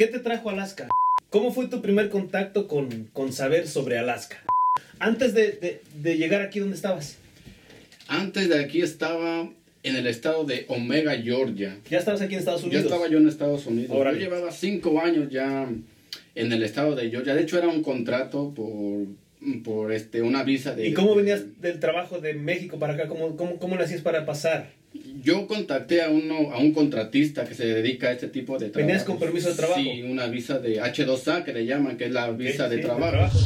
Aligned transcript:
¿qué 0.00 0.06
te 0.06 0.18
trajo 0.18 0.48
Alaska? 0.48 0.88
¿Cómo 1.28 1.52
fue 1.52 1.66
tu 1.68 1.82
primer 1.82 2.08
contacto 2.08 2.68
con, 2.68 3.10
con 3.12 3.34
saber 3.34 3.68
sobre 3.68 3.98
Alaska? 3.98 4.42
Antes 4.98 5.34
de, 5.34 5.52
de- 5.52 5.82
de 5.94 6.16
llegar 6.16 6.40
aquí, 6.40 6.58
¿dónde 6.58 6.74
estabas? 6.74 7.18
Antes 8.08 8.48
de 8.48 8.60
aquí 8.64 8.80
estaba 8.80 9.50
en 9.82 9.96
el 9.96 10.06
estado 10.06 10.44
de 10.44 10.64
Omega, 10.68 11.14
Georgia. 11.18 11.76
Ya 11.90 11.98
estabas 11.98 12.22
aquí 12.22 12.32
en 12.32 12.38
Estados 12.38 12.62
Ya 12.62 12.68
Unidos. 12.68 12.84
estaba 12.86 13.08
yo 13.08 13.18
en 13.18 13.28
Estados 13.28 13.66
Unidos. 13.66 13.94
Yo 13.94 14.12
llevaba 14.12 14.50
cinco 14.52 15.02
años 15.02 15.30
ya 15.30 15.68
en 16.34 16.50
el 16.52 16.62
estado 16.62 16.94
de 16.96 17.10
Georgia. 17.10 17.34
De 17.34 17.42
hecho, 17.42 17.58
era 17.58 17.68
un 17.68 17.82
contrato 17.82 18.54
por, 18.54 19.06
por 19.62 19.92
este, 19.92 20.22
una 20.22 20.44
visa 20.44 20.74
de... 20.74 20.88
¿Y 20.88 20.94
cómo 20.94 21.14
venías 21.14 21.60
del 21.60 21.78
trabajo 21.78 22.20
de 22.20 22.32
México 22.32 22.78
para 22.78 22.94
acá? 22.94 23.06
¿Cómo, 23.06 23.36
cómo, 23.36 23.58
cómo 23.58 23.76
le 23.76 23.84
hacías 23.84 24.00
para 24.00 24.24
pasar? 24.24 24.70
Yo 25.22 25.46
contacté 25.46 26.00
a 26.00 26.08
uno 26.08 26.50
a 26.50 26.58
un 26.58 26.72
contratista 26.72 27.44
que 27.44 27.54
se 27.54 27.66
dedica 27.66 28.08
a 28.08 28.12
este 28.12 28.28
tipo 28.28 28.58
de 28.58 28.70
trabajo. 28.70 28.86
¿Venías 28.86 29.04
con 29.04 29.18
permiso 29.18 29.50
de 29.50 29.54
trabajo? 29.54 29.78
Sí, 29.78 30.02
una 30.02 30.26
visa 30.28 30.58
de 30.58 30.80
H2A 30.80 31.44
que 31.44 31.52
le 31.52 31.66
llaman, 31.66 31.98
que 31.98 32.06
es 32.06 32.10
la 32.10 32.30
visa 32.30 32.70
de 32.70 32.76
sí, 32.76 32.82
trabajo. 32.82 33.38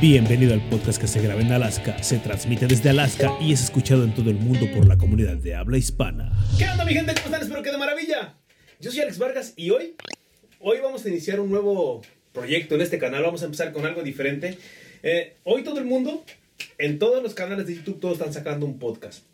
Bienvenido 0.00 0.54
al 0.54 0.60
podcast 0.68 1.00
que 1.00 1.08
se 1.08 1.20
graba 1.20 1.40
en 1.40 1.50
Alaska, 1.50 2.00
se 2.00 2.18
transmite 2.18 2.68
desde 2.68 2.90
Alaska 2.90 3.32
y 3.40 3.52
es 3.52 3.64
escuchado 3.64 4.04
en 4.04 4.14
todo 4.14 4.30
el 4.30 4.36
mundo 4.36 4.70
por 4.72 4.86
la 4.86 4.98
comunidad 4.98 5.36
de 5.36 5.56
habla 5.56 5.78
hispana. 5.78 6.30
¿Qué 6.58 6.68
onda 6.68 6.84
mi 6.84 6.92
gente? 6.92 7.12
¿Cómo 7.14 7.26
están? 7.26 7.42
Espero 7.42 7.62
que 7.62 7.72
de 7.72 7.78
maravilla. 7.78 8.36
Yo 8.78 8.92
soy 8.92 9.00
Alex 9.00 9.18
Vargas 9.18 9.52
y 9.56 9.70
hoy, 9.70 9.96
hoy 10.60 10.78
vamos 10.80 11.04
a 11.04 11.08
iniciar 11.08 11.40
un 11.40 11.50
nuevo 11.50 12.02
proyecto 12.32 12.76
en 12.76 12.82
este 12.82 12.98
canal. 12.98 13.24
Vamos 13.24 13.42
a 13.42 13.46
empezar 13.46 13.72
con 13.72 13.84
algo 13.84 14.04
diferente. 14.04 14.58
Eh, 15.02 15.34
hoy 15.42 15.64
todo 15.64 15.80
el 15.80 15.86
mundo, 15.86 16.24
en 16.78 17.00
todos 17.00 17.20
los 17.20 17.34
canales 17.34 17.66
de 17.66 17.74
YouTube, 17.74 17.98
todos 17.98 18.18
están 18.18 18.32
sacando 18.32 18.64
un 18.64 18.78
podcast. 18.78 19.24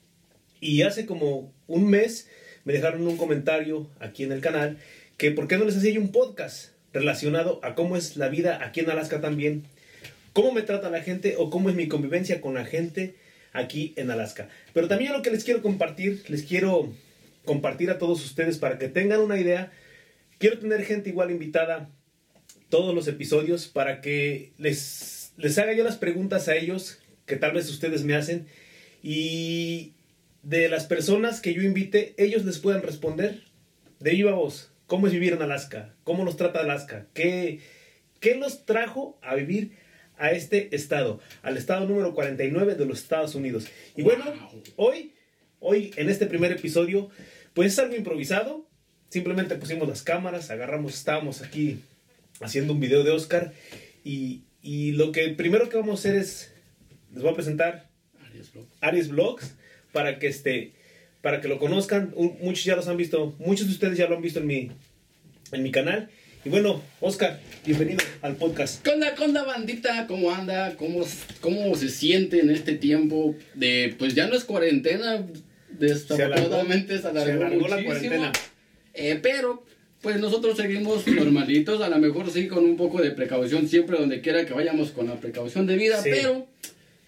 Y 0.63 0.83
hace 0.83 1.07
como 1.07 1.53
un 1.67 1.91
mes 1.91 2.29
me 2.65 2.73
dejaron 2.73 3.05
un 3.09 3.17
comentario 3.17 3.91
aquí 3.99 4.23
en 4.23 4.31
el 4.31 4.41
canal 4.41 4.79
que 5.17 5.33
por 5.33 5.49
qué 5.49 5.59
no 5.59 5.65
les 5.65 5.77
hacía 5.77 5.91
yo 5.91 6.01
un 6.01 6.13
podcast 6.13 6.71
relacionado 6.93 7.59
a 7.65 7.75
cómo 7.75 7.97
es 7.97 8.17
la 8.17 8.29
vida 8.29 8.65
aquí 8.65 8.79
en 8.79 8.89
Alaska 8.89 9.21
también, 9.21 9.65
cómo 10.33 10.53
me 10.53 10.63
trata 10.63 10.89
la 10.89 11.03
gente 11.03 11.35
o 11.37 11.51
cómo 11.51 11.69
es 11.69 11.75
mi 11.75 11.89
convivencia 11.89 12.41
con 12.41 12.55
la 12.55 12.65
gente 12.65 13.17
aquí 13.53 13.93
en 13.97 14.13
Alaska. 14.13 14.49
Pero 14.73 14.87
también 14.87 15.13
lo 15.13 15.23
que 15.23 15.33
les 15.33 15.43
quiero 15.43 15.63
compartir, 15.63 16.23
les 16.29 16.45
quiero 16.45 16.93
compartir 17.45 17.91
a 17.91 17.99
todos 17.99 18.25
ustedes 18.25 18.59
para 18.59 18.79
que 18.79 18.87
tengan 18.87 19.19
una 19.19 19.41
idea. 19.41 19.73
Quiero 20.39 20.61
tener 20.61 20.85
gente 20.85 21.09
igual 21.11 21.33
invitada 21.33 21.91
todos 22.69 22.95
los 22.95 23.09
episodios 23.09 23.67
para 23.67 24.01
que 24.01 24.53
les, 24.59 25.33
les 25.39 25.59
haga 25.59 25.73
yo 25.73 25.83
las 25.83 25.97
preguntas 25.97 26.47
a 26.47 26.55
ellos 26.55 27.01
que 27.27 27.35
tal 27.35 27.51
vez 27.51 27.69
ustedes 27.69 28.05
me 28.05 28.15
hacen 28.15 28.47
y 29.03 29.95
de 30.43 30.69
las 30.69 30.87
personas 30.87 31.41
que 31.41 31.55
yo 31.55 31.63
invite, 31.63 32.15
ellos 32.19 32.45
les 32.45 32.59
puedan 32.59 32.83
responder 32.83 33.43
de 34.01 34.11
viva 34.11 34.33
voz. 34.33 34.73
¿Cómo 34.87 35.07
es 35.07 35.13
vivir 35.13 35.33
en 35.33 35.43
Alaska? 35.43 35.95
¿Cómo 36.05 36.25
nos 36.25 36.37
trata 36.37 36.61
Alaska? 36.61 37.07
¿Qué, 37.15 37.61
qué 38.21 38.35
los 38.35 38.67
trajo 38.67 39.19
a 39.23 39.37
vivir 39.37 39.73
a 40.19 40.33
este 40.33 40.75
estado? 40.75 41.21
Al 41.43 41.57
estado 41.57 41.87
número 41.87 42.13
49 42.15 42.75
de 42.75 42.85
los 42.85 42.99
Estados 42.99 43.35
Unidos. 43.35 43.69
Y 43.97 44.03
bueno, 44.03 44.25
hoy, 44.77 45.15
hoy 45.61 45.93
en 45.97 46.11
este 46.11 46.27
primer 46.27 46.53
episodio, 46.53 47.09
pues 47.55 47.73
es 47.73 47.79
algo 47.79 47.95
improvisado. 47.95 48.69
Simplemente 49.09 49.55
pusimos 49.55 49.89
las 49.89 50.03
cámaras, 50.03 50.51
agarramos, 50.51 50.95
estábamos 50.95 51.43
aquí 51.43 51.81
haciendo 52.41 52.73
un 52.73 52.81
video 52.81 53.05
de 53.05 53.13
Oscar. 53.13 53.53
Y, 54.05 54.43
y 54.61 54.93
lo 54.93 55.13
que 55.13 55.29
primero 55.29 55.69
que 55.69 55.77
vamos 55.77 56.01
a 56.01 56.09
hacer 56.09 56.17
es, 56.17 56.53
les 57.13 57.23
voy 57.23 57.31
a 57.31 57.35
presentar 57.35 57.89
Arias 58.27 58.53
Block. 58.53 58.69
Aries 58.81 59.09
Vlogs 59.09 59.55
para 59.93 60.19
que 60.19 60.27
este 60.29 60.73
para 61.21 61.41
que 61.41 61.49
lo 61.49 61.59
conozcan 61.59 62.13
Un- 62.17 62.37
muchos 62.41 62.65
ya 62.65 62.77
los 62.77 62.89
han 62.89 62.97
visto 62.97 63.35
muchos 63.39 63.67
de 63.67 63.73
ustedes 63.73 63.99
ya 63.99 64.07
lo 64.09 64.17
han 64.17 64.23
visto 64.23 64.41
en 64.41 64.47
mi 64.47 64.71
en 65.53 65.63
mi 65.63 65.71
canal 65.71 66.09
y 66.45 66.49
bueno 66.49 66.83
Oscar 67.01 67.39
bienvenido 67.65 67.99
al 68.23 68.37
podcast 68.37 68.83
¿Qué 68.83 68.91
onda, 68.91 69.15
qué 69.15 69.23
onda, 69.23 69.45
bandita? 69.45 70.07
¿Cómo 70.09 70.33
anda? 70.33 70.75
¿Cómo, 70.77 71.05
¿Cómo 71.41 71.75
se 71.77 71.89
siente 71.89 72.41
en 72.41 72.51
este 72.51 72.75
tiempo 72.75 73.37
de, 73.55 73.95
pues 73.99 74.15
ya 74.17 74.27
no 74.27 74.35
es 74.35 74.43
cuarentena, 74.45 75.25
desafortunadamente 75.71 76.99
se 76.99 77.07
alargó, 77.07 77.27
se 77.27 77.33
alargó 77.45 77.69
la 77.69 77.85
cuarentena 77.85 78.33
Eh, 78.95 79.19
pero, 79.23 79.65
pues 80.01 80.19
nosotros 80.19 80.57
seguimos 80.57 81.07
normalitos, 81.07 81.81
a 81.81 81.89
lo 81.89 81.99
mejor 81.99 82.29
sí 82.31 82.49
con 82.49 82.65
un 82.65 82.77
poco 82.77 83.01
de 83.01 83.13
precaución, 83.13 83.69
siempre 83.69 83.97
donde 83.97 84.21
quiera 84.21 84.45
que 84.45 84.53
vayamos 84.53 84.91
con 84.91 85.07
la 85.07 85.15
precaución 85.21 85.67
de 85.69 85.77
vida, 85.77 86.03
Sí. 86.03 86.11
pero, 86.13 86.47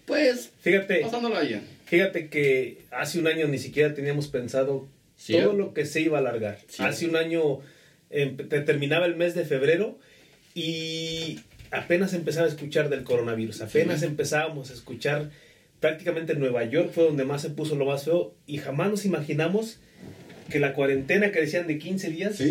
pues, 0.05 0.51
fíjate 0.61 1.01
pasándola 1.01 1.41
bien. 1.41 1.61
Fíjate 1.85 2.29
que 2.29 2.83
hace 2.91 3.19
un 3.19 3.27
año 3.27 3.47
ni 3.47 3.57
siquiera 3.59 3.93
teníamos 3.93 4.27
pensado 4.27 4.87
todo 5.27 5.53
lo 5.53 5.73
que 5.73 5.85
se 5.85 6.01
iba 6.01 6.17
a 6.17 6.21
alargar. 6.21 6.59
Hace 6.79 7.07
un 7.07 7.15
año 7.15 7.59
te- 8.09 8.61
terminaba 8.61 9.05
el 9.05 9.15
mes 9.15 9.33
de 9.35 9.45
febrero 9.45 9.97
y 10.53 11.39
apenas 11.71 12.13
empezaba 12.13 12.45
a 12.45 12.49
escuchar 12.49 12.89
del 12.89 13.03
coronavirus 13.03 13.61
apenas 13.61 13.99
Sí. 13.99 14.05
empezábamos 14.05 14.71
a 14.71 14.73
escuchar 14.73 15.29
prácticamente 15.79 16.33
en 16.33 16.39
Nueva 16.39 16.63
York 16.63 16.91
fue 16.93 17.03
donde 17.03 17.25
más 17.25 17.41
se 17.41 17.49
puso 17.49 17.75
lo 17.75 17.85
más 17.85 18.05
feo 18.05 18.33
y 18.47 18.57
jamás 18.57 18.89
nos 18.89 19.05
imaginamos 19.05 19.77
que 20.49 20.59
la 20.59 20.73
cuarentena 20.73 21.31
que 21.31 21.41
decían 21.41 21.67
de 21.67 21.77
15 21.77 22.09
días 22.11 22.41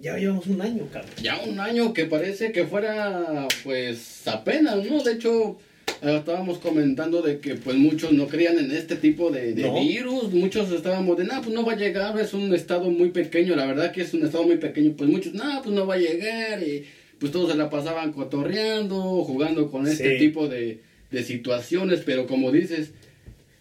ya 0.00 0.16
llevamos 0.16 0.46
un 0.46 0.62
año 0.62 0.88
cabrón. 0.90 1.10
Ya 1.22 1.38
un 1.42 1.60
año 1.60 1.92
que 1.92 2.06
parece 2.06 2.52
que 2.52 2.64
fuera, 2.64 3.46
pues, 3.64 4.26
apenas, 4.26 4.76
¿no? 4.86 5.02
De 5.02 5.12
hecho, 5.12 5.30
eh, 5.50 5.58
estábamos 6.02 6.58
comentando 6.58 7.22
de 7.22 7.38
que, 7.40 7.54
pues, 7.56 7.76
muchos 7.76 8.12
no 8.12 8.26
creían 8.28 8.58
en 8.58 8.70
este 8.70 8.96
tipo 8.96 9.30
de, 9.30 9.52
de 9.54 9.62
No. 9.62 9.80
virus. 9.80 10.32
Muchos 10.32 10.70
estábamos 10.72 11.16
de, 11.18 11.24
nah, 11.24 11.40
pues 11.40 11.54
no 11.54 11.64
va 11.64 11.72
a 11.72 11.76
llegar, 11.76 12.18
es 12.18 12.32
un 12.34 12.54
estado 12.54 12.90
muy 12.90 13.10
pequeño. 13.10 13.56
La 13.56 13.66
verdad 13.66 13.92
que 13.92 14.02
es 14.02 14.14
un 14.14 14.24
estado 14.24 14.44
muy 14.44 14.56
pequeño. 14.56 14.94
Pues 14.96 15.08
muchos, 15.10 15.34
nah, 15.34 15.60
pues 15.62 15.74
no 15.74 15.86
va 15.86 15.94
a 15.94 15.98
llegar. 15.98 16.62
Y 16.62 16.84
pues 17.18 17.32
todos 17.32 17.50
se 17.50 17.56
la 17.56 17.68
pasaban 17.70 18.12
cotorreando, 18.12 19.24
jugando 19.24 19.70
con 19.70 19.86
este 19.86 20.12
Sí. 20.12 20.18
tipo 20.18 20.48
de, 20.48 20.80
de 21.10 21.22
situaciones. 21.22 22.00
Pero 22.04 22.26
como 22.26 22.50
dices, 22.50 22.92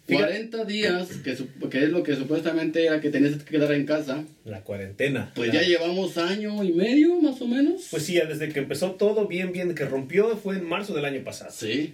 Fíjate- 0.07 0.25
40 0.47 0.65
días, 0.65 1.07
que, 1.23 1.31
es 1.33 1.89
lo 1.91 2.01
que 2.01 2.15
supuestamente 2.15 2.83
era 2.85 2.99
que 2.99 3.11
tenías 3.11 3.35
que 3.43 3.45
quedar 3.57 3.71
en 3.73 3.85
casa. 3.85 4.23
la 4.43 4.61
cuarentena 4.63 5.31
Pues 5.35 5.51
ya 5.51 5.61
llevamos 5.61 6.17
año 6.17 6.63
y 6.63 6.71
medio, 6.71 7.21
más 7.21 7.39
o 7.41 7.47
menos. 7.47 7.87
pues 7.91 8.03
sí 8.03 8.13
ya 8.13 8.25
desde 8.25 8.49
que 8.49 8.57
empezó 8.57 8.91
todo 8.93 9.27
bien 9.27 9.51
bien 9.51 9.75
que 9.75 9.85
rompió 9.85 10.35
fue 10.35 10.55
en 10.55 10.65
marzo 10.67 10.95
del 10.95 11.05
año 11.05 11.23
pasado 11.23 11.51
Sí. 11.53 11.93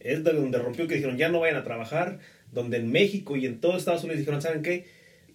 Es 0.00 0.24
de 0.24 0.32
donde 0.32 0.58
rompió 0.58 0.86
que 0.86 0.94
dijeron 0.96 1.16
ya 1.16 1.28
no 1.28 1.40
vayan 1.40 1.56
a 1.56 1.64
trabajar, 1.64 2.18
donde 2.52 2.78
en 2.78 2.90
México 2.90 3.36
y 3.36 3.46
en 3.46 3.60
todo 3.60 3.76
Estados 3.76 4.04
Unidos 4.04 4.20
dijeron, 4.20 4.42
¿saben 4.42 4.62
qué? 4.62 4.86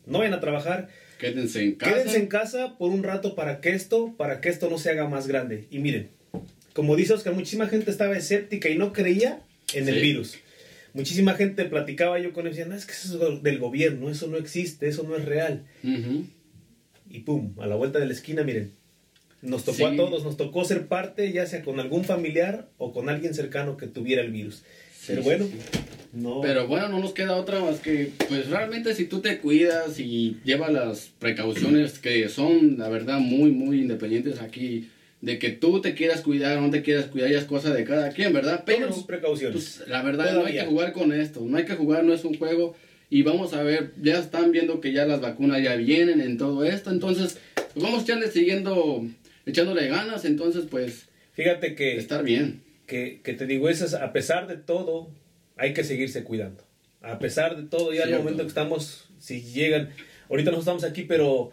No 0.06 0.20
vayan 0.20 0.34
a 0.34 0.40
trabajar, 0.40 0.90
Quédense 1.20 1.64
en 1.64 1.76
casa. 1.76 1.94
quédense 1.94 2.18
en 2.18 2.28
casa 2.28 2.78
por 2.78 2.92
un 2.92 3.04
rato 3.04 3.36
para 3.36 3.62
que 3.62 3.70
esto, 3.70 4.14
para 4.18 4.42
que 4.42 4.50
esto 4.50 4.70
no 4.70 4.78
se 4.78 4.90
haga 4.90 5.08
más 5.08 5.28
grande. 5.28 5.68
Y 5.70 5.80
miren, 5.80 6.10
como 6.74 6.96
dice 6.96 7.14
Oscar, 7.14 7.34
muchísima 7.34 7.68
gente 7.68 7.92
estaba 7.92 8.18
escéptica 8.18 8.70
y 8.70 8.78
no 8.78 8.94
creía 8.94 9.42
en 9.74 9.88
el 9.88 10.02
virus. 10.02 10.36
Muchísima 10.94 11.34
gente 11.34 11.66
platicaba 11.66 12.20
yo 12.20 12.34
con 12.34 12.46
ellos, 12.46 12.58
decían, 12.58 12.70
no, 12.70 12.76
es 12.76 12.86
que 12.86 12.92
eso 12.92 13.34
es 13.34 13.44
del 13.44 13.60
gobierno, 13.60 14.10
eso 14.10 14.28
no 14.28 14.38
existe, 14.38 14.88
eso 14.88 15.04
no 15.04 15.16
es 15.16 15.26
real. 15.26 15.66
Y 17.10 17.20
pum, 17.20 17.54
a 17.60 17.68
la 17.68 17.76
vuelta 17.76 18.00
de 18.00 18.06
la 18.06 18.14
esquina, 18.14 18.44
miren, 18.44 18.74
nos 19.44 19.64
tocó 19.64 19.88
a 19.88 19.96
todos, 19.96 20.24
nos 20.24 20.38
tocó 20.38 20.66
ser 20.66 20.88
parte, 20.88 21.32
ya 21.32 21.46
sea 21.46 21.62
con 21.62 21.80
algún 21.80 22.04
familiar 22.04 22.68
o 22.78 22.92
con 22.92 23.10
alguien 23.10 23.34
cercano 23.34 23.78
que 23.78 23.88
tuviera 23.88 24.22
el 24.22 24.32
virus. 24.32 24.64
Sí, 24.98 25.08
Pero 25.08 25.24
bueno, 25.24 25.46
sí. 25.46 25.54
no. 26.14 26.42
Pero 26.42 26.66
bueno, 26.68 26.88
no 26.90 27.00
nos 27.00 27.14
queda 27.14 27.36
otra 27.36 27.60
más 27.60 27.80
que, 27.80 28.12
pues 28.30 28.50
realmente 28.50 28.96
si 28.96 29.06
tú 29.06 29.20
te 29.20 29.40
cuidas 29.40 30.00
y 30.00 30.38
llevas 30.46 30.72
las 30.72 31.12
precauciones 31.20 32.00
que 32.00 32.30
son, 32.30 32.78
la 32.78 32.88
verdad, 32.90 33.20
muy, 33.20 33.52
muy 33.52 33.82
independientes 33.82 34.40
aquí, 34.40 34.90
de 35.20 35.40
que 35.40 35.50
tú 35.52 35.82
te 35.82 35.94
quieras 35.94 36.22
cuidar 36.22 36.58
o 36.58 36.62
no 36.62 36.70
te 36.72 36.82
quieras 36.82 37.06
cuidar, 37.06 37.30
ya 37.30 37.38
es 37.40 37.46
cosa 37.46 37.74
de 37.74 37.84
cada 37.84 38.10
quien, 38.10 38.34
¿verdad? 38.34 38.64
Pero, 38.66 38.80
Tomen 38.80 38.94
sus 38.94 39.04
precauciones. 39.06 39.54
pues, 39.78 39.88
la 39.90 40.02
verdad, 40.04 40.34
no 40.34 40.46
hay 40.46 40.54
que 40.54 40.66
jugar 40.66 40.94
con 40.94 41.14
esto, 41.14 41.42
no 41.42 41.58
hay 41.58 41.66
que 41.66 41.76
jugar, 41.76 42.04
no 42.04 42.14
es 42.14 42.24
un 42.26 42.38
juego. 42.38 42.76
Y 43.10 43.22
vamos 43.24 43.54
a 43.54 43.62
ver, 43.62 43.94
ya 44.02 44.18
están 44.20 44.52
viendo 44.52 44.82
que 44.82 44.92
ya 44.92 45.06
las 45.06 45.22
vacunas 45.22 45.62
ya 45.62 45.76
vienen 45.76 46.20
en 46.20 46.38
todo 46.38 46.64
esto, 46.66 46.90
entonces 46.92 47.38
pues, 47.74 47.84
vamos 47.84 48.00
a 48.00 48.04
echarle 48.04 48.32
siguiendo, 48.32 49.06
echándole 49.46 49.88
ganas, 49.88 50.26
entonces 50.26 50.66
pues 50.70 51.08
Fíjate 51.34 51.76
que, 51.76 51.98
estar 51.98 52.24
bien. 52.24 52.62
que, 52.86 53.22
que 53.24 53.34
te 53.34 53.48
digo, 53.48 53.70
eso 53.70 53.86
es, 53.86 53.94
a 53.96 54.14
pesar 54.14 54.48
de 54.48 54.56
todo, 54.56 55.10
hay 55.58 55.74
que 55.74 55.84
seguirse 55.84 56.24
cuidando. 56.24 56.64
A 57.02 57.20
pesar 57.20 57.58
de 57.58 57.64
todo, 57.64 57.94
ya 57.94 58.04
al 58.04 58.14
momento 58.14 58.44
que 58.44 58.48
estamos, 58.48 59.10
si 59.20 59.42
llegan, 59.42 59.90
ahorita 60.30 60.52
no 60.52 60.60
estamos 60.60 60.84
aquí, 60.84 61.04
pero 61.04 61.52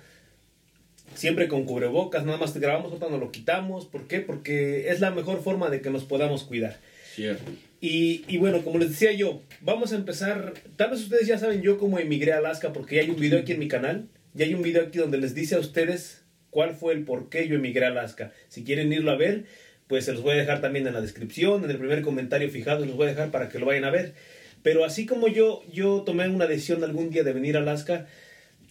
siempre 1.15 1.49
con 1.49 1.65
cubrebocas, 1.65 2.25
nada 2.25 2.39
más 2.39 2.53
te 2.53 2.61
grabamos, 2.61 2.93
ahorita 2.93 3.09
nos 3.09 3.21
lo 3.21 3.33
quitamos. 3.33 3.87
¿Por 3.87 4.07
qué? 4.07 4.21
Porque 4.21 4.91
es 4.91 5.01
la 5.01 5.11
mejor 5.11 5.43
forma 5.43 5.71
de 5.71 5.81
que 5.81 5.91
nos 5.91 6.05
podamos 6.05 6.45
cuidar. 6.45 6.79
Cierto. 7.15 7.51
Y, 7.81 8.25
y 8.29 8.37
bueno, 8.37 8.63
como 8.63 8.79
les 8.79 8.91
decía 8.91 9.13
yo, 9.13 9.43
vamos 9.63 9.93
a 9.93 9.97
empezar. 9.97 10.55
Tal 10.77 10.91
vez 10.91 11.01
ustedes 11.01 11.27
ya 11.27 11.39
saben 11.39 11.63
yo 11.63 11.79
cómo 11.79 11.99
emigré 11.99 12.33
a 12.33 12.39
Alaska, 12.39 12.73
porque 12.73 12.97
ya 12.97 13.03
hay 13.03 13.11
un 13.11 13.19
video 13.19 13.41
aquí 13.41 13.53
en 13.53 13.59
mi 13.59 13.69
canal. 13.69 14.09
Ya 14.35 14.45
hay 14.45 14.55
un 14.55 14.63
video 14.63 14.85
aquí 14.85 14.99
donde 14.99 15.19
les 15.19 15.35
dice 15.35 15.57
a 15.57 15.59
ustedes 15.59 16.23
cuál 16.51 16.75
fue 16.75 16.93
el 16.95 17.05
por 17.05 17.29
qué 17.29 17.49
yo 17.49 17.57
emigré 17.57 17.87
a 17.87 17.89
Alaska. 17.89 18.33
Si 18.49 18.65
quieren 18.65 18.93
irlo 18.93 19.11
a 19.11 19.17
ver, 19.17 19.45
pues 19.87 20.05
se 20.05 20.13
los 20.13 20.23
voy 20.23 20.35
a 20.35 20.39
dejar 20.39 20.61
también 20.61 20.87
en 20.87 20.95
la 20.95 21.01
descripción, 21.01 21.65
en 21.65 21.71
el 21.71 21.79
primer 21.79 22.03
comentario 22.03 22.51
fijado, 22.51 22.85
los 22.85 22.97
voy 22.97 23.07
a 23.07 23.11
dejar 23.11 23.31
para 23.31 23.49
que 23.49 23.59
lo 23.59 23.67
vayan 23.67 23.85
a 23.85 23.91
ver. 23.91 24.15
Pero 24.63 24.85
así 24.85 25.07
como 25.07 25.29
yo, 25.29 25.63
yo 25.73 26.03
tomé 26.03 26.29
una 26.29 26.47
decisión 26.47 26.85
algún 26.85 27.11
día 27.11 27.25
de 27.25 27.33
venir 27.33 27.57
a 27.57 27.61
Alaska, 27.61 28.07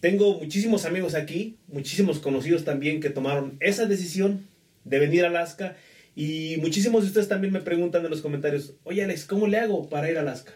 tengo 0.00 0.38
muchísimos 0.38 0.86
amigos 0.86 1.14
aquí, 1.14 1.58
muchísimos 1.68 2.20
conocidos 2.20 2.64
también 2.64 3.00
que 3.00 3.10
tomaron 3.10 3.56
esa 3.60 3.84
decisión 3.84 4.46
de 4.84 4.98
venir 4.98 5.24
a 5.24 5.28
Alaska. 5.28 5.76
Y 6.16 6.56
muchísimos 6.58 7.02
de 7.02 7.08
ustedes 7.08 7.28
también 7.28 7.52
me 7.52 7.60
preguntan 7.60 8.04
en 8.04 8.10
los 8.10 8.22
comentarios, 8.22 8.74
oye 8.84 9.04
Alex, 9.04 9.26
¿cómo 9.26 9.46
le 9.46 9.58
hago 9.58 9.88
para 9.88 10.10
ir 10.10 10.16
a 10.16 10.22
Alaska? 10.22 10.52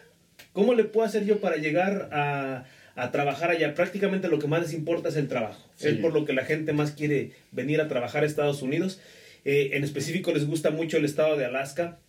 ¿Cómo 0.51 0.73
le 0.73 0.83
puedo 0.83 1.05
hacer 1.05 1.25
yo 1.25 1.39
para 1.39 1.57
llegar 1.57 2.09
a, 2.11 2.65
a 2.95 3.11
trabajar 3.11 3.51
allá? 3.51 3.73
Prácticamente 3.75 4.27
lo 4.29 4.39
que 4.39 4.47
más 4.47 4.61
les 4.61 4.73
importa 4.73 5.09
es 5.09 5.15
el 5.17 5.27
trabajo. 5.27 5.61
Sí. 5.75 5.89
Es 5.89 5.95
por 5.97 6.13
lo 6.13 6.25
que 6.25 6.33
la 6.33 6.45
gente 6.45 6.73
más 6.73 6.91
quiere 6.91 7.31
venir 7.51 7.81
a 7.81 7.87
trabajar 7.87 8.23
a 8.23 8.25
Estados 8.25 8.61
Unidos. 8.61 8.99
Eh, 9.43 9.71
en 9.73 9.83
específico 9.83 10.31
les 10.33 10.47
gusta 10.47 10.71
mucho 10.71 10.97
el 10.97 11.05
estado 11.05 11.37
de 11.37 11.45
Alaska. 11.45 11.99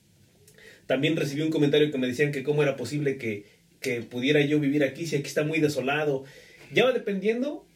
También 0.87 1.17
recibí 1.17 1.43
un 1.43 1.51
comentario 1.51 1.91
que 1.91 1.99
me 1.99 2.07
decían 2.07 2.33
que 2.33 2.43
cómo 2.43 2.63
era 2.63 2.77
posible 2.77 3.17
que, 3.19 3.45
que 3.81 4.03
pudiera 4.03 4.41
yo 4.41 4.61
vivir 4.61 4.85
aquí 4.85 5.07
si 5.07 5.17
aquí 5.17 5.27
está 5.27 5.43
muy 5.45 5.61
desolado. 5.61 6.25
Ya 6.73 6.85
va 6.85 6.93
dependiendo 6.93 7.67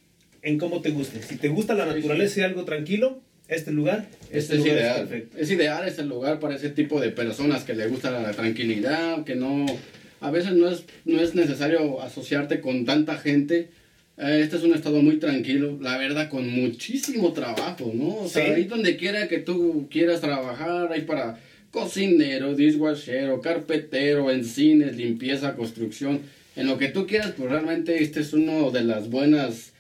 en 0.43 0.59
cómo 0.59 0.81
te 0.81 0.91
guste. 0.91 1.23
Si 1.23 1.37
te 1.37 1.49
gusta 1.49 1.75
la 1.75 1.87
naturaleza 1.87 2.41
y 2.41 2.43
algo 2.45 2.65
tranquilo, 2.65 3.21
este 3.49 3.73
lugar, 3.73 4.07
Este 4.31 4.55
es 4.55 4.61
lugar 4.61 4.77
ideal. 4.77 4.97
perfecto. 5.09 5.39
Es 5.39 5.51
ideal, 5.51 5.89
es 5.89 5.99
el 5.99 6.09
lugar 6.09 6.39
para 6.39 6.55
ese 6.55 6.71
tipo 6.71 7.01
de 7.01 7.11
personas 7.11 7.65
que 7.65 7.75
le 7.75 7.89
gusta 7.89 8.11
la 8.13 8.31
tranquilidad, 8.31 9.25
que 9.25 9.35
no... 9.35 9.67
A 10.21 10.31
veces 10.31 10.53
no 10.53 10.69
es, 10.69 10.85
no 11.05 11.21
es 11.21 11.35
necesario 11.35 12.01
asociarte 12.03 12.61
con 12.61 12.85
tanta 12.85 13.17
gente. 13.17 13.69
Eh, 14.19 14.41
Este 14.43 14.57
es 14.57 14.63
un 14.63 14.75
estado 14.75 15.01
muy 15.03 15.17
tranquilo, 15.17 15.79
la 15.81 15.97
verdad, 15.97 16.29
con 16.29 16.49
muchísimo 16.49 17.33
trabajo, 17.33 17.91
¿no? 17.95 18.17
O 18.19 18.29
sea, 18.29 18.45
Sí. 18.47 18.53
ahí 18.53 18.65
donde 18.65 18.97
quiera 18.97 19.29
que 19.29 19.39
tú 19.39 19.89
quieras 19.91 20.21
trabajar, 20.21 20.93
hay 20.93 21.03
para 21.03 21.39
cocinero, 21.71 22.55
dishwashero, 22.55 23.41
carpetero, 23.41 24.31
en 24.31 24.45
cines, 24.45 24.97
limpieza, 24.97 25.55
construcción, 25.55 26.21
en 26.57 26.67
lo 26.67 26.77
que 26.77 26.89
tú 26.89 27.07
quieras, 27.07 27.33
pues 27.37 27.49
realmente 27.51 28.03
este 28.03 28.21
es 28.21 28.33
uno 28.35 28.71
de 28.73 28.83
las 28.85 29.09
buenas, 29.09 29.73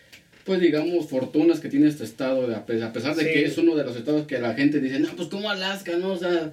pues 0.44 0.60
digamos, 0.60 1.06
fortunas 1.08 1.60
que 1.60 1.68
tiene 1.68 1.88
este 1.88 2.04
estado, 2.04 2.54
a 2.54 2.64
pesar 2.64 3.14
de 3.16 3.24
Sí. 3.24 3.30
que 3.34 3.44
es 3.44 3.58
uno 3.58 3.74
de 3.76 3.84
los 3.84 3.96
estados 3.96 4.26
que 4.26 4.38
la 4.38 4.54
gente 4.54 4.80
dice, 4.80 5.00
no, 5.00 5.08
pues 5.16 5.28
como 5.28 5.50
Alaska, 5.50 5.98
¿no? 5.98 6.12
O 6.12 6.16
sea, 6.18 6.52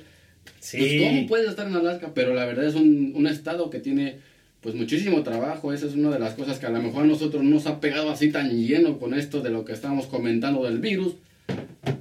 Sí. 0.60 0.78
pues 0.78 1.02
cómo 1.02 1.28
puedes 1.28 1.50
estar 1.50 1.68
en 1.68 1.76
Alaska, 1.76 2.12
pero 2.14 2.34
la 2.34 2.46
verdad 2.46 2.66
es 2.66 2.76
un, 2.76 3.14
un 3.16 3.28
estado 3.28 3.70
que 3.70 3.80
tiene 3.80 4.18
pues 4.62 4.76
muchísimo 4.76 5.24
trabajo, 5.24 5.72
esa 5.72 5.86
es 5.86 5.94
una 5.94 6.10
de 6.10 6.20
las 6.20 6.34
cosas 6.34 6.60
que 6.60 6.66
a 6.66 6.70
lo 6.70 6.82
mejor 6.82 7.04
a 7.04 7.08
nosotros 7.08 7.44
no 7.44 7.52
nos 7.52 7.68
ha 7.68 7.80
pegado 7.80 8.10
así 8.10 8.32
tan 8.32 8.50
lleno 8.50 9.00
con 9.00 9.14
esto 9.14 9.42
de 9.42 9.50
lo 9.50 9.64
que 9.66 9.74
estábamos 9.74 10.08
comentando 10.08 10.66
del 10.66 10.80
virus, 10.80 11.14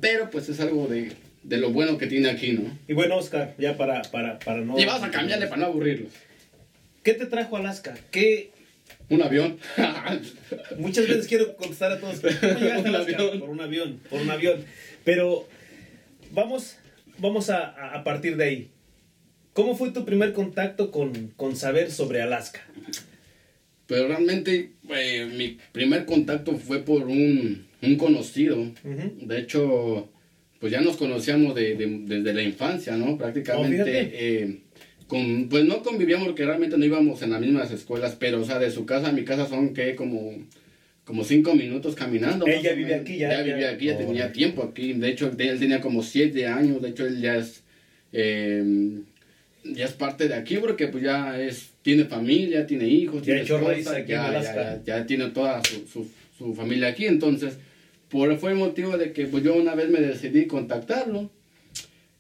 pero 0.01 0.31
pues 0.31 0.49
es 0.49 0.59
algo 0.61 0.87
de, 0.87 1.13
de 1.43 1.57
lo 1.59 1.71
bueno 1.71 1.99
que 1.99 2.07
tiene 2.07 2.29
aquí, 2.29 2.53
¿no? 2.53 2.77
Y 2.89 2.95
bueno, 2.95 3.17
Oscar, 3.17 3.55
ya 3.59 3.77
para, 3.77 4.03
para, 4.03 4.39
para 4.39 4.63
no... 4.63 4.79
Y 4.79 4.85
vamos 4.85 5.03
a 5.03 5.11
cambiarle 5.11 5.47
para 5.47 5.61
no 5.61 5.67
aburrirlos. 5.67 6.13
¿Qué 7.03 7.15
te 7.15 7.27
trajo 7.27 7.57
Alaska? 7.57 7.95
¿Qué... 8.11 8.51
Un 9.09 9.23
avión. 9.23 9.59
Muchas 10.79 11.07
veces 11.07 11.29
quiero 11.29 11.57
contestar 11.57 11.93
a 11.93 12.01
todos, 12.01 12.21
¿cómo 12.21 12.59
llegaste 12.59 12.89
a 12.89 12.91
Alaska? 12.97 13.17
Por 13.39 13.51
un 13.51 13.61
avión, 13.61 14.01
por 14.11 14.21
un 14.21 14.31
avión. 14.31 14.65
Pero 15.05 15.47
vamos, 16.33 16.79
vamos 17.19 17.51
a, 17.51 17.67
a- 17.95 18.05
partir 18.05 18.37
de 18.37 18.45
ahí. 18.45 18.71
¿Cómo 19.53 19.75
fue 19.77 19.91
tu 19.91 20.05
primer 20.05 20.33
contacto 20.33 20.91
con, 20.91 21.29
con 21.37 21.57
saber 21.57 21.91
sobre 21.91 22.21
Alaska? 22.23 22.61
Pero 23.87 24.09
realmente 24.09 24.73
eh, 24.91 25.31
mi 25.37 25.59
primer 25.73 26.05
contacto 26.05 26.57
fue 26.57 26.81
por 26.81 27.03
un, 27.05 27.67
un 27.83 27.97
conocido. 27.97 28.67
De 28.85 29.39
hecho, 29.39 30.09
pues 30.61 30.73
ya 30.73 30.81
nos 30.81 30.97
conocíamos 30.97 31.55
de- 31.55 31.75
de- 31.77 32.01
desde 32.05 32.35
la 32.35 32.43
infancia, 32.43 32.97
¿no? 32.97 33.13
Oh, 33.13 33.19
Prácticamente. 33.19 33.73
fíjate. 33.85 34.43
eh, 34.43 34.59
con, 35.07 35.49
pues 35.49 35.65
no 35.65 35.83
convivíamos 35.85 36.27
porque 36.27 36.45
realmente 36.45 36.77
no 36.77 36.85
íbamos 36.85 37.23
en 37.23 37.31
las 37.31 37.41
mismas 37.41 37.71
escuelas, 37.71 38.17
pero 38.19 38.41
o 38.41 38.45
sea, 38.45 38.59
de 38.59 38.73
su 38.73 38.85
casa 38.87 39.09
a 39.09 39.13
mi 39.13 39.25
casa 39.25 39.47
son 39.47 39.73
que 39.73 39.95
como, 39.95 40.33
como 41.07 41.25
cinco 41.25 41.55
minutos 41.55 41.95
caminando. 41.95 42.45
Él 42.47 42.63
ya 42.63 42.75
menos. 42.75 43.01
aquí, 43.01 43.17
ya- 43.17 43.31
Ya, 43.31 43.43
vivía 43.43 43.71
aquí, 43.71 43.87
ya 43.87 43.95
Oh, 43.95 43.99
tenía 43.99 44.33
tiempo 44.33 44.63
aquí. 44.65 44.93
De 44.93 45.09
hecho, 45.09 45.31
él 45.39 45.59
tenía 45.59 45.81
como 45.81 46.03
siete 46.03 46.47
años, 46.47 46.83
de 46.83 46.89
hecho 46.91 47.07
él 47.07 47.21
ya 47.23 47.37
es... 47.37 47.63
eh, 48.13 48.99
ya 49.65 49.85
es 49.85 49.93
parte 49.93 50.29
de 50.29 50.35
aquí 50.35 50.59
porque 50.59 50.87
pues 50.89 51.03
ya 51.03 51.41
es 51.41 51.71
tiene 51.83 52.05
familia, 52.05 52.67
tiene 52.67 52.87
hijos, 52.89 53.23
Ya 53.23 53.35
tiene 53.35 53.45
esposa, 53.81 53.99
ya, 54.13 54.23
ya- 54.43 54.83
ya 54.85 55.07
tiene 55.07 55.31
toda 55.31 55.63
su, 55.65 55.87
su, 55.87 56.09
su 56.37 56.55
familia 56.55 56.89
aquí, 56.89 57.07
entonces 57.07 57.57
por 58.09 58.37
fue 58.39 58.51
el 58.53 58.57
motivo 58.59 58.97
de 58.99 59.13
que 59.13 59.27
pues 59.27 59.43
yo 59.45 59.55
una 59.57 59.75
vez 59.75 59.89
me 59.89 60.01
decidí 60.01 60.47
contactarlo. 60.47 61.31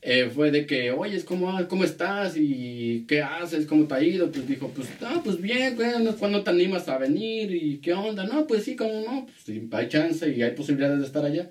Eh, 0.09 0.31
fue 0.33 0.53
de 0.53 0.67
que, 0.67 0.93
oye, 0.93 1.21
¿cómo, 1.25 1.53
¿cómo 1.67 1.83
estás? 1.83 2.37
¿Y 2.37 3.05
qué 3.09 3.23
haces? 3.23 3.67
¿Cómo 3.67 3.89
te 3.89 3.95
ha 3.95 4.01
ido? 4.05 4.31
Pues 4.31 4.47
dijo, 4.47 4.69
pues, 4.73 4.87
ah, 5.03 5.21
pues 5.25 5.41
bien, 5.41 5.77
¿cuándo 6.17 6.45
te 6.45 6.51
animas 6.51 6.89
a 6.89 6.97
venir? 6.97 7.53
¿Y 7.53 7.79
qué 7.79 7.93
onda? 7.93 8.25
No, 8.25 8.47
pues 8.47 8.63
sí, 8.63 8.77
¿cómo 8.77 9.01
no? 9.05 9.27
Pues 9.27 9.39
si 9.45 9.69
hay 9.73 9.89
chance 9.89 10.31
y 10.33 10.43
hay 10.43 10.53
posibilidades 10.53 11.01
de 11.01 11.07
estar 11.07 11.25
allá, 11.25 11.51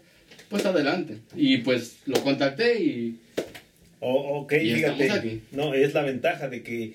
pues 0.49 0.65
adelante. 0.65 1.17
Y 1.35 1.57
pues 1.57 1.97
lo 2.05 2.21
contacté 2.23 2.81
y 2.81 3.19
Oh, 3.99 4.39
ok, 4.41 4.53
Y 4.61 4.75
fíjate. 4.75 5.11
aquí. 5.11 5.41
No, 5.51 5.73
es 5.73 5.93
la 5.93 6.03
ventaja 6.03 6.47
de 6.47 6.63
que 6.63 6.93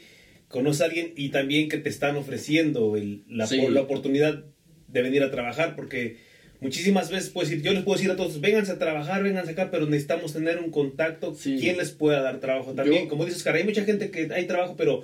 conoces 0.49 0.81
a 0.81 0.85
alguien 0.87 1.13
y 1.17 1.29
también 1.29 1.69
que 1.69 1.77
te 1.77 1.89
están 1.91 2.17
ofreciendo 2.17 2.97
el- 2.97 3.23
la, 3.29 3.47
Sí. 3.47 3.61
la 3.69 3.83
oportunidad 3.83 4.45
de 4.89 5.03
venir 5.03 5.23
a 5.25 5.31
trabajar, 5.31 5.77
porque 5.77 6.17
muchísimas 6.61 7.11
veces 7.11 7.31
puedes 7.31 7.51
decir, 7.51 7.65
yo 7.65 7.73
les 7.73 7.83
puedo 7.83 7.97
decir 7.97 8.11
a 8.11 8.17
todos, 8.17 8.41
vénganse 8.41 8.73
a 8.73 8.79
trabajar, 8.79 9.23
vénganse 9.23 9.53
acá, 9.53 9.71
pero 9.71 9.87
necesitamos 9.87 10.33
tener 10.33 10.59
un 10.59 10.71
contacto, 10.71 11.35
Sí. 11.35 11.59
quien 11.61 11.77
les 11.79 11.91
pueda 11.91 12.21
dar 12.23 12.39
trabajo 12.41 12.73
también. 12.73 13.05
Yo- 13.05 13.09
Como 13.09 13.25
dices, 13.25 13.43
cara, 13.43 13.59
hay 13.59 13.65
mucha 13.65 13.85
gente 13.85 14.11
que 14.11 14.29
hay 14.33 14.47
trabajo, 14.47 14.75
pero 14.77 15.03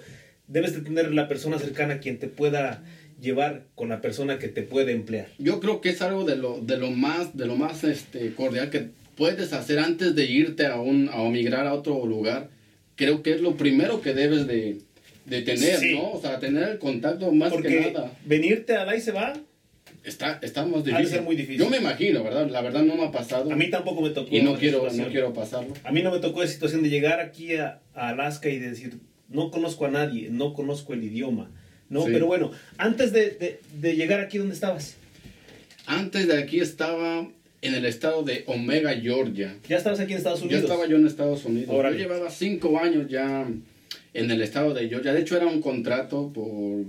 debes 0.48 0.74
de 0.74 0.80
tener 0.82 1.12
la 1.12 1.28
persona 1.28 1.58
cercana 1.58 1.98
quien 2.00 2.18
te 2.18 2.28
pueda 2.28 2.82
llevar 3.20 3.62
con 3.74 3.88
la 3.88 4.00
persona 4.02 4.38
que 4.38 4.48
te 4.48 4.62
puede 4.62 4.92
emplear. 4.92 5.28
yo 5.38 5.58
creo 5.60 5.80
que 5.80 5.88
es 5.88 6.02
algo 6.02 6.24
de 6.24 6.36
lo, 6.36 6.60
de 6.60 6.76
lo 6.76 6.90
más, 6.90 7.36
de 7.36 7.46
lo 7.46 7.56
más 7.56 7.82
este, 7.84 8.32
cordial 8.34 8.68
que 8.70 8.88
puedes 9.16 9.54
hacer 9.54 9.78
antes 9.78 10.14
de 10.14 10.26
irte 10.26 10.66
a, 10.66 10.78
un, 10.78 11.08
a 11.10 11.22
migrar 11.30 11.66
a 11.66 11.72
otro 11.72 12.04
lugar. 12.04 12.50
Creo 12.94 13.22
que 13.22 13.32
es 13.32 13.40
lo 13.40 13.56
primero 13.56 14.02
que 14.02 14.12
debes 14.12 14.46
de, 14.46 14.78
de 15.24 15.40
tener, 15.42 15.78
Sí. 15.78 15.94
¿no? 15.94 16.12
O 16.12 16.20
sea, 16.20 16.38
tener 16.38 16.68
el 16.68 16.78
contacto 16.78 17.32
más 17.32 17.52
que 17.54 17.80
nada. 17.80 18.12
venirte 18.26 18.74
a 18.76 18.84
la 18.84 18.94
y 18.94 19.00
se 19.00 19.12
va, 19.12 19.32
Está, 20.06 20.38
está 20.40 20.64
más 20.64 20.84
de 20.84 20.92
difícil. 20.92 21.10
ser 21.12 21.22
muy 21.22 21.34
difícil. 21.36 21.58
Yo 21.58 21.68
me 21.68 21.78
imagino, 21.78 22.22
¿verdad? 22.22 22.48
La 22.48 22.62
verdad 22.62 22.82
no 22.84 22.94
me 22.96 23.04
ha 23.04 23.10
pasado. 23.10 23.50
a 23.52 23.56
mí 23.56 23.68
tampoco 23.70 24.00
me 24.02 24.10
tocó. 24.10 24.34
y 24.34 24.40
no 24.40 24.54
quiero, 24.54 24.78
situación. 24.78 25.06
no 25.06 25.10
quiero 25.12 25.32
pasarlo. 25.34 25.74
A 25.82 25.90
mí 25.92 26.02
no 26.02 26.12
me 26.12 26.20
tocó 26.20 26.42
esa 26.44 26.52
situación 26.54 26.82
de 26.84 26.90
llegar 26.90 27.18
aquí 27.20 27.56
a, 27.56 27.80
a 27.94 28.08
Alaska 28.10 28.48
y 28.48 28.58
de 28.58 28.70
decir, 28.70 28.94
no 29.28 29.50
conozco 29.50 29.84
a 29.86 29.90
nadie, 29.90 30.28
no 30.30 30.54
conozco 30.54 30.92
el 30.94 31.02
idioma. 31.04 31.50
No, 31.88 32.04
Sí. 32.04 32.10
pero 32.12 32.26
bueno, 32.26 32.52
antes 32.78 33.12
de, 33.12 33.30
de- 33.30 33.60
de 33.80 33.96
llegar 33.96 34.20
aquí, 34.20 34.38
¿dónde 34.38 34.54
estabas? 34.54 34.96
Antes 35.86 36.26
de 36.28 36.38
aquí 36.38 36.60
estaba 36.60 37.28
en 37.62 37.74
el 37.74 37.84
estado 37.84 38.22
de 38.22 38.44
Omega, 38.46 38.94
Georgia. 38.94 39.56
Ya 39.68 39.76
estabas 39.76 40.00
aquí 40.00 40.12
en 40.12 40.18
Estados 40.18 40.40
Ya 40.40 40.46
Unidos. 40.46 40.62
estaba 40.64 40.86
yo 40.86 40.96
en 40.96 41.06
Estados 41.06 41.44
Unidos. 41.44 41.68
Yo 41.74 41.90
llevaba 41.90 42.30
cinco 42.30 42.78
años 42.78 43.08
ya 43.08 43.46
en 44.14 44.30
el 44.30 44.42
estado 44.42 44.72
de 44.74 44.88
Georgia. 44.88 45.12
De 45.12 45.20
hecho, 45.20 45.36
era 45.36 45.46
un 45.46 45.60
contrato 45.60 46.30
por, 46.32 46.84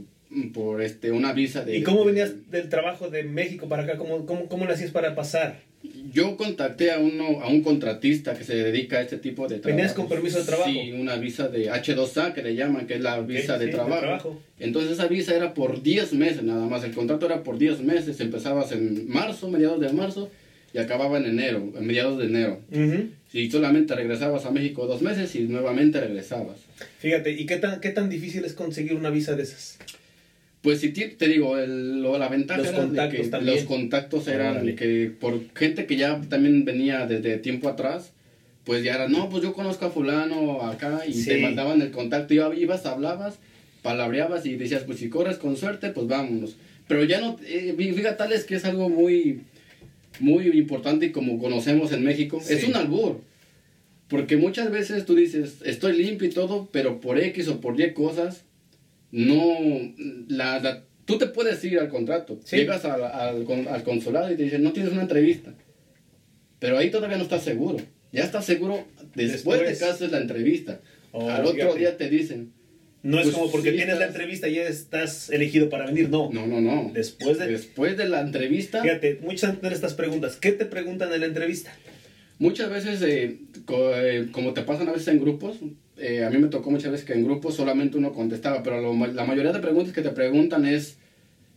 por 0.53 0.81
este, 0.81 1.11
una 1.11 1.33
visa 1.33 1.63
de... 1.63 1.77
¿Y 1.77 1.83
cómo 1.83 2.03
venías 2.03 2.51
del 2.51 2.69
trabajo 2.69 3.09
de 3.09 3.23
México 3.23 3.67
para 3.67 3.83
acá? 3.83 3.97
¿Cómo, 3.97 4.25
cómo, 4.25 4.47
cómo 4.47 4.65
le 4.65 4.73
hacías 4.73 4.91
para 4.91 5.15
pasar? 5.15 5.61
Yo 6.11 6.37
contacté 6.37 6.91
a 6.91 6.99
uno 6.99 7.41
a 7.41 7.47
un 7.47 7.61
contratista 7.61 8.33
que 8.33 8.43
se 8.43 8.55
dedica 8.55 8.97
a 8.97 9.01
este 9.01 9.17
tipo 9.17 9.47
de 9.47 9.59
trabajo. 9.59 9.77
¿Venías 9.77 9.93
con 9.93 10.09
permiso 10.09 10.39
de 10.39 10.45
trabajo? 10.45 10.69
Sí, 10.69 10.91
una 10.91 11.15
visa 11.17 11.47
de 11.47 11.71
H2A 11.71 12.33
que 12.33 12.41
le 12.41 12.55
llaman, 12.55 12.87
que 12.87 12.95
es 12.95 13.01
la 13.01 13.19
visa 13.21 13.57
de, 13.57 13.67
sí, 13.67 13.71
trabajo. 13.71 13.99
trabajo. 13.99 14.41
Entonces 14.59 14.93
esa 14.93 15.07
visa 15.07 15.35
era 15.35 15.53
por 15.53 15.83
10 15.83 16.13
meses 16.13 16.43
nada 16.43 16.65
más. 16.65 16.83
El 16.83 16.93
contrato 16.93 17.25
era 17.27 17.43
por 17.43 17.57
10 17.57 17.81
meses. 17.81 18.19
Empezabas 18.19 18.71
en 18.71 19.07
marzo, 19.07 19.49
mediados 19.49 19.79
de 19.79 19.93
marzo, 19.93 20.31
y 20.73 20.79
acababa 20.79 21.17
en 21.19 21.25
enero, 21.25 21.71
en 21.77 21.85
mediados 21.85 22.17
de 22.17 22.25
enero. 22.25 22.59
Y 23.33 23.51
solamente 23.51 23.93
regresabas 23.93 24.45
a 24.45 24.51
México 24.51 24.87
dos 24.87 25.01
meses 25.01 25.35
y 25.35 25.41
nuevamente 25.43 25.99
regresabas. 25.99 26.57
Fíjate, 26.99 27.31
¿y 27.33 27.45
qué 27.45 27.57
tan, 27.57 27.81
qué 27.81 27.89
tan 27.89 28.09
difícil 28.09 28.45
es 28.45 28.53
conseguir 28.53 28.95
una 28.95 29.09
visa 29.09 29.35
de 29.35 29.43
esas? 29.43 29.77
Pues 30.61 30.81
si 30.81 30.89
te 30.89 31.27
digo, 31.27 31.57
el- 31.57 32.01
lo- 32.01 32.17
la 32.17 32.29
ventaja 32.29 32.59
Los 32.61 32.69
era 32.69 32.79
de 32.79 32.85
contactos 32.87 33.21
que 33.21 33.27
también. 33.29 33.55
los 33.55 33.63
contactos 33.65 34.27
eran 34.27 34.51
Órale. 34.57 34.75
que 34.75 35.11
por 35.19 35.39
gente 35.55 35.85
que 35.85 35.95
ya 35.95 36.19
también 36.29 36.65
venía 36.65 37.05
desde 37.05 37.37
tiempo 37.37 37.69
atrás, 37.69 38.11
pues 38.65 38.83
ya 38.83 38.95
era, 38.95 39.07
no, 39.07 39.29
pues 39.29 39.43
yo 39.43 39.53
conozco 39.53 39.85
a 39.85 39.89
fulano 39.91 40.63
acá 40.63 41.01
y 41.07 41.13
Sí. 41.13 41.29
te 41.29 41.41
mandaban 41.41 41.81
el 41.81 41.91
contacto, 41.91 42.33
y 42.33 42.61
ibas, 42.61 42.85
hablabas, 42.85 43.35
palabreabas 43.81 44.45
y 44.45 44.55
decías, 44.55 44.83
pues 44.83 44.97
si 44.99 45.09
corres 45.09 45.37
con 45.37 45.55
suerte, 45.55 45.89
pues 45.91 46.07
vámonos. 46.07 46.57
Pero 46.87 47.03
ya 47.05 47.21
no, 47.21 47.37
eh, 47.45 47.73
fíjate, 47.77 48.15
tal 48.17 48.33
es 48.33 48.43
que 48.43 48.55
es 48.55 48.65
algo 48.65 48.89
muy, 48.89 49.41
muy 50.19 50.47
importante 50.47 51.05
y 51.05 51.11
como 51.11 51.39
conocemos 51.39 51.91
en 51.93 52.03
México, 52.03 52.41
Sí. 52.43 52.53
es 52.55 52.63
un 52.65 52.75
albur. 52.75 53.21
Porque 54.09 54.37
muchas 54.37 54.71
veces 54.71 55.05
tú 55.05 55.15
dices, 55.15 55.57
estoy 55.65 55.93
limpio 55.97 56.27
y 56.27 56.31
todo, 56.31 56.67
pero 56.71 56.99
por 56.99 57.19
X 57.19 57.47
o 57.49 57.61
por 57.61 57.79
Y 57.79 57.93
cosas, 57.93 58.43
no, 59.25 59.93
la, 60.27 60.59
la- 60.59 60.83
tú 61.05 61.17
te 61.17 61.27
puedes 61.27 61.63
ir 61.63 61.79
al 61.79 61.89
contrato. 61.89 62.39
Sí. 62.43 62.57
Llegas 62.57 62.85
al, 62.85 63.03
al, 63.03 63.43
con- 63.45 63.67
al 63.67 63.83
consulado 63.83 64.31
y 64.31 64.35
te 64.35 64.43
dicen, 64.43 64.63
no 64.63 64.73
tienes 64.73 64.91
una 64.93 65.01
entrevista. 65.03 65.53
Pero 66.59 66.77
ahí 66.77 66.89
todavía 66.89 67.17
no 67.17 67.23
estás 67.23 67.43
seguro. 67.43 67.77
Ya 68.11 68.23
estás 68.23 68.45
seguro 68.45 68.85
después, 69.15 69.31
Después. 69.31 69.59
de 69.61 69.77
que 69.77 69.85
haces 69.85 70.11
la 70.11 70.19
entrevista. 70.19 70.79
Oh, 71.11 71.29
al 71.29 71.41
otro 71.45 71.53
fíjate. 71.55 71.79
día 71.79 71.97
te 71.97 72.09
dicen, 72.09 72.53
No 73.03 73.17
es 73.19 73.25
Pues 73.25 73.35
como 73.35 73.51
porque 73.51 73.71
sí, 73.71 73.77
tienes 73.77 73.99
la 73.99 74.07
entrevista 74.07 74.47
y 74.47 74.55
ya 74.55 74.63
estás 74.67 75.29
elegido 75.29 75.69
para 75.69 75.85
venir, 75.85 76.09
no. 76.09 76.29
no, 76.31 76.45
no, 76.47 76.59
no. 76.61 76.91
Después 76.93 77.37
de... 77.37 77.47
Después 77.47 77.95
de 77.97 78.09
la 78.09 78.21
entrevista, 78.21 78.81
Fíjate, 78.81 79.19
muchos 79.21 79.43
han 79.45 79.61
de 79.61 79.69
estas 79.69 79.93
preguntas. 79.93 80.35
¿Qué 80.35 80.51
te 80.51 80.65
preguntan 80.65 81.13
en 81.13 81.19
la 81.21 81.25
entrevista? 81.27 81.71
Muchas 82.39 82.69
veces, 82.69 83.01
eh, 83.03 83.39
eh, 83.69 84.27
como 84.31 84.53
te 84.53 84.61
pasan 84.63 84.89
a 84.89 84.93
veces 84.93 85.07
en 85.09 85.19
grupos, 85.19 85.57
eh, 85.99 86.23
a 86.23 86.29
mí 86.29 86.37
me 86.37 86.47
tocó 86.47 86.69
muchas 86.71 86.91
veces 86.91 87.05
que 87.05 87.13
en 87.13 87.23
grupos 87.25 87.55
solamente 87.55 87.97
uno 87.97 88.13
contestaba, 88.13 88.63
pero 88.63 88.81
lo 88.81 89.07
la 89.07 89.25
mayoría 89.25 89.51
de 89.51 89.59
preguntas 89.59 89.93
que 89.93 90.01
te 90.01 90.09
preguntan 90.11 90.65
es 90.65 90.97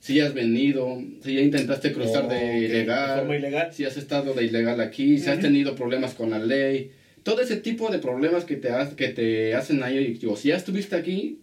si 0.01 0.15
ya 0.15 0.27
has 0.27 0.35
venido, 0.35 0.99
si 1.23 1.35
ya 1.35 1.41
intentaste 1.41 1.93
cruzar 1.93 2.25
Oh, 2.25 2.29
de 2.29 2.59
ilegal, 2.59 3.15
de 3.17 3.21
forma 3.21 3.37
ilegal. 3.37 3.73
si 3.73 3.85
has 3.85 3.97
estado 3.97 4.33
de 4.35 4.45
ilegal 4.45 4.81
aquí, 4.81 5.19
si 5.19 5.29
has 5.29 5.41
tenido 5.41 5.75
problemas 5.75 6.15
con 6.15 6.31
la 6.31 6.39
ley, 6.39 6.93
todo 7.23 7.43
ese 7.43 7.57
tipo 7.57 7.91
de 7.91 7.99
problemas 7.99 8.45
que 8.45 8.57
te, 8.57 8.71
ha- 8.71 8.97
que 8.97 9.09
te 9.09 9.55
hacen 9.55 9.83
ahí, 9.83 10.19
o 10.27 10.37
si 10.37 10.49
ya 10.49 10.57
estuviste 10.57 10.97
aquí, 10.97 11.41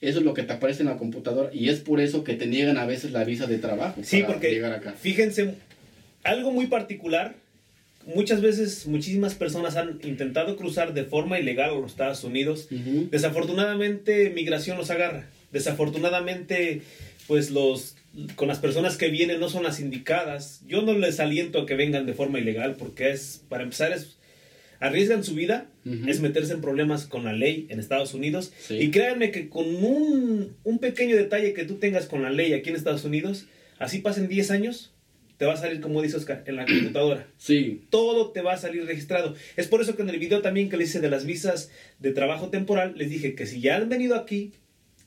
eso 0.00 0.20
es 0.20 0.24
lo 0.24 0.32
que 0.32 0.42
te 0.42 0.52
aparece 0.54 0.82
en 0.84 0.88
la 0.88 0.96
computadora 0.96 1.50
y 1.52 1.68
es 1.68 1.80
por 1.80 2.00
eso 2.00 2.24
que 2.24 2.34
te 2.34 2.46
niegan 2.46 2.78
a 2.78 2.86
veces 2.86 3.10
la 3.12 3.24
visa 3.24 3.46
de 3.46 3.58
trabajo 3.58 4.00
Sí, 4.02 4.20
para 4.22 4.32
porque 4.34 4.50
llegar 4.50 4.72
acá. 4.72 4.92
fíjense, 4.92 5.54
algo 6.24 6.50
muy 6.50 6.66
particular, 6.68 7.34
muchas 8.14 8.40
veces 8.40 8.86
muchísimas 8.86 9.34
personas 9.34 9.76
han 9.76 10.00
intentado 10.02 10.56
cruzar 10.56 10.94
de 10.94 11.04
forma 11.04 11.38
ilegal 11.38 11.70
a 11.70 11.74
los 11.74 11.92
Estados 11.92 12.24
Unidos. 12.24 12.68
Desafortunadamente 13.10 14.30
migración 14.30 14.78
los 14.78 14.90
agarra. 14.90 15.28
Desafortunadamente, 15.52 16.82
pues 17.26 17.50
los 17.50 17.96
con 18.34 18.48
las 18.48 18.58
personas 18.58 18.96
que 18.96 19.08
vienen 19.08 19.38
no 19.38 19.48
son 19.48 19.62
las 19.62 19.80
indicadas. 19.80 20.62
Yo 20.66 20.82
no 20.82 20.94
les 20.94 21.20
aliento 21.20 21.60
a 21.60 21.66
que 21.66 21.74
vengan 21.74 22.06
de 22.06 22.14
forma 22.14 22.40
ilegal 22.40 22.76
porque 22.76 23.10
es, 23.10 23.44
para 23.48 23.62
empezar, 23.62 23.92
es 23.92 24.16
arriesgan 24.80 25.24
su 25.24 25.34
vida, 25.34 25.66
es 26.06 26.20
meterse 26.20 26.52
en 26.52 26.60
problemas 26.60 27.06
con 27.06 27.24
la 27.24 27.32
ley 27.32 27.66
en 27.68 27.80
Estados 27.80 28.14
Unidos. 28.14 28.52
Sí. 28.60 28.76
Y 28.76 28.90
créanme 28.90 29.30
que 29.30 29.48
con 29.48 29.66
un, 29.66 30.56
un 30.62 30.78
pequeño 30.78 31.16
detalle 31.16 31.52
que 31.52 31.64
tú 31.64 31.76
tengas 31.76 32.06
con 32.06 32.22
la 32.22 32.30
ley 32.30 32.52
aquí 32.52 32.70
en 32.70 32.76
Estados 32.76 33.04
Unidos, 33.04 33.46
así 33.78 33.98
pasen 33.98 34.28
10 34.28 34.50
años, 34.50 34.92
te 35.38 35.46
va 35.46 35.54
a 35.54 35.56
salir, 35.56 35.80
como 35.80 36.02
dice 36.02 36.16
Oscar, 36.16 36.42
en 36.46 36.56
la 36.56 36.66
computadora. 36.66 37.26
Sí, 37.38 37.82
Todo 37.90 38.32
te 38.32 38.42
va 38.42 38.52
a 38.54 38.56
salir 38.58 38.84
registrado. 38.84 39.34
Es 39.56 39.68
por 39.68 39.80
eso 39.80 39.96
que 39.96 40.02
en 40.02 40.10
el 40.10 40.18
video 40.18 40.42
también 40.42 40.68
que 40.68 40.76
les 40.76 40.90
hice 40.90 41.00
de 41.00 41.08
las 41.08 41.24
visas 41.24 41.70
de 42.00 42.12
trabajo 42.12 42.48
temporal, 42.50 42.94
les 42.96 43.08
dije 43.08 43.34
que 43.34 43.46
si 43.46 43.60
ya 43.60 43.76
han 43.76 43.88
venido 43.88 44.16
aquí, 44.16 44.52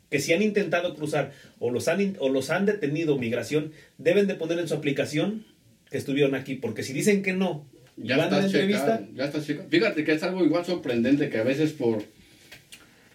que 0.09 0.19
si 0.19 0.33
han 0.33 0.41
intentado 0.41 0.95
cruzar 0.95 1.31
o 1.59 1.69
los 1.69 1.87
han, 1.89 2.15
o 2.19 2.29
los 2.29 2.49
han 2.49 2.65
detenido 2.65 3.17
migración, 3.17 3.71
deben 3.97 4.27
de 4.27 4.35
poner 4.35 4.57
en 4.59 4.67
su 4.67 4.73
aplicación 4.73 5.45
que 5.89 5.97
estuvieron 5.97 6.33
aquí. 6.33 6.55
Porque 6.55 6.83
si 6.83 6.93
dicen 6.93 7.21
que 7.23 7.33
no, 7.33 7.65
Ya 7.97 8.15
van 8.17 8.49
checado, 8.49 9.05
ya 9.13 9.31
checado. 9.31 9.67
Fíjate 9.69 10.03
que 10.05 10.13
es 10.13 10.23
algo 10.23 10.43
igual 10.45 10.65
sorprendente 10.65 11.29
que 11.29 11.37
a 11.37 11.43
veces 11.43 11.73
por 11.73 12.03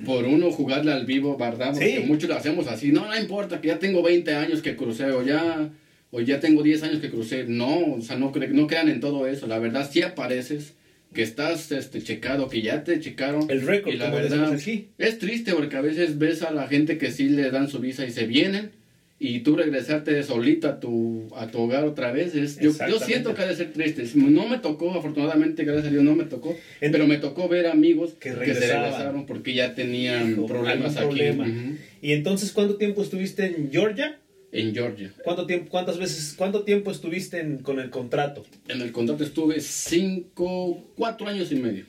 por 0.04 0.24
uno 0.26 0.50
jugarle 0.50 0.92
al 0.92 1.06
vivo, 1.06 1.38
¿verdad? 1.38 1.70
Porque 1.72 1.96
Sí. 2.00 2.04
muchos 2.06 2.28
lo 2.28 2.36
hacemos 2.36 2.66
así. 2.66 2.92
No, 2.92 3.06
no 3.06 3.18
importa 3.18 3.62
que 3.62 3.68
ya 3.68 3.78
tengo 3.78 4.02
20 4.02 4.34
años 4.34 4.60
que 4.60 4.76
crucé 4.76 5.06
o 5.06 5.22
ya 5.24 5.70
o 6.16 6.20
ya 6.22 6.40
tengo 6.40 6.62
10 6.62 6.82
años 6.82 7.00
que 7.00 7.10
crucé. 7.10 7.44
No, 7.46 7.94
o 7.94 8.00
sea, 8.00 8.16
no, 8.16 8.32
cre- 8.32 8.48
no 8.48 8.66
crean 8.66 8.88
en 8.88 9.00
todo 9.00 9.26
eso. 9.26 9.46
La 9.46 9.58
verdad 9.58 9.86
sí 9.90 10.00
apareces 10.02 10.72
que 11.12 11.22
estás 11.22 11.70
este 11.72 12.00
checado, 12.02 12.48
que 12.48 12.62
ya 12.62 12.84
te 12.84 12.98
checaron. 13.00 13.50
el 13.50 13.60
récord, 13.66 13.92
y 13.94 13.98
la 13.98 14.10
verdad 14.10 14.52
aquí. 14.54 14.88
es 14.96 15.18
triste 15.18 15.52
porque 15.52 15.76
a 15.76 15.80
veces 15.82 16.18
ves 16.18 16.42
a 16.42 16.52
la 16.52 16.68
gente 16.68 16.96
que 16.96 17.10
sí 17.10 17.28
le 17.28 17.50
dan 17.50 17.68
su 17.68 17.80
visa 17.80 18.06
y 18.06 18.10
se 18.10 18.26
vienen 18.26 18.70
y 19.18 19.40
tú 19.40 19.56
regresarte 19.56 20.22
solito 20.22 20.68
a 20.68 20.80
tu, 20.80 21.28
a 21.36 21.46
tu 21.48 21.58
hogar 21.60 21.84
otra 21.84 22.12
vez. 22.12 22.34
Es, 22.34 22.58
yo, 22.60 22.70
yo 22.88 22.98
siento 22.98 23.34
que 23.34 23.42
ha 23.42 23.46
de 23.46 23.56
ser 23.56 23.72
triste. 23.72 24.04
No 24.14 24.48
me 24.48 24.58
tocó, 24.58 24.90
afortunadamente, 24.92 25.64
gracias 25.64 25.86
a 25.86 25.90
Dios, 25.90 26.02
no 26.02 26.14
me 26.14 26.24
tocó. 26.24 26.56
En- 26.80 26.92
pero 26.92 27.06
me 27.06 27.18
tocó 27.18 27.46
ver 27.48 27.66
amigos 27.66 28.14
Que 28.20 28.30
que, 28.30 28.54
se 28.54 28.60
regresaron 28.74 29.26
porque 29.26 29.52
ya 29.54 29.74
tenían 29.74 30.32
Hijo, 30.32 30.46
problemas 30.46 30.96
aquí 30.96 31.06
problema. 31.06 31.44
ujú, 31.44 31.76
Y 32.00 32.12
entonces, 32.12 32.52
¿cuánto 32.52 32.76
tiempo 32.76 33.02
estuviste 33.02 33.44
en 33.46 33.70
Georgia? 33.70 34.18
En 34.52 34.74
Georgia. 34.74 35.12
¿Cuánto 35.24 35.46
tiempo, 35.46 35.70
¿Cuántas 35.70 35.98
veces, 35.98 36.34
cuánto 36.36 36.62
tiempo 36.64 36.90
estuviste 36.90 37.40
en- 37.40 37.58
con 37.58 37.78
el 37.80 37.90
contrato? 37.90 38.44
En 38.68 38.80
el 38.80 38.92
contrato 38.92 39.24
estuve 39.24 39.60
cinco, 39.60 40.82
cuatro 40.96 41.26
años 41.28 41.50
y 41.52 41.56
medio, 41.56 41.84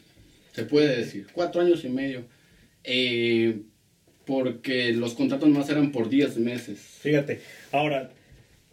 se 0.54 0.64
puede 0.64 0.98
decir, 0.98 1.28
cuatro 1.34 1.62
años 1.62 1.84
y 1.86 1.90
medio. 1.90 2.26
Eh, 2.84 3.62
porque 4.26 4.92
los 4.92 5.14
contratos 5.14 5.48
más 5.50 5.70
eran 5.70 5.92
por 5.92 6.10
10 6.10 6.38
meses. 6.38 6.80
Fíjate, 6.80 7.40
ahora, 7.72 8.12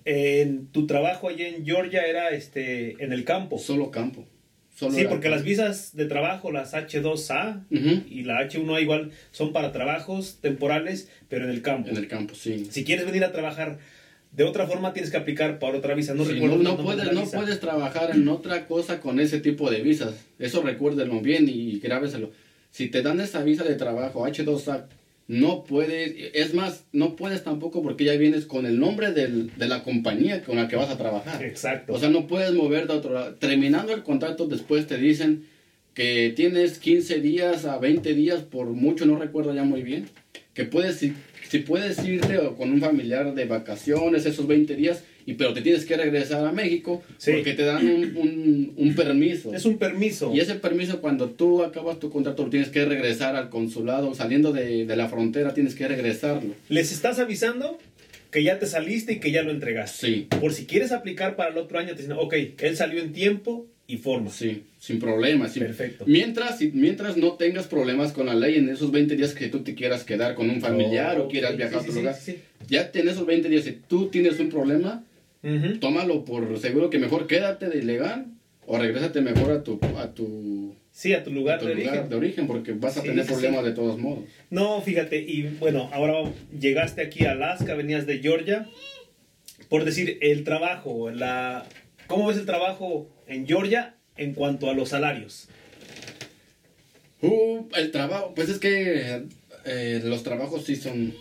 en 0.04 0.66
tu 0.68 0.86
trabajo 0.86 1.28
allá 1.28 1.46
en 1.48 1.64
Georgia 1.64 2.02
era 2.06 2.30
este 2.30 3.02
en 3.02 3.12
el 3.12 3.24
campo. 3.24 3.58
Solo 3.58 3.90
campo. 3.90 4.26
Solo 4.74 4.92
Sí, 4.96 5.04
porque 5.08 5.28
las 5.28 5.44
visas 5.44 5.94
de 5.94 6.06
trabajo, 6.06 6.50
las 6.50 6.74
H2A 6.74 7.64
Ujú, 7.70 8.02
y 8.10 8.24
la 8.24 8.40
H1A 8.40 8.80
igual, 8.82 9.12
son 9.30 9.52
para 9.52 9.70
trabajos 9.70 10.38
temporales, 10.40 11.08
pero 11.28 11.44
en 11.44 11.50
el 11.50 11.62
campo. 11.62 11.90
En 11.90 11.96
el 11.96 12.08
campo, 12.08 12.34
sí. 12.34 12.66
Si 12.70 12.84
quieres 12.84 13.06
venir 13.06 13.22
a 13.24 13.30
trabajar 13.30 13.78
de 14.32 14.42
otra 14.42 14.66
forma, 14.66 14.92
tienes 14.92 15.12
que 15.12 15.16
aplicar 15.16 15.60
para 15.60 15.78
otra 15.78 15.94
visa. 15.94 16.12
No 16.14 16.24
Sí, 16.24 16.32
recuerdo 16.32 16.56
no, 16.56 16.62
no 16.76 16.82
puedes, 16.82 17.12
no 17.12 17.20
visa. 17.20 17.36
puedes 17.38 17.60
trabajar 17.60 18.10
en 18.10 18.26
otra 18.28 18.66
cosa 18.66 19.00
con 19.00 19.20
ese 19.20 19.38
tipo 19.38 19.70
de 19.70 19.80
visas. 19.80 20.14
Eso 20.40 20.60
recuérdenlo 20.62 21.20
bien 21.20 21.48
y 21.48 21.78
grábeselo. 21.78 22.32
Si 22.72 22.88
te 22.88 23.02
dan 23.02 23.20
esa 23.20 23.44
visa 23.44 23.62
de 23.62 23.76
trabajo 23.76 24.26
H2A, 24.26 24.86
no 25.26 25.64
puedes, 25.64 26.14
es 26.34 26.52
más, 26.54 26.84
no 26.92 27.16
puedes 27.16 27.44
tampoco 27.44 27.82
porque 27.82 28.04
ya 28.04 28.12
vienes 28.16 28.44
con 28.44 28.66
el 28.66 28.78
nombre 28.78 29.12
del- 29.12 29.50
de 29.56 29.66
la 29.68 29.82
compañía 29.82 30.42
con 30.42 30.56
la 30.56 30.68
que 30.68 30.76
vas 30.76 30.90
a 30.90 30.98
trabajar. 30.98 31.42
Exacto. 31.42 31.94
O 31.94 31.98
sea, 31.98 32.10
no 32.10 32.26
puedes 32.26 32.52
mover 32.52 32.86
de 32.86 32.92
otro 32.94 33.14
lado. 33.14 33.34
Terminando 33.36 33.94
el 33.94 34.02
contrato, 34.02 34.46
después 34.46 34.86
te 34.86 34.98
dicen 34.98 35.44
que 35.94 36.32
tienes 36.36 36.78
15 36.78 37.20
días 37.20 37.64
a 37.64 37.78
20 37.78 38.12
días, 38.14 38.42
por 38.42 38.66
mucho, 38.66 39.06
no 39.06 39.16
recuerdo 39.18 39.54
ya 39.54 39.64
muy 39.64 39.82
bien, 39.82 40.06
que 40.52 40.64
puedes, 40.64 41.02
ir- 41.02 41.14
si 41.48 41.60
puedes 41.60 42.04
irte 42.04 42.38
con 42.58 42.70
un 42.72 42.80
familiar 42.80 43.34
de 43.34 43.44
vacaciones 43.46 44.26
esos 44.26 44.46
20 44.46 44.76
días, 44.76 45.04
y 45.26 45.34
pero 45.34 45.52
te 45.54 45.62
tienes 45.62 45.84
que 45.86 45.96
regresar 45.96 46.44
a 46.46 46.52
México 46.52 47.02
Sí. 47.18 47.32
porque 47.32 47.54
te 47.54 47.64
dan 47.64 47.86
un, 47.86 48.16
un- 48.16 48.72
un 48.76 48.94
permiso. 48.94 49.54
es 49.54 49.64
un 49.64 49.78
permiso. 49.78 50.32
Y 50.34 50.40
ese 50.40 50.54
permiso 50.56 51.00
cuando 51.00 51.30
tú 51.30 51.62
acabas 51.62 51.98
tu 51.98 52.10
contrato 52.10 52.44
tienes 52.50 52.68
que 52.68 52.84
regresar 52.84 53.36
al 53.36 53.48
consulado, 53.50 54.14
saliendo 54.14 54.52
de, 54.52 54.86
de 54.86 54.96
la 54.96 55.08
frontera 55.08 55.54
tienes 55.54 55.74
que 55.74 55.88
regresarlo. 55.88 56.54
Les 56.68 56.92
estás 56.92 57.18
avisando 57.18 57.78
que 58.30 58.42
ya 58.42 58.58
te 58.58 58.66
saliste 58.66 59.12
y 59.14 59.20
que 59.20 59.30
ya 59.30 59.42
lo 59.42 59.50
entregaste. 59.52 60.06
Sí, 60.06 60.26
Por 60.40 60.52
si 60.52 60.66
quieres 60.66 60.90
aplicar 60.92 61.36
para 61.36 61.50
el 61.50 61.58
otro 61.58 61.78
año, 61.78 61.94
te 61.94 62.02
dicen, 62.02 62.16
ok, 62.18 62.34
él 62.58 62.76
salió 62.76 63.00
en 63.00 63.12
tiempo 63.12 63.66
y 63.86 63.98
forma. 63.98 64.30
sí, 64.30 64.64
sin 64.78 64.98
problemas. 64.98 65.52
sin- 65.52 65.62
Perfecto. 65.62 66.04
Mientras, 66.08 66.58
mientras 66.72 67.16
no 67.16 67.34
tengas 67.34 67.66
problemas 67.68 68.12
con 68.12 68.26
la 68.26 68.34
ley 68.34 68.56
en 68.56 68.68
esos 68.70 68.90
20 68.90 69.14
días 69.14 69.34
que 69.34 69.48
tú 69.48 69.60
te 69.60 69.74
quieras 69.74 70.04
quedar 70.04 70.34
con 70.34 70.50
un 70.50 70.60
familiar 70.60 71.20
o 71.20 71.24
Ok, 71.26 71.30
quieras 71.32 71.56
viajar 71.56 71.76
a 71.78 71.82
sí, 71.82 71.88
otro 71.90 71.92
sí, 71.92 71.98
lugar, 72.00 72.16
ya 72.68 72.90
en 72.92 73.08
esos 73.08 73.24
20 73.26 73.48
días, 73.48 73.64
si 73.64 73.72
tú 73.86 74.06
tienes 74.08 74.40
un 74.40 74.48
problema, 74.48 75.04
Tómalo 75.80 76.24
por 76.24 76.58
seguro 76.58 76.88
que 76.90 76.98
mejor 76.98 77.26
quédate 77.26 77.68
de 77.68 77.78
ilegal 77.78 78.26
o 78.66 78.78
regrésate 78.78 79.20
mejor 79.20 79.50
a 79.52 79.62
tu, 79.62 79.78
a 79.98 80.14
tu, 80.14 80.74
Sí, 80.90 81.12
a 81.12 81.22
tu 81.22 81.30
a 81.30 81.32
lugar 81.34 81.58
tu 81.60 81.66
de 81.66 81.74
lugar 81.74 81.88
origen. 81.90 82.08
de 82.08 82.16
origen 82.16 82.46
porque 82.46 82.72
vas 82.72 82.96
a 82.96 83.02
Sí, 83.02 83.08
tener 83.08 83.26
problemas 83.26 83.60
sí. 83.62 83.66
de 83.68 83.72
todos 83.74 83.98
modos. 83.98 84.24
No, 84.50 84.80
fíjate, 84.80 85.18
y 85.18 85.42
bueno, 85.60 85.90
ahora 85.92 86.30
llegaste 86.58 87.02
aquí 87.02 87.26
a 87.26 87.32
Alaska, 87.32 87.74
venías 87.74 88.06
de 88.06 88.20
Georgia. 88.20 88.66
Por 89.68 89.84
decir, 89.84 90.18
el 90.22 90.44
trabajo, 90.44 91.10
la... 91.10 91.66
¿cómo 92.06 92.28
ves 92.28 92.36
el 92.38 92.46
trabajo 92.46 93.08
en 93.26 93.46
Georgia 93.46 93.96
en 94.16 94.32
cuanto 94.34 94.70
a 94.70 94.74
los 94.74 94.90
salarios? 94.90 95.48
Uh, 97.22 97.64
el 97.76 97.90
trabajo, 97.90 98.32
pues 98.34 98.48
es 98.50 98.58
que 98.58 99.22
eh, 99.64 100.00
los 100.04 100.22
trabajos 100.22 100.64
sí 100.64 100.76
son, 100.76 101.14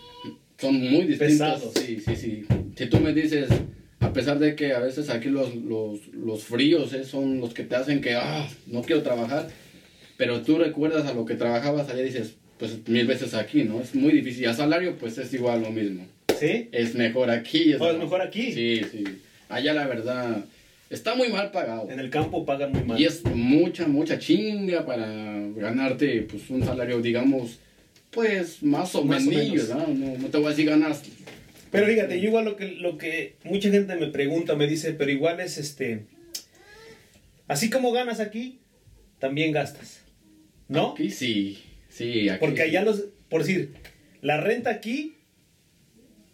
son 0.58 0.75
muy 0.80 1.06
distintos. 1.06 1.20
Pesados. 1.20 1.74
Sí, 1.75 2.00
sí, 2.06 2.15
sí. 2.15 2.44
Si 2.75 2.86
tú 2.88 3.00
me 3.00 3.13
dices, 3.13 3.50
a 4.03 4.13
pesar 4.13 4.39
de 4.39 4.55
que 4.55 4.74
a 4.74 4.79
veces 4.79 5.10
aquí 5.10 5.29
los, 5.29 5.55
los, 5.55 6.07
los 6.07 6.43
fríos 6.43 6.93
eh, 6.93 7.05
son 7.05 7.39
los 7.39 7.53
que 7.53 7.63
te 7.63 7.75
hacen 7.75 8.01
que, 8.01 8.15
ah, 8.15 8.48
no 8.67 8.81
quiero 8.81 9.01
trabajar, 9.01 9.50
pero 10.17 10.41
tú 10.41 10.57
recuerdas 10.57 11.07
a 11.07 11.13
lo 11.13 11.25
que 11.25 11.36
trabajabas 11.36 11.89
allá 11.89 12.01
y 12.01 12.05
dices, 12.05 12.36
pues 12.60 12.88
mil 12.88 13.07
veces 13.07 13.33
aquí, 13.33 13.63
¿no? 13.63 13.81
Es 13.81 13.95
muy 13.95 14.12
difícil. 14.12 14.43
Y 14.43 14.45
a 14.45 14.53
salario, 14.53 14.98
pues 14.98 15.17
es 15.17 15.33
igual 15.33 15.62
lo 15.62 15.72
mismo. 15.72 16.05
¿Sí? 16.39 16.69
Es 16.72 16.95
mejor 16.95 17.29
aquí. 17.29 17.74
Oh, 17.79 17.89
es 17.89 17.98
mejor 17.98 18.22
aquí. 18.22 18.51
Sí, 18.51 18.81
sí. 18.91 19.03
Allá 19.50 19.74
la 19.74 19.88
verdad 19.88 20.45
está 20.89 21.15
muy 21.15 21.29
mal 21.29 21.51
pagado. 21.51 21.89
En 21.89 22.00
el 22.00 22.10
campo 22.10 22.45
pagan 22.45 22.72
muy 22.72 22.83
mal. 22.83 23.00
Y 23.00 23.05
es 23.05 23.24
mucha, 23.25 23.88
mucha 23.88 24.19
chinga 24.19 24.86
para 24.86 25.07
ganarte 25.55 26.27
pues 26.29 26.50
un 26.50 26.63
salario, 26.63 27.01
digamos, 27.01 27.60
pues 28.12 28.62
más 28.62 28.93
o 28.95 29.03
Más 29.03 29.25
o 29.25 29.29
menos, 29.29 29.69
menos. 29.69 29.69
¿no? 29.69 29.88
No, 29.88 30.17
no 30.17 30.27
te 30.27 30.38
voy 30.38 30.48
a 30.48 30.50
decir 30.50 30.69
ganas. 30.69 31.03
Pero 31.74 31.88
fíjate, 31.88 32.22
yo 32.22 32.27
igual 32.30 32.46
lo 32.46 32.56
que, 32.56 32.68
lo 32.68 32.98
que 32.98 33.36
mucha 33.44 33.70
gente 33.70 33.96
me 33.96 34.08
pregunta, 34.08 34.56
me 34.56 34.68
dice, 34.68 34.94
pero 34.94 35.12
igual 35.12 35.39
es 35.42 35.58
este... 35.58 36.06
Así 37.48 37.70
como 37.70 37.92
ganas 37.92 38.20
aquí, 38.20 38.60
también 39.20 39.51
gastas. 39.51 40.01
¿No? 40.70 40.92
Aquí 40.92 41.10
sí, 41.10 41.62
sí, 41.89 42.30
aquí 42.30 42.39
Porque 42.39 42.62
allá 42.62 42.84
los... 42.84 43.06
Por 43.27 43.42
decir, 43.42 43.74
la 44.22 44.39
renta 44.39 44.70
aquí 44.70 45.15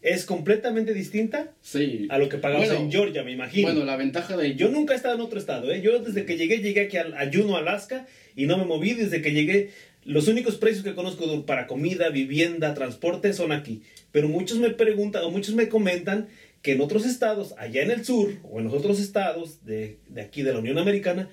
es 0.01 0.25
completamente 0.25 0.93
distinta 0.93 1.51
Sí. 1.61 2.07
a 2.09 2.17
lo 2.17 2.29
que 2.29 2.37
pagamos 2.37 2.67
Bueno, 2.67 2.83
en 2.83 2.91
Georgia, 2.91 3.23
me 3.23 3.31
imagino. 3.31 3.69
Bueno, 3.69 3.85
la 3.85 3.95
ventaja 3.95 4.37
de 4.37 4.55
Yo 4.55 4.69
nunca 4.69 4.93
he 4.93 4.97
estado 4.97 5.15
en 5.15 5.21
otro 5.21 5.39
estado, 5.39 5.71
¿eh? 5.71 5.81
Yo 5.81 5.99
desde 5.99 6.25
que 6.25 6.37
llegué, 6.37 6.59
llegué 6.59 6.81
aquí 6.81 6.97
a, 6.97 7.03
a 7.17 7.25
Juneau, 7.31 7.55
Alaska, 7.55 8.05
y 8.35 8.45
no 8.45 8.57
me 8.57 8.65
moví 8.65 8.93
desde 8.93 9.21
que 9.21 9.31
llegué. 9.31 9.71
Los 10.05 10.27
únicos 10.27 10.55
precios 10.55 10.83
que 10.83 10.95
conozco 10.95 11.45
para 11.45 11.67
comida, 11.67 12.09
vivienda, 12.09 12.73
transporte 12.73 13.33
son 13.33 13.51
aquí. 13.51 13.81
Pero 14.11 14.27
muchos 14.27 14.57
me 14.57 14.69
preguntan 14.69 15.23
o 15.23 15.31
muchos 15.31 15.55
me 15.55 15.69
comentan 15.69 16.27
que 16.61 16.73
en 16.73 16.81
otros 16.81 17.05
estados, 17.05 17.53
allá 17.57 17.83
en 17.83 17.91
el 17.91 18.03
sur 18.03 18.33
o 18.43 18.59
en 18.59 18.65
los 18.65 18.73
otros 18.73 18.99
estados 18.99 19.65
de, 19.65 19.97
de 20.09 20.21
aquí 20.21 20.41
de 20.41 20.53
la 20.53 20.59
Unión 20.59 20.77
Americana, 20.77 21.29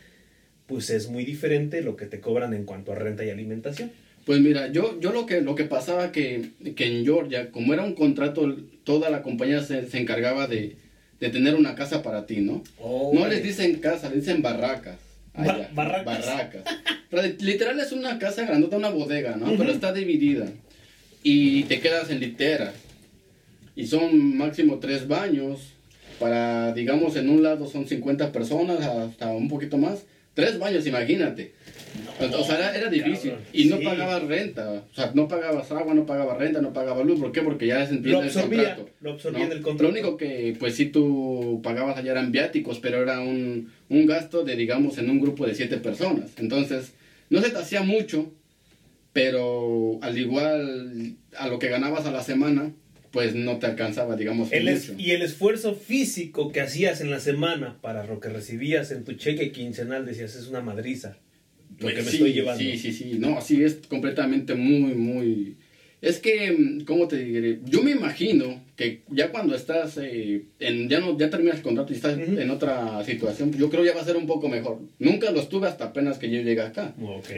pues 0.67 0.91
es 0.91 1.09
muy 1.09 1.25
diferente 1.25 1.81
lo 1.81 1.97
que 1.97 2.07
te 2.07 2.21
cobran 2.21 2.55
en 2.55 2.65
cuanto 2.65 2.93
a 2.93 2.97
renta 2.97 3.25
y 3.25 3.31
alimentación. 3.31 3.91
Pues 4.25 4.41
mira, 4.41 4.73
yo, 4.73 4.99
yo 5.01 5.13
lo 5.13 5.25
que 5.25 5.41
lo 5.41 5.55
que 5.55 5.65
pasaba 5.65 6.11
que, 6.11 6.51
que 6.75 6.85
en 6.87 7.05
Georgia, 7.05 7.53
como 7.53 7.73
era 7.73 7.85
un 7.85 7.95
contrato, 7.95 8.57
toda 8.83 9.09
la 9.09 9.23
compañía 9.23 9.63
se, 9.63 9.89
se 9.89 9.99
encargaba 9.99 10.49
de, 10.49 10.77
de 11.21 11.31
tener 11.31 11.55
una 11.55 11.77
casa 11.77 12.03
para 12.03 12.27
ti, 12.27 12.39
¿no? 12.39 12.65
Oh, 12.79 13.13
no 13.15 13.29
les 13.29 13.43
dicen 13.43 13.77
casa, 13.77 14.11
les 14.11 14.27
dicen 14.27 14.43
barracas. 14.43 14.99
Ba- 15.37 15.69
barracas. 15.75 16.05
Barracas. 16.27 16.63
Pero 17.11 17.23
literal 17.41 17.79
es 17.81 17.93
una 17.93 18.19
casa 18.19 18.45
grandota, 18.45 18.77
una 18.77 18.91
bodega, 18.91 19.37
¿no? 19.37 19.57
Pero 19.57 19.71
está 19.71 19.93
dividida. 19.93 20.47
Y 21.23 21.65
te 21.65 21.81
quedas 21.81 22.11
en 22.11 22.21
litera. 22.21 22.73
Y 23.75 23.87
son 23.87 24.37
máximo 24.37 24.79
tres 24.79 25.07
baños. 25.09 25.73
Para, 26.19 26.73
digamos, 26.73 27.15
en 27.17 27.29
un 27.29 27.43
lado 27.43 27.69
son 27.69 27.87
50 27.87 28.33
personas, 28.33 28.81
hasta 28.81 29.29
un 29.29 29.49
poquito 29.49 29.77
más. 29.77 30.05
Tres 30.35 30.59
baños, 30.59 30.87
imagínate. 30.87 31.53
O 32.21 32.45
sea, 32.45 32.57
era, 32.59 32.77
era 32.77 32.91
difícil. 32.91 33.31
cabrón, 33.33 33.49
y 33.53 33.65
no 33.67 33.79
sí. 33.79 33.85
pagabas 33.85 34.23
renta. 34.25 34.71
O 34.91 34.95
sea, 34.95 35.13
no 35.15 35.29
pagabas 35.29 35.71
agua, 35.73 35.95
no 35.95 36.07
pagabas 36.07 36.39
renta, 36.39 36.61
no 36.61 36.73
pagabas 36.73 37.07
luz. 37.07 37.21
¿Por 37.21 37.33
qué? 37.33 37.43
Porque 37.43 37.67
ya 37.67 37.87
se 37.87 37.95
entiende 37.95 38.27
el 38.29 38.33
contrato. 38.33 38.89
lo 39.01 39.13
absorbía 39.13 39.39
¿no? 39.41 39.45
en 39.47 39.53
el 39.53 39.63
contrato. 39.63 39.83
Lo 39.83 39.89
único 39.91 40.17
que, 40.17 40.57
pues 40.59 40.75
sí, 40.75 40.87
tú 40.87 41.61
pagabas 41.63 41.97
allá 41.99 42.13
eran 42.13 42.33
viáticos, 42.33 42.79
pero 42.81 43.03
era 43.03 43.21
un, 43.21 43.71
un 43.89 44.07
gasto 44.07 44.45
de, 44.45 44.57
digamos, 44.57 44.99
en 44.99 45.11
un 45.11 45.21
grupo 45.21 45.47
de 45.47 45.55
siete 45.55 45.77
personas. 45.79 46.31
Entonces, 46.39 46.93
no 47.31 47.41
se 47.43 47.51
te 47.51 47.59
hacía 47.59 47.83
mucho, 47.83 48.33
pero 49.13 49.99
al 50.03 50.19
igual 50.19 51.17
a 51.39 51.49
lo 51.49 51.59
que 51.59 51.69
ganabas 51.69 52.07
a 52.07 52.11
la 52.13 52.23
semana, 52.23 52.73
pues 53.13 53.35
no 53.35 53.59
te 53.59 53.67
alcanzaba, 53.67 54.15
digamos, 54.17 54.53
El 54.53 54.69
es- 54.69 54.91
mucho. 54.91 55.03
y 55.03 55.13
el 55.13 55.23
esfuerzo 55.23 55.75
físico 55.75 56.53
que 56.53 56.61
hacías 56.61 57.01
en 57.01 57.11
la 57.11 57.21
semana 57.21 57.79
para 57.81 58.05
lo 58.05 58.21
que 58.21 58.29
recibías 58.29 58.91
en 58.91 59.05
tu 59.05 59.15
cheque 59.15 59.53
quincenal, 59.53 60.05
decías, 60.05 60.37
es 60.37 60.49
una 60.49 60.61
madriza. 60.61 61.17
Lo 61.81 61.89
que 61.89 61.97
me 61.97 62.03
sí, 62.03 62.17
estoy 62.17 62.33
llevando. 62.33 62.63
Sí, 62.63 62.79
sí, 62.79 62.93
sí. 62.93 63.17
No, 63.19 63.41
sí, 63.41 63.63
es 63.63 63.79
completamente 63.89 64.55
muy, 64.55 64.95
muy... 64.95 65.57
Es 66.03 66.19
que, 66.19 66.79
¿cómo 66.87 67.09
te 67.09 67.25
diré? 67.25 67.61
Yo 67.65 67.83
me 67.83 67.91
imagino 67.91 68.63
que 68.77 69.01
ya 69.09 69.33
cuando 69.33 69.55
estás, 69.55 69.99
eh, 69.99 70.45
en, 70.61 70.89
ya 70.89 71.01
no 71.01 71.19
ya 71.19 71.31
terminas 71.31 71.57
el 71.57 71.63
contrato 71.63 71.93
y 71.93 71.97
estás 71.97 72.19
Ujú. 72.19 72.39
en 72.39 72.51
otra 72.51 73.03
situación, 73.05 73.53
yo 73.53 73.71
creo 73.71 73.85
ya 73.85 73.95
va 73.95 74.03
a 74.03 74.05
ser 74.05 74.17
un 74.17 74.27
poco 74.27 74.49
mejor. 74.49 74.79
Nunca 74.99 75.31
lo 75.31 75.41
estuve 75.41 75.67
hasta 75.67 75.87
apenas 75.87 76.19
que 76.19 76.31
yo 76.31 76.41
llegué 76.43 76.61
acá. 76.61 76.95
Ok. 77.03 77.29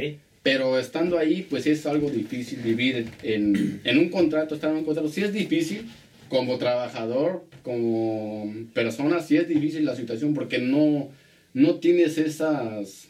Pero 0.43 0.79
estando 0.79 1.19
ahí, 1.19 1.47
pues 1.49 1.67
es 1.67 1.87
algo 1.87 2.11
difícil 2.11 2.61
vivir 2.61 3.07
en, 3.23 3.81
en 3.85 3.99
un 3.99 4.09
contrato, 4.09 4.55
estar 4.55 4.71
en 4.71 4.79
un 4.79 4.85
contrato. 4.85 5.09
Sí 5.09 5.23
es 5.23 5.33
difícil 5.33 5.87
como 6.29 6.59
trabajador, 6.59 7.45
como 7.63 8.53
persona, 8.75 9.21
sí 9.21 9.37
es 9.37 9.49
difícil 9.49 9.85
la 9.85 9.97
situación 9.97 10.35
porque 10.35 10.59
no, 10.59 11.11
no 11.55 11.77
tienes 11.77 12.19
esas, 12.19 13.09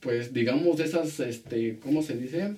pues 0.00 0.32
digamos, 0.32 0.80
esas, 0.80 1.18
este, 1.20 1.78
¿cómo 1.82 2.02
se 2.02 2.16
dice? 2.16 2.52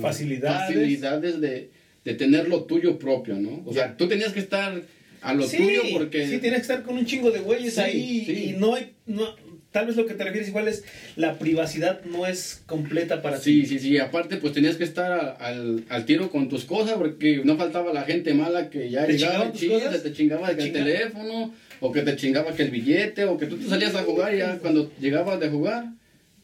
Facilidades. 0.00 0.66
Facilidades 0.76 1.40
de, 1.40 1.70
de 2.04 2.14
tener 2.14 2.48
lo 2.48 2.64
tuyo 2.64 2.98
propio, 2.98 3.34
¿no? 3.36 3.62
O 3.66 3.72
sea, 3.72 3.96
tú 3.96 4.08
tenías 4.08 4.32
que 4.32 4.40
estar 4.40 4.82
a 5.20 5.34
lo 5.34 5.46
sí, 5.46 5.56
tuyo 5.56 5.82
porque... 5.92 6.26
sí, 6.28 6.38
tienes 6.38 6.58
que 6.60 6.62
estar 6.62 6.82
con 6.82 6.96
un 6.96 7.04
chingo 7.06 7.30
de 7.30 7.40
güeyes 7.40 7.74
Sí, 7.74 7.80
ahí 7.80 8.24
sí. 8.24 8.44
y 8.44 8.52
no 8.52 8.74
hay... 8.74 8.92
No, 9.06 9.34
tal 9.72 9.86
vez 9.86 9.96
lo 9.96 10.06
que 10.06 10.14
te 10.14 10.22
refieres 10.22 10.48
igual 10.48 10.68
es 10.68 10.84
la 11.16 11.36
privacidad 11.38 12.02
no 12.04 12.26
es 12.26 12.62
completa 12.66 13.20
para 13.22 13.38
Sí, 13.40 13.62
ti. 13.62 13.66
sí, 13.66 13.78
sí. 13.80 13.98
Aparte, 13.98 14.36
pues 14.36 14.52
tenías 14.52 14.76
que 14.76 14.84
estar 14.84 15.10
a- 15.12 15.30
al, 15.32 15.84
al 15.88 16.06
tiro 16.06 16.30
con 16.30 16.48
tus 16.48 16.64
cosas 16.64 16.94
porque 16.96 17.42
no 17.44 17.56
faltaba 17.56 17.92
la 17.92 18.02
gente 18.04 18.32
mala 18.34 18.70
que 18.70 18.88
ya 18.90 19.04
¿Te 19.06 19.18
llegaba 19.18 19.46
y 19.46 19.50
tus 19.50 19.60
chingas, 19.60 19.82
cosas? 19.82 20.02
te 20.02 20.12
chingaba 20.12 20.48
¿Te 20.50 20.56
que 20.56 20.62
el 20.64 20.72
teléfono 20.72 21.52
o 21.86 21.92
que 21.92 22.00
te 22.00 22.16
chingaba 22.16 22.54
que 22.54 22.62
el 22.62 22.70
billete 22.70 23.24
o 23.26 23.36
que 23.36 23.44
tú 23.46 23.58
te 23.58 23.68
salías 23.68 23.94
a 23.94 24.02
jugar 24.04 24.34
y 24.34 24.38
ya 24.38 24.58
cuando 24.58 24.90
llegabas 24.98 25.38
de 25.38 25.50
jugar, 25.50 25.84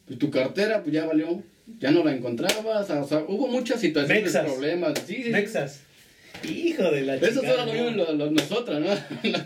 pues 0.05 0.19
tu 0.19 0.29
cartera 0.29 0.83
pues 0.83 0.93
ya 0.93 1.05
valió, 1.05 1.41
ya 1.79 1.89
no 1.89 2.03
la 2.03 2.13
encontrabas. 2.13 2.89
O 2.91 3.07
sea, 3.07 3.25
hubo 3.27 3.47
muchas 3.47 3.79
situaciones, 3.81 4.23
Mexas. 4.23 4.45
problemas. 4.45 4.93
Sí, 5.07 5.23
sí. 5.23 5.29
Nexas. 5.31 5.79
Hijo 6.47 6.83
de 6.91 7.01
la 7.01 7.15
Eso 7.15 7.41
solo 7.41 7.65
lo 7.65 7.71
vimos 7.73 7.91
no. 7.95 8.03
lo- 8.05 8.13
lo- 8.13 8.31
nosotros, 8.31 8.79
¿no? 8.81 8.95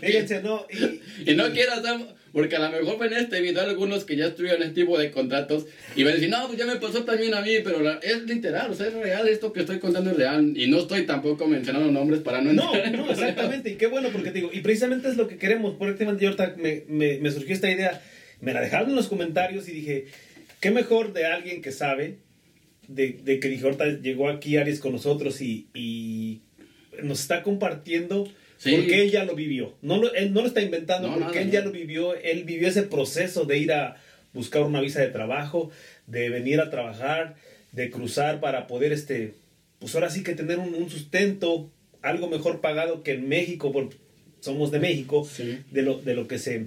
Fíjense, 0.00 0.42
no. 0.42 0.66
Y, 0.70 1.00
y 1.30 1.34
no 1.34 1.50
quieras 1.52 1.82
dar, 1.82 1.98
porque 2.36 2.54
a 2.56 2.58
lo 2.58 2.70
mejor 2.70 2.98
ven 2.98 3.14
este 3.14 3.40
video 3.40 3.62
algunos 3.62 4.04
que 4.04 4.14
ya 4.14 4.26
estuvieron 4.26 4.60
en 4.60 4.68
este 4.68 4.82
tipo 4.82 4.98
de 4.98 5.10
contratos 5.10 5.64
y 5.96 6.02
van 6.02 6.12
a 6.12 6.14
decir, 6.16 6.28
no, 6.28 6.46
pues 6.46 6.58
ya 6.58 6.66
me 6.66 6.76
pasó 6.76 7.02
también 7.04 7.32
a 7.32 7.40
mí, 7.40 7.52
pero 7.64 7.80
la- 7.80 7.98
es 8.02 8.24
literal, 8.24 8.70
o 8.70 8.74
sea, 8.74 8.88
es 8.88 8.92
real, 8.92 9.26
esto 9.26 9.54
que 9.54 9.60
estoy 9.60 9.78
contando 9.78 10.10
es 10.10 10.18
real. 10.18 10.52
Y 10.54 10.66
no 10.68 10.80
estoy 10.80 11.06
tampoco 11.06 11.46
mencionando 11.46 11.90
nombres 11.90 12.20
para 12.20 12.42
no 12.42 12.52
No, 12.52 12.72
no, 12.90 13.10
exactamente. 13.10 13.70
Y 13.70 13.74
qué 13.76 13.86
bueno, 13.86 14.10
porque 14.12 14.28
te 14.32 14.40
digo, 14.40 14.50
y 14.52 14.60
precisamente 14.60 15.08
es 15.08 15.16
lo 15.16 15.28
que 15.28 15.38
queremos. 15.38 15.76
Por 15.76 15.88
últimamente, 15.88 16.24
yo 16.24 16.28
ahorita 16.30 16.56
me, 16.58 16.84
me, 16.88 17.18
me 17.20 17.30
surgió 17.30 17.54
esta 17.54 17.70
idea, 17.70 18.02
me 18.42 18.52
la 18.52 18.60
dejaron 18.60 18.90
en 18.90 18.96
los 18.96 19.08
comentarios 19.08 19.66
y 19.70 19.72
dije, 19.72 20.04
qué 20.60 20.70
mejor 20.70 21.14
de 21.14 21.24
alguien 21.24 21.62
que 21.62 21.72
sabe, 21.72 22.18
de, 22.86 23.18
de 23.24 23.40
que 23.40 23.48
dije, 23.48 23.64
ahorita 23.64 23.86
llegó 24.02 24.28
aquí 24.28 24.58
Aries 24.58 24.80
con 24.80 24.92
nosotros 24.92 25.40
y, 25.40 25.68
y 25.72 26.42
nos 27.02 27.20
está 27.20 27.42
compartiendo 27.42 28.28
Sí. 28.58 28.72
porque 28.74 29.02
él 29.02 29.10
ya 29.10 29.24
lo 29.24 29.34
vivió. 29.34 29.74
No 29.82 29.98
lo, 29.98 30.12
él 30.14 30.32
no 30.32 30.40
lo 30.42 30.46
está 30.48 30.62
inventando 30.62 31.08
No, 31.08 31.14
porque 31.14 31.26
nada, 31.26 31.40
él 31.40 31.46
no. 31.48 31.52
ya 31.52 31.60
lo 31.62 31.72
vivió. 31.72 32.14
Él 32.14 32.44
vivió 32.44 32.68
ese 32.68 32.82
proceso 32.82 33.44
de 33.44 33.58
ir 33.58 33.72
a 33.72 33.96
buscar 34.32 34.62
una 34.62 34.80
visa 34.80 35.00
de 35.00 35.08
trabajo, 35.08 35.70
de 36.06 36.28
venir 36.30 36.60
a 36.60 36.70
trabajar, 36.70 37.36
de 37.72 37.90
cruzar 37.90 38.40
para 38.40 38.66
poder, 38.66 38.92
este, 38.92 39.34
pues 39.78 39.94
ahora 39.94 40.10
sí 40.10 40.22
que 40.22 40.34
tener 40.34 40.58
un, 40.58 40.74
un 40.74 40.88
sustento, 40.90 41.70
algo 42.02 42.28
mejor 42.28 42.60
pagado 42.60 43.02
que 43.02 43.12
en 43.12 43.28
México, 43.28 43.72
porque 43.72 43.96
somos 44.40 44.70
de 44.70 44.78
México, 44.78 45.24
Sí. 45.30 45.58
de 45.70 45.82
lo, 45.82 45.98
de 46.00 46.14
lo 46.14 46.26
que 46.28 46.38
se 46.38 46.66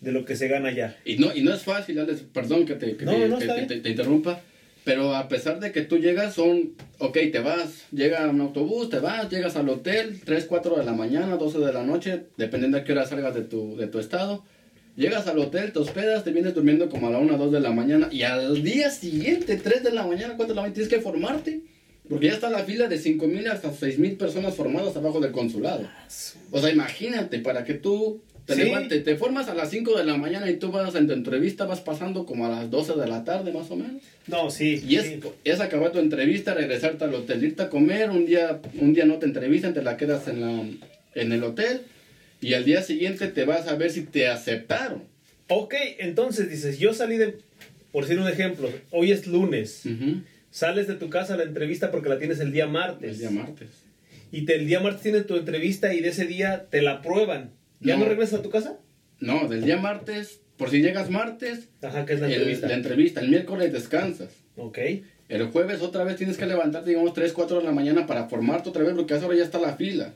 de 0.00 0.12
lo 0.12 0.26
que 0.26 0.36
se 0.36 0.48
gana 0.48 0.68
allá. 0.68 0.98
Y 1.06 1.16
no, 1.16 1.34
y 1.34 1.40
no 1.40 1.54
es 1.54 1.62
fácil, 1.62 1.98
Alex, 1.98 2.24
perdón 2.34 2.66
que 2.66 2.74
No, 2.74 3.38
te 3.38 3.88
interrumpa, 3.88 4.42
pero 4.84 5.14
a 5.16 5.28
pesar 5.28 5.60
de 5.60 5.72
que 5.72 5.82
tú 5.82 5.98
llegas, 5.98 6.34
son, 6.34 6.74
ok, 6.98 7.18
te 7.32 7.40
vas, 7.40 7.84
llega 7.90 8.28
un 8.28 8.40
autobús, 8.42 8.90
te 8.90 8.98
vas, 8.98 9.30
llegas 9.30 9.56
al 9.56 9.68
hotel, 9.70 10.20
3, 10.22 10.44
4 10.44 10.76
de 10.76 10.84
la 10.84 10.92
mañana, 10.92 11.36
12 11.36 11.58
de 11.58 11.72
la 11.72 11.82
noche, 11.84 12.24
dependiendo 12.36 12.76
a 12.76 12.84
qué 12.84 12.92
hora 12.92 13.06
salgas 13.06 13.34
de 13.34 13.42
tu, 13.42 13.76
de 13.76 13.86
tu 13.86 13.98
estado. 13.98 14.44
Llegas 14.94 15.26
al 15.26 15.38
hotel, 15.38 15.72
te 15.72 15.78
hospedas, 15.78 16.22
te 16.22 16.30
vienes 16.30 16.54
durmiendo 16.54 16.88
como 16.88 17.08
a 17.08 17.10
la 17.10 17.18
1, 17.18 17.36
2 17.36 17.52
de 17.52 17.60
la 17.60 17.72
mañana 17.72 18.08
y 18.12 18.22
al 18.22 18.62
día 18.62 18.90
siguiente, 18.90 19.56
3 19.56 19.82
de 19.82 19.92
la 19.92 20.06
mañana, 20.06 20.34
4 20.36 20.46
de 20.46 20.54
la 20.54 20.62
mañana, 20.62 20.74
tienes 20.74 20.92
que 20.92 21.00
formarte. 21.00 21.62
Porque 22.08 22.26
ya 22.26 22.34
está 22.34 22.50
la 22.50 22.64
fila 22.64 22.86
de 22.86 22.98
5 22.98 23.26
mil 23.26 23.48
hasta 23.48 23.72
6 23.72 23.98
mil 23.98 24.16
personas 24.16 24.54
formadas 24.54 24.94
abajo 24.94 25.20
del 25.20 25.32
consulado. 25.32 25.88
O 26.50 26.60
sea, 26.60 26.70
imagínate, 26.70 27.38
para 27.38 27.64
que 27.64 27.74
tú 27.74 28.20
te 28.46 28.54
Sí. 28.54 28.62
levantes, 28.64 29.02
te 29.04 29.16
formas 29.16 29.48
a 29.48 29.54
las 29.54 29.70
5 29.70 29.96
de 29.96 30.04
la 30.04 30.16
mañana 30.16 30.50
y 30.50 30.56
tú 30.56 30.70
vas 30.70 30.94
en 30.94 31.06
tu 31.06 31.12
entrevista, 31.14 31.64
vas 31.64 31.80
pasando 31.80 32.26
como 32.26 32.46
a 32.46 32.50
las 32.50 32.70
12 32.70 32.92
de 32.94 33.06
la 33.06 33.24
tarde 33.24 33.52
más 33.52 33.70
o 33.70 33.76
menos. 33.76 34.02
No, 34.26 34.50
sí. 34.50 34.82
Y 34.86 34.96
es, 34.96 35.04
sí. 35.06 35.20
es 35.44 35.60
acabar 35.60 35.92
tu 35.92 35.98
entrevista, 35.98 36.52
regresarte 36.54 37.04
al 37.04 37.14
hotel, 37.14 37.42
irte 37.42 37.62
a 37.62 37.70
comer, 37.70 38.10
un 38.10 38.26
día, 38.26 38.60
un 38.80 38.92
día 38.92 39.04
no 39.06 39.18
te 39.18 39.26
entrevistan, 39.26 39.72
te 39.74 39.82
la 39.82 39.96
quedas 39.96 40.28
en, 40.28 40.40
la, 40.42 40.62
en 41.14 41.32
el 41.32 41.42
hotel 41.42 41.82
y 42.40 42.52
al 42.54 42.64
día 42.64 42.82
siguiente 42.82 43.28
te 43.28 43.44
vas 43.44 43.66
a 43.68 43.76
ver 43.76 43.90
si 43.90 44.02
te 44.02 44.28
aceptaron. 44.28 45.02
Ok, 45.48 45.74
entonces 45.98 46.50
dices, 46.50 46.78
yo 46.78 46.92
salí 46.94 47.16
de, 47.16 47.36
por 47.92 48.04
decir 48.04 48.18
un 48.20 48.28
ejemplo, 48.28 48.70
hoy 48.90 49.12
es 49.12 49.26
lunes, 49.26 49.84
sales 50.50 50.86
de 50.86 50.94
tu 50.94 51.08
casa 51.10 51.34
a 51.34 51.36
la 51.38 51.44
entrevista 51.44 51.90
porque 51.90 52.08
la 52.08 52.18
tienes 52.18 52.40
el 52.40 52.52
día 52.52 52.66
martes. 52.66 53.12
El 53.12 53.18
día 53.18 53.30
martes. 53.30 53.68
Y 54.32 54.42
te, 54.46 54.56
el 54.56 54.66
día 54.66 54.80
martes 54.80 55.02
tienes 55.02 55.26
tu 55.26 55.36
entrevista 55.36 55.94
y 55.94 56.00
de 56.00 56.08
ese 56.10 56.26
día 56.26 56.66
te 56.70 56.82
la 56.82 57.00
prueban. 57.02 57.50
¿Ya 57.84 57.96
no, 57.96 58.04
No. 58.04 58.08
regresas 58.10 58.40
a 58.40 58.42
tu 58.42 58.50
casa? 58.50 58.78
No, 59.20 59.46
del 59.48 59.64
día 59.64 59.76
martes, 59.76 60.40
por 60.56 60.70
si 60.70 60.80
llegas 60.82 61.10
martes, 61.10 61.68
Ajá, 61.82 62.04
que 62.06 62.14
es 62.14 62.20
la 62.20 62.26
el- 62.26 62.32
entrevista. 62.32 62.68
la 62.68 62.74
entrevista, 62.74 63.20
el 63.20 63.28
miércoles 63.28 63.72
descansas. 63.72 64.30
Ok. 64.56 64.78
El 65.28 65.44
jueves 65.46 65.80
otra 65.82 66.04
vez 66.04 66.16
tienes 66.16 66.36
que 66.36 66.46
levantarte, 66.46 66.90
digamos, 66.90 67.12
3, 67.14 67.32
4 67.32 67.58
de 67.58 67.64
la 67.64 67.72
mañana 67.72 68.06
para 68.06 68.28
formarte 68.28 68.68
otra 68.68 68.82
vez, 68.84 68.94
porque 68.94 69.14
a 69.14 69.16
esa 69.18 69.26
hora 69.26 69.36
ya 69.36 69.44
está 69.44 69.58
la 69.58 69.76
fila. 69.76 70.12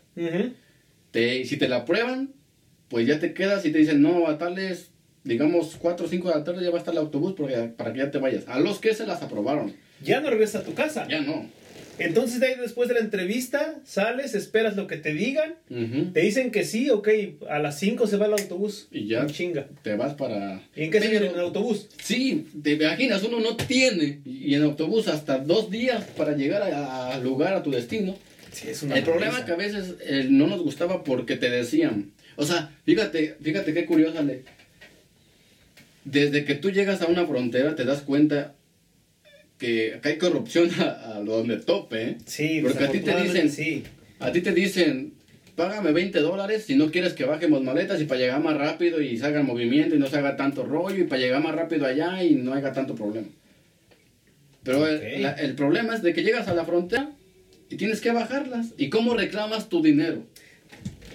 Te, 1.10 1.44
si 1.44 1.56
te 1.56 1.68
la 1.68 1.84
prueban, 1.84 2.34
pues 2.88 3.06
ya 3.06 3.18
te 3.18 3.32
quedas 3.32 3.64
y 3.64 3.72
te 3.72 3.78
dicen, 3.78 4.02
no, 4.02 4.26
a 4.28 4.38
tales, 4.38 4.90
digamos, 5.24 5.76
4 5.78 6.06
o 6.06 6.08
5 6.08 6.28
de 6.28 6.34
la 6.34 6.44
tarde 6.44 6.62
ya 6.62 6.70
va 6.70 6.76
a 6.76 6.78
estar 6.80 6.92
el 6.92 6.98
autobús 6.98 7.34
porque, 7.36 7.54
para 7.76 7.92
que 7.92 7.98
ya 8.00 8.10
te 8.10 8.18
vayas. 8.18 8.44
A 8.48 8.60
los 8.60 8.78
que 8.78 8.94
se 8.94 9.06
las 9.06 9.22
aprobaron, 9.22 9.74
Ya 10.02 10.20
no 10.20 10.30
regresas 10.30 10.62
a 10.62 10.64
tu 10.64 10.74
casa. 10.74 11.06
ya 11.08 11.20
no. 11.20 11.46
Entonces 11.98 12.40
de 12.40 12.46
ahí 12.46 12.54
después 12.60 12.88
de 12.88 12.94
la 12.94 13.00
entrevista, 13.00 13.80
sales, 13.84 14.34
esperas 14.34 14.76
lo 14.76 14.86
que 14.86 14.96
te 14.96 15.12
digan. 15.14 15.54
Te 16.12 16.20
dicen 16.20 16.50
que 16.50 16.64
sí, 16.64 16.90
ok, 16.90 17.08
a 17.48 17.58
las 17.58 17.78
5 17.78 18.06
se 18.06 18.16
va 18.16 18.26
el 18.26 18.32
autobús. 18.32 18.88
Y 18.90 19.06
ya. 19.08 19.26
Chinga. 19.26 19.68
Te 19.82 19.94
vas 19.96 20.14
para... 20.14 20.62
¿Y 20.76 20.84
en 20.84 20.90
qué 20.90 21.00
se 21.00 21.08
Pero- 21.08 21.10
viene 21.20 21.26
en 21.26 21.34
el 21.34 21.40
autobús? 21.40 21.88
Sí, 22.02 22.46
te 22.62 22.72
imaginas, 22.72 23.22
uno 23.24 23.40
no 23.40 23.56
tiene, 23.56 24.20
y 24.24 24.54
en 24.54 24.62
autobús 24.62 25.08
hasta 25.08 25.38
dos 25.38 25.70
días 25.70 26.04
para 26.16 26.36
llegar 26.36 26.62
a- 26.62 27.14
al 27.14 27.22
lugar, 27.22 27.54
a 27.54 27.62
tu 27.62 27.70
destino. 27.70 28.16
Sí, 28.52 28.68
es 28.70 28.82
El 28.82 29.02
problema 29.02 29.44
que 29.44 29.52
a 29.52 29.56
veces 29.56 29.94
eh, 30.06 30.26
no 30.30 30.46
nos 30.46 30.62
gustaba 30.62 31.04
porque 31.04 31.36
te 31.36 31.50
decían, 31.50 32.12
o 32.36 32.44
sea, 32.46 32.70
fíjate, 32.84 33.36
fíjate 33.42 33.74
qué 33.74 33.84
curioso, 33.84 34.18
Ale. 34.18 34.42
Desde 36.04 36.44
que 36.44 36.54
tú 36.54 36.70
llegas 36.70 37.02
a 37.02 37.06
una 37.06 37.26
frontera 37.26 37.74
te 37.76 37.84
das 37.84 38.00
cuenta 38.02 38.54
que 39.58 39.94
acá 39.94 40.08
hay 40.10 40.18
corrupción 40.18 40.70
a, 40.80 41.16
a 41.16 41.20
donde 41.22 41.56
tope, 41.58 42.02
¿eh? 42.02 42.16
Sí, 42.26 42.60
Porque 42.62 42.84
a 42.84 42.90
ti 42.90 43.00
te 43.00 43.14
dicen- 43.16 43.50
Sí. 43.50 43.82
A 44.20 44.32
ti 44.32 44.40
te 44.40 44.52
dicen, 44.52 45.14
págame 45.54 45.92
20 45.92 46.18
dólares 46.20 46.64
si 46.64 46.74
no 46.76 46.90
quieres 46.90 47.12
que 47.12 47.24
bajemos 47.24 47.62
maletas 47.62 48.00
y 48.00 48.04
para 48.04 48.20
llegar 48.20 48.40
más 48.42 48.56
rápido 48.56 49.00
y 49.00 49.16
se 49.18 49.26
haga 49.26 49.40
el 49.40 49.46
movimiento 49.46 49.94
y 49.94 49.98
no 49.98 50.06
se 50.08 50.16
haga 50.16 50.36
tanto 50.36 50.64
rollo 50.64 50.98
y 50.98 51.04
para 51.06 51.20
llegar 51.20 51.42
más 51.42 51.54
rápido 51.54 51.86
allá 51.86 52.22
y 52.24 52.34
no 52.34 52.52
haya 52.54 52.72
tanto 52.72 52.94
problema. 52.94 53.28
Pero 54.62 54.86
el- 54.88 54.96
Ok. 54.96 55.20
la- 55.20 55.32
el, 55.34 55.54
problema 55.54 55.94
es 55.94 56.02
de 56.02 56.12
que 56.14 56.22
llegas 56.22 56.48
a 56.48 56.54
la 56.54 56.64
frontera 56.64 57.10
y 57.70 57.76
tienes 57.76 58.00
que 58.00 58.10
bajarlas. 58.10 58.68
¿Y 58.76 58.88
cómo 58.90 59.14
reclamas 59.14 59.68
tu 59.68 59.82
dinero? 59.82 60.24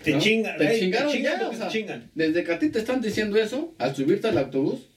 Te 0.03 0.12
¿no? 0.12 0.19
chingan. 0.19 0.58
Te 0.58 0.79
chingaron 0.79 1.12
chingan 1.13 1.34
ya, 1.34 1.39
porque 1.39 1.56
o 1.56 1.60
sea, 1.60 1.67
te 1.67 1.73
chingan. 1.73 2.10
Desde 2.15 2.43
que 2.43 2.51
a 2.51 2.60
ti 2.60 2.69
te 2.69 2.79
están 2.79 3.01
diciendo 3.01 3.38
eso, 3.38 3.73
al 3.77 3.95
subirte 3.95 4.27
al 4.27 4.38
autobús, 4.38 4.88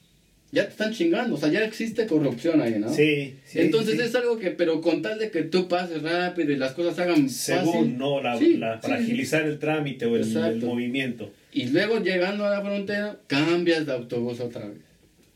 ya 0.51 0.63
te 0.65 0.69
están 0.71 0.93
chingando. 0.93 1.35
O 1.35 1.37
sea, 1.37 1.49
ya 1.49 1.63
existe 1.65 2.05
corrupción 2.07 2.61
ahí, 2.61 2.79
¿no? 2.79 2.91
Sí, 2.93 3.35
sí. 3.45 3.59
Entonces 3.59 3.95
sí. 3.95 4.01
es 4.01 4.15
algo 4.15 4.37
que, 4.37 4.51
pero 4.51 4.81
con 4.81 5.01
tal 5.01 5.19
de 5.19 5.29
que 5.29 5.43
tú 5.43 5.67
pases 5.67 6.01
rápido 6.03 6.51
y 6.51 6.55
las 6.57 6.73
cosas 6.73 6.95
se 6.95 7.01
hagan 7.03 7.29
Según, 7.29 7.65
fácil. 7.65 7.97
¿no? 7.97 8.21
La, 8.21 8.37
Sí, 8.37 8.57
la- 8.57 8.75
sí, 8.75 8.79
para 8.81 8.97
sí. 8.97 9.03
agilizar 9.03 9.43
el 9.43 9.59
trámite 9.59 10.05
o 10.05 10.15
el, 10.15 10.61
movimiento. 10.63 11.31
Y 11.53 11.65
luego 11.67 11.99
llegando 11.99 12.45
a 12.45 12.51
la 12.51 12.61
frontera, 12.61 13.17
cambias 13.27 13.85
de 13.85 13.93
autobús 13.93 14.39
otra 14.39 14.67
vez. 14.67 14.77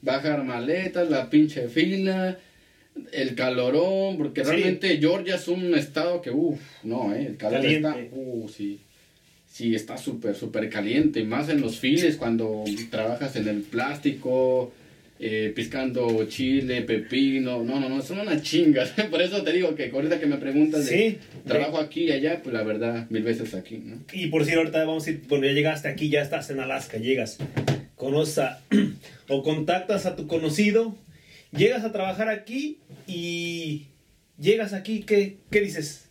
Bajar 0.02 0.44
maletas, 0.44 1.10
la 1.10 1.30
pinche 1.30 1.68
fila, 1.68 2.38
el 3.12 3.36
calorón, 3.36 4.18
porque 4.18 4.44
realmente 4.44 4.98
Georgia 4.98 5.36
es 5.36 5.48
un 5.48 5.76
estado 5.76 6.22
que, 6.22 6.32
uff, 6.32 6.60
no, 6.84 7.14
eh, 7.14 7.26
el 7.28 7.38
calor 7.38 7.62
Caliente. 7.62 7.88
está, 7.88 8.16
uh, 8.16 8.48
sí. 8.50 8.80
Sí, 9.48 9.76
está 9.76 9.98
súper, 9.98 10.34
súper 10.36 10.70
caliente, 10.70 11.20
y 11.20 11.24
más 11.26 11.50
en 11.50 11.60
los 11.62 11.78
files 11.80 12.16
cuando 12.16 12.64
trabajas 12.90 13.36
en 13.36 13.48
el 13.50 13.62
plástico, 13.62 14.72
eh, 15.24 15.52
piscando 15.56 16.26
chile, 16.28 16.82
pepino, 16.82 17.64
no, 17.64 17.80
no, 17.80 17.88
no, 17.90 18.02
son 18.02 18.20
una 18.22 18.42
chinga. 18.42 18.86
Por 19.12 19.22
eso 19.22 19.44
te 19.44 19.54
digo 19.54 19.76
que 19.76 19.92
ahorita 19.92 20.20
que 20.20 20.26
me 20.26 20.38
preguntas 20.38 20.88
de 20.88 20.92
Sí. 20.92 21.18
trabajo 21.48 21.78
aquí 21.78 22.06
y 22.06 22.12
allá, 22.12 22.42
pues 22.42 22.54
la 22.54 22.64
verdad, 22.64 23.06
mil 23.12 23.22
veces 23.22 23.54
aquí, 23.54 23.78
¿no? 23.78 23.98
Y 24.14 24.28
por 24.28 24.46
si 24.46 24.54
ahorita 24.54 24.80
vamos 24.84 25.06
a 25.06 25.12
ir, 25.12 25.22
bueno, 25.28 25.46
ya 25.46 25.54
llegaste 25.54 25.88
aquí, 25.90 26.10
ya 26.10 26.22
estás 26.24 26.50
en 26.50 26.60
Alaska, 26.60 26.98
llegas, 26.98 27.38
conoces 27.96 28.40
a- 28.40 28.62
o 29.28 29.44
contactas 29.44 30.08
a 30.08 30.16
tu 30.16 30.26
conocido, 30.26 30.98
llegas 31.56 31.84
a 31.84 31.92
trabajar 31.92 32.28
aquí 32.30 32.80
y 33.08 33.88
llegas 34.40 34.74
aquí, 34.74 35.02
¿qué, 35.04 35.38
qué 35.52 35.62
dices? 35.62 36.10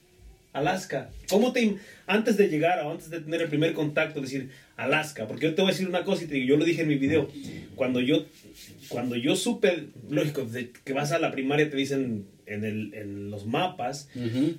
Alaska. 0.52 1.10
¿Cómo 1.28 1.52
te, 1.52 1.76
antes 2.06 2.36
de 2.36 2.48
llegar 2.48 2.84
o 2.84 2.90
antes 2.90 3.10
de 3.10 3.20
tener 3.20 3.42
el 3.42 3.48
primer 3.48 3.72
contacto, 3.72 4.20
decir 4.20 4.50
Alaska? 4.76 5.26
Porque 5.26 5.46
yo 5.46 5.54
te 5.54 5.62
voy 5.62 5.70
a 5.70 5.72
decir 5.72 5.88
una 5.88 6.04
cosa 6.04 6.24
y 6.24 6.26
te 6.26 6.34
digo, 6.34 6.48
yo 6.48 6.56
lo 6.56 6.64
dije 6.64 6.82
en 6.82 6.88
mi 6.88 6.96
video, 6.96 7.28
cuando 7.76 8.00
yo, 8.00 8.26
cuando 8.88 9.16
yo 9.16 9.36
supe, 9.36 9.84
lógico, 10.08 10.44
de 10.44 10.70
que 10.84 10.92
vas 10.92 11.12
a 11.12 11.18
la 11.18 11.30
primaria 11.30 11.70
te 11.70 11.76
dicen 11.76 12.26
en, 12.50 12.64
el, 12.64 12.92
en 12.94 13.30
los 13.30 13.46
mapas, 13.46 14.08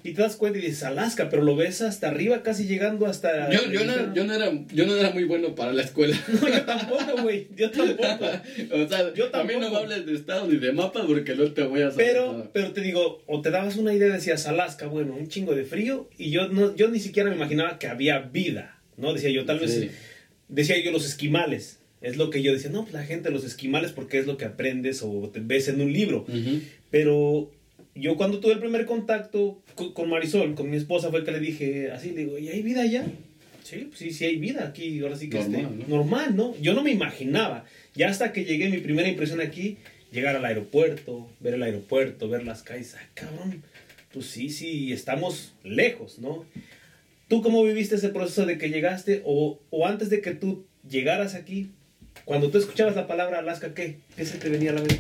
y 0.03 0.13
te 0.13 0.21
das 0.21 0.35
cuenta 0.35 0.57
y 0.59 0.61
dices 0.61 0.83
Alaska, 0.83 1.29
pero 1.29 1.43
lo 1.43 1.55
ves 1.55 1.81
hasta 1.81 2.07
arriba, 2.07 2.41
casi 2.43 2.65
llegando 2.65 3.05
hasta. 3.05 3.51
Yo, 3.51 3.71
yo, 3.71 3.85
no, 3.85 4.13
yo, 4.15 4.23
no 4.25 4.33
era, 4.33 4.51
yo 4.73 4.85
no 4.87 4.95
era 4.95 5.11
muy 5.11 5.25
bueno 5.25 5.53
para 5.55 5.73
la 5.73 5.83
escuela. 5.83 6.17
No, 6.41 6.47
yo 6.47 6.63
tampoco, 6.65 7.21
güey. 7.23 7.47
Yo 7.55 7.69
tampoco. 7.71 8.25
o 8.73 8.87
sea, 8.87 9.13
Yo 9.13 9.25
a 9.35 9.43
mí 9.43 9.53
no 9.53 9.59
tampoco. 9.59 9.69
me 9.71 9.77
hables 9.77 10.05
de 10.05 10.13
estado 10.13 10.47
ni 10.47 10.57
de 10.57 10.71
mapas 10.71 11.05
porque 11.05 11.35
no 11.35 11.51
te 11.51 11.63
voy 11.63 11.81
a 11.81 11.91
saber 11.91 12.07
Pero, 12.07 12.31
nada. 12.33 12.49
pero 12.53 12.71
te 12.71 12.81
digo, 12.81 13.21
o 13.27 13.41
te 13.41 13.51
dabas 13.51 13.75
una 13.77 13.93
idea, 13.93 14.13
decías 14.13 14.47
Alaska, 14.47 14.87
bueno, 14.87 15.15
un 15.15 15.27
chingo 15.27 15.53
de 15.53 15.65
frío, 15.65 16.09
y 16.17 16.31
yo 16.31 16.47
no, 16.47 16.75
yo 16.75 16.87
ni 16.89 16.99
siquiera 16.99 17.29
me 17.29 17.35
imaginaba 17.35 17.77
que 17.79 17.87
había 17.87 18.19
vida, 18.19 18.79
¿no? 18.97 19.13
Decía 19.13 19.29
yo, 19.29 19.45
tal 19.45 19.59
vez, 19.59 19.89
decía 20.47 20.81
yo 20.83 20.91
los 20.91 21.05
esquimales. 21.05 21.79
Es 22.01 22.17
lo 22.17 22.31
que 22.31 22.41
yo 22.41 22.51
decía, 22.51 22.71
no, 22.71 22.81
pues 22.81 22.93
la 22.93 23.03
gente, 23.03 23.29
los 23.29 23.43
esquimales, 23.43 23.91
porque 23.91 24.17
es 24.17 24.25
lo 24.25 24.35
que 24.35 24.45
aprendes 24.45 25.03
o 25.03 25.29
te 25.31 25.39
ves 25.39 25.67
en 25.67 25.81
un 25.81 25.93
libro. 25.93 26.25
Pero 26.89 27.51
yo 27.95 28.15
cuando 28.17 28.39
tuve 28.39 28.53
el 28.53 28.59
primer 28.59 28.85
contacto 28.85 29.61
co- 29.75 29.93
con 29.93 30.09
Marisol, 30.09 30.55
con 30.55 30.69
mi 30.69 30.77
esposa, 30.77 31.09
fue 31.09 31.23
que 31.23 31.31
le 31.31 31.39
dije 31.39 31.91
así, 31.91 32.11
le 32.11 32.21
digo, 32.25 32.37
¿y 32.37 32.49
hay 32.49 32.61
vida 32.61 32.81
allá? 32.83 33.05
Sí, 33.63 33.85
pues 33.87 33.99
sí, 33.99 34.11
sí 34.11 34.25
hay 34.25 34.37
vida 34.37 34.65
aquí, 34.67 34.99
ahora 35.01 35.15
sí 35.15 35.29
que 35.29 35.37
Normal, 35.39 35.61
este, 35.61 35.77
¿no? 35.77 35.97
normal, 35.97 36.35
¿no? 36.35 36.55
Yo 36.61 36.73
no 36.73 36.83
me 36.83 36.91
imaginaba. 36.91 37.65
Ya 37.95 38.09
hasta 38.09 38.33
que 38.33 38.43
llegué, 38.45 38.69
mi 38.69 38.77
primera 38.79 39.07
impresión 39.07 39.39
aquí, 39.41 39.77
llegar 40.11 40.35
al 40.35 40.45
aeropuerto, 40.45 41.29
ver 41.39 41.53
el 41.55 41.63
aeropuerto, 41.63 42.27
ver 42.27 42.43
las 42.43 42.63
calles, 42.63 42.95
ah, 42.95 43.07
cabrón, 43.13 43.63
pues 44.13 44.25
sí, 44.25 44.49
sí, 44.49 44.91
estamos 44.91 45.53
lejos, 45.63 46.19
¿no? 46.19 46.45
¿Tú 47.27 47.41
cómo 47.41 47.63
viviste 47.63 47.95
ese 47.95 48.09
proceso 48.09 48.45
de 48.45 48.57
que 48.57 48.69
llegaste 48.69 49.21
o, 49.25 49.59
o 49.69 49.87
antes 49.87 50.09
de 50.09 50.21
que 50.21 50.31
tú 50.31 50.65
llegaras 50.89 51.33
aquí? 51.35 51.69
Cuando 52.25 52.49
tú 52.49 52.57
escuchabas 52.57 52.95
la 52.95 53.07
palabra 53.07 53.39
Alaska, 53.39 53.73
¿qué? 53.73 53.97
¿Qué 54.17 54.25
se 54.25 54.37
te 54.37 54.49
venía 54.49 54.71
a 54.71 54.73
la 54.73 54.79
mente? 54.81 54.99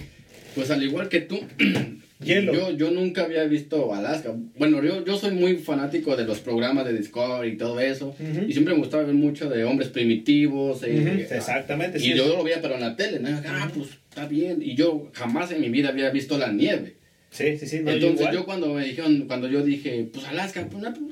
Pues 0.55 0.69
al 0.71 0.81
igual 0.83 1.09
que 1.09 1.19
tú, 1.21 1.41
Hielo. 2.23 2.53
Yo, 2.53 2.71
yo 2.71 2.91
nunca 2.91 3.23
había 3.23 3.43
visto 3.45 3.93
Alaska. 3.93 4.33
Bueno, 4.57 4.83
yo, 4.83 5.03
yo 5.05 5.17
soy 5.17 5.31
muy 5.31 5.55
fanático 5.57 6.15
de 6.15 6.25
los 6.25 6.39
programas 6.39 6.85
de 6.85 6.93
Discovery 6.93 7.51
y 7.53 7.57
todo 7.57 7.79
eso. 7.79 8.15
Y 8.47 8.51
siempre 8.53 8.73
me 8.73 8.79
gustaba 8.79 9.03
ver 9.03 9.15
mucho 9.15 9.49
de 9.49 9.63
hombres 9.63 9.89
primitivos. 9.89 10.83
eh, 10.83 10.99
Ujú, 10.99 11.33
exactamente, 11.35 11.97
Y 11.97 12.01
sí. 12.01 12.13
yo 12.13 12.27
lo 12.27 12.43
veía 12.43 12.61
pero 12.61 12.75
en 12.75 12.81
la 12.81 12.95
tele. 12.95 13.19
¿no? 13.19 13.29
Ah, 13.47 13.69
pues 13.73 13.89
está 14.09 14.27
bien. 14.27 14.61
Y 14.61 14.75
yo 14.75 15.09
jamás 15.13 15.51
en 15.51 15.61
mi 15.61 15.69
vida 15.69 15.89
había 15.89 16.09
visto 16.11 16.37
la 16.37 16.51
nieve. 16.51 16.95
Sí, 17.31 17.57
sí, 17.57 17.65
sí. 17.67 17.79
no, 17.79 17.91
Entonces 17.91 18.27
yo 18.33 18.45
cuando 18.45 18.73
me 18.73 18.83
dijeron, 18.85 19.25
cuando 19.27 19.47
yo 19.47 19.63
dije, 19.63 20.07
pues 20.11 20.25
Alaska, 20.27 20.67
pues, 20.69 20.83
no, 20.83 20.93
pues, 20.93 21.05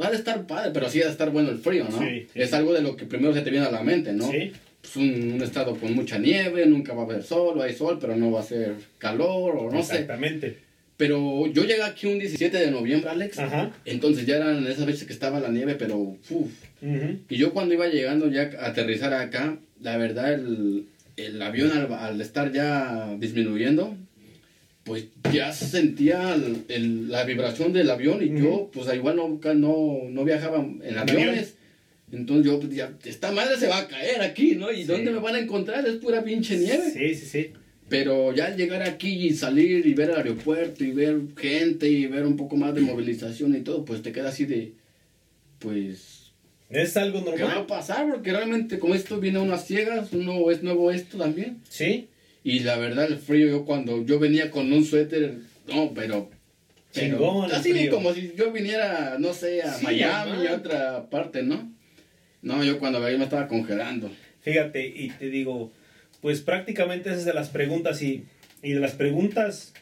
va 0.00 0.08
a 0.08 0.12
estar 0.12 0.46
padre, 0.46 0.70
pero 0.72 0.88
sí 0.88 1.00
va 1.00 1.06
a 1.06 1.10
estar 1.10 1.30
bueno 1.30 1.50
el 1.50 1.58
frío, 1.58 1.86
¿no? 1.90 1.98
Sí, 1.98 2.26
sí. 2.32 2.40
Es 2.40 2.52
algo 2.52 2.72
de 2.72 2.82
lo 2.82 2.96
que 2.96 3.04
primero 3.04 3.34
se 3.34 3.40
te 3.42 3.50
viene 3.50 3.66
a 3.66 3.70
la 3.70 3.82
mente, 3.82 4.12
¿no? 4.12 4.30
Sí. 4.30 4.52
Pues 4.92 4.96
un, 4.96 5.32
un 5.32 5.42
estado 5.42 5.74
con 5.76 5.94
mucha 5.94 6.16
nieve, 6.18 6.64
nunca 6.66 6.94
va 6.94 7.02
a 7.02 7.04
haber 7.06 7.22
sol, 7.24 7.60
hay 7.60 7.74
sol, 7.74 7.98
pero 8.00 8.14
no 8.16 8.30
va 8.30 8.40
a 8.40 8.44
ser 8.44 8.74
calor, 8.98 9.56
o 9.56 9.64
no 9.70 9.82
sé. 9.82 9.94
Exactamente. 9.94 10.58
Pero 10.96 11.46
yo 11.48 11.64
llegué 11.64 11.82
aquí 11.82 12.06
un 12.06 12.18
17 12.18 12.56
de 12.56 12.70
noviembre, 12.70 13.10
Alex. 13.10 13.38
Ajá. 13.38 13.72
Entonces 13.84 14.24
ya 14.26 14.36
eran 14.36 14.66
esas 14.66 14.86
veces 14.86 15.04
que 15.06 15.12
estaba 15.12 15.40
la 15.40 15.48
nieve, 15.48 15.74
pero 15.74 15.96
uf. 15.98 16.20
Ujú. 16.30 17.18
Y 17.28 17.36
yo 17.36 17.52
cuando 17.52 17.74
iba 17.74 17.86
llegando 17.88 18.30
ya 18.30 18.50
a 18.60 18.66
aterrizar 18.68 19.12
acá, 19.12 19.58
la 19.82 19.96
verdad 19.98 20.32
el, 20.34 20.86
el 21.16 21.42
avión 21.42 21.72
al, 21.72 21.92
al 21.92 22.20
estar 22.20 22.52
ya 22.52 23.14
disminuyendo, 23.18 23.94
pues 24.84 25.06
ya 25.32 25.52
se 25.52 25.66
sentía 25.66 26.32
el- 26.34 26.62
el- 26.68 27.10
la 27.10 27.24
vibración 27.24 27.72
del 27.72 27.90
avión 27.90 28.22
y 28.22 28.40
yo 28.40 28.70
pues 28.72 28.86
igual 28.94 29.16
no, 29.16 29.40
no, 29.54 29.98
no 30.08 30.24
viajaba 30.24 30.58
en 30.82 30.96
aviones. 30.96 31.55
Entonces 32.12 32.46
yo 32.46 32.60
pues, 32.60 32.74
ya, 32.74 32.92
esta 33.04 33.32
madre 33.32 33.56
se 33.58 33.66
va 33.66 33.78
a 33.78 33.88
caer 33.88 34.20
aquí, 34.22 34.54
¿no? 34.54 34.70
¿Y 34.70 34.78
Sí. 34.78 34.84
dónde 34.84 35.10
me 35.10 35.18
van 35.18 35.34
a 35.34 35.40
encontrar? 35.40 35.86
Es 35.86 35.96
pura 35.96 36.22
pinche 36.22 36.56
nieve. 36.56 36.90
Sí, 36.92 37.14
sí, 37.14 37.26
sí. 37.26 37.50
Pero 37.88 38.34
ya 38.34 38.46
al 38.46 38.56
llegar 38.56 38.82
aquí 38.82 39.08
y 39.26 39.34
salir 39.34 39.86
y 39.86 39.94
ver 39.94 40.10
el 40.10 40.16
aeropuerto 40.16 40.82
y 40.84 40.90
ver 40.92 41.20
gente 41.36 41.88
y 41.88 42.06
ver 42.06 42.24
un 42.26 42.36
poco 42.36 42.56
más 42.56 42.74
de 42.74 42.80
movilización 42.80 43.54
y 43.56 43.60
todo, 43.60 43.84
pues 43.84 44.02
te 44.02 44.10
queda 44.12 44.28
así 44.30 44.44
de, 44.44 44.72
pues, 45.58 46.32
Es 46.68 46.96
algo 46.96 47.24
¿qué 47.24 47.30
va 47.30 47.36
a 47.36 47.38
normal. 47.38 47.66
pasar? 47.66 48.10
Porque 48.10 48.32
realmente 48.32 48.78
como 48.78 48.94
esto 48.94 49.20
viene 49.20 49.38
a 49.38 49.42
unas 49.42 49.66
ciegas, 49.66 50.12
uno 50.12 50.50
es 50.50 50.62
nuevo 50.62 50.90
esto 50.90 51.16
también. 51.18 51.58
Sí. 51.68 52.08
Y 52.42 52.60
la 52.60 52.76
verdad 52.76 53.06
el 53.10 53.18
frío, 53.18 53.48
yo 53.48 53.64
cuando 53.64 54.04
yo 54.04 54.18
venía 54.18 54.50
con 54.50 54.72
un 54.72 54.84
suéter, 54.84 55.38
no, 55.68 55.92
pero... 55.94 56.28
pero 56.92 57.18
Chingón 57.18 57.50
frío. 57.50 57.90
como 57.92 58.12
si 58.14 58.32
yo 58.36 58.52
viniera, 58.52 59.16
no 59.18 59.32
sé, 59.32 59.62
a 59.62 59.72
Sí, 59.74 59.84
Miami, 59.84 60.30
normal. 60.30 60.46
a 60.48 60.54
otra 60.56 61.10
parte, 61.10 61.42
¿no? 61.42 61.72
No, 62.42 62.62
yo 62.64 62.78
cuando 62.78 63.00
veía 63.00 63.18
me 63.18 63.24
estaba 63.24 63.48
congelando. 63.48 64.10
Fíjate, 64.40 64.86
y 64.86 65.10
te 65.10 65.28
digo, 65.28 65.72
pues 66.20 66.40
prácticamente 66.40 67.10
esas 67.10 67.24
de 67.24 67.34
las 67.34 67.48
preguntas 67.48 68.02
y, 68.02 68.24
y 68.62 68.72
de 68.72 68.80
las 68.80 68.92
preguntas, 68.92 69.74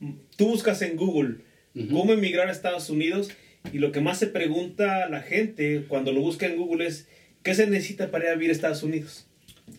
mm, 0.00 0.12
tú 0.36 0.48
buscas 0.48 0.82
en 0.82 0.96
Google 0.96 1.36
cómo 1.90 2.12
emigrar 2.12 2.48
a 2.48 2.52
Estados 2.52 2.90
Unidos 2.90 3.30
y 3.72 3.78
lo 3.78 3.92
que 3.92 4.00
más 4.00 4.18
se 4.18 4.26
pregunta 4.26 5.08
la 5.08 5.22
gente 5.22 5.84
cuando 5.88 6.12
lo 6.12 6.20
busca 6.20 6.46
en 6.46 6.56
Google 6.56 6.86
es, 6.86 7.08
¿qué 7.42 7.54
se 7.54 7.66
necesita 7.66 8.10
para 8.10 8.24
ir 8.24 8.30
a 8.30 8.34
vivir 8.34 8.50
a 8.50 8.52
Estados 8.52 8.82
Unidos? 8.82 9.26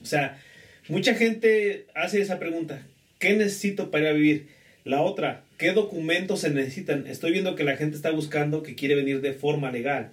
O 0.01 0.05
sea, 0.05 0.41
mucha 0.87 1.13
gente 1.13 1.85
hace 1.93 2.21
esa 2.21 2.39
pregunta, 2.39 2.85
¿qué 3.19 3.35
necesito 3.35 3.91
para 3.91 4.05
ir 4.05 4.09
a 4.09 4.13
vivir? 4.13 4.47
La 4.85 5.01
otra, 5.01 5.43
¿qué 5.57 5.71
documentos 5.71 6.41
se 6.41 6.49
necesitan? 6.49 7.07
Estoy 7.07 7.31
viendo 7.31 7.55
que 7.55 7.63
la 7.63 7.77
gente 7.77 7.95
está 7.95 8.11
buscando 8.11 8.63
que 8.63 8.75
quiere 8.75 8.95
venir 8.95 9.21
de 9.21 9.33
forma 9.33 9.71
legal. 9.71 10.11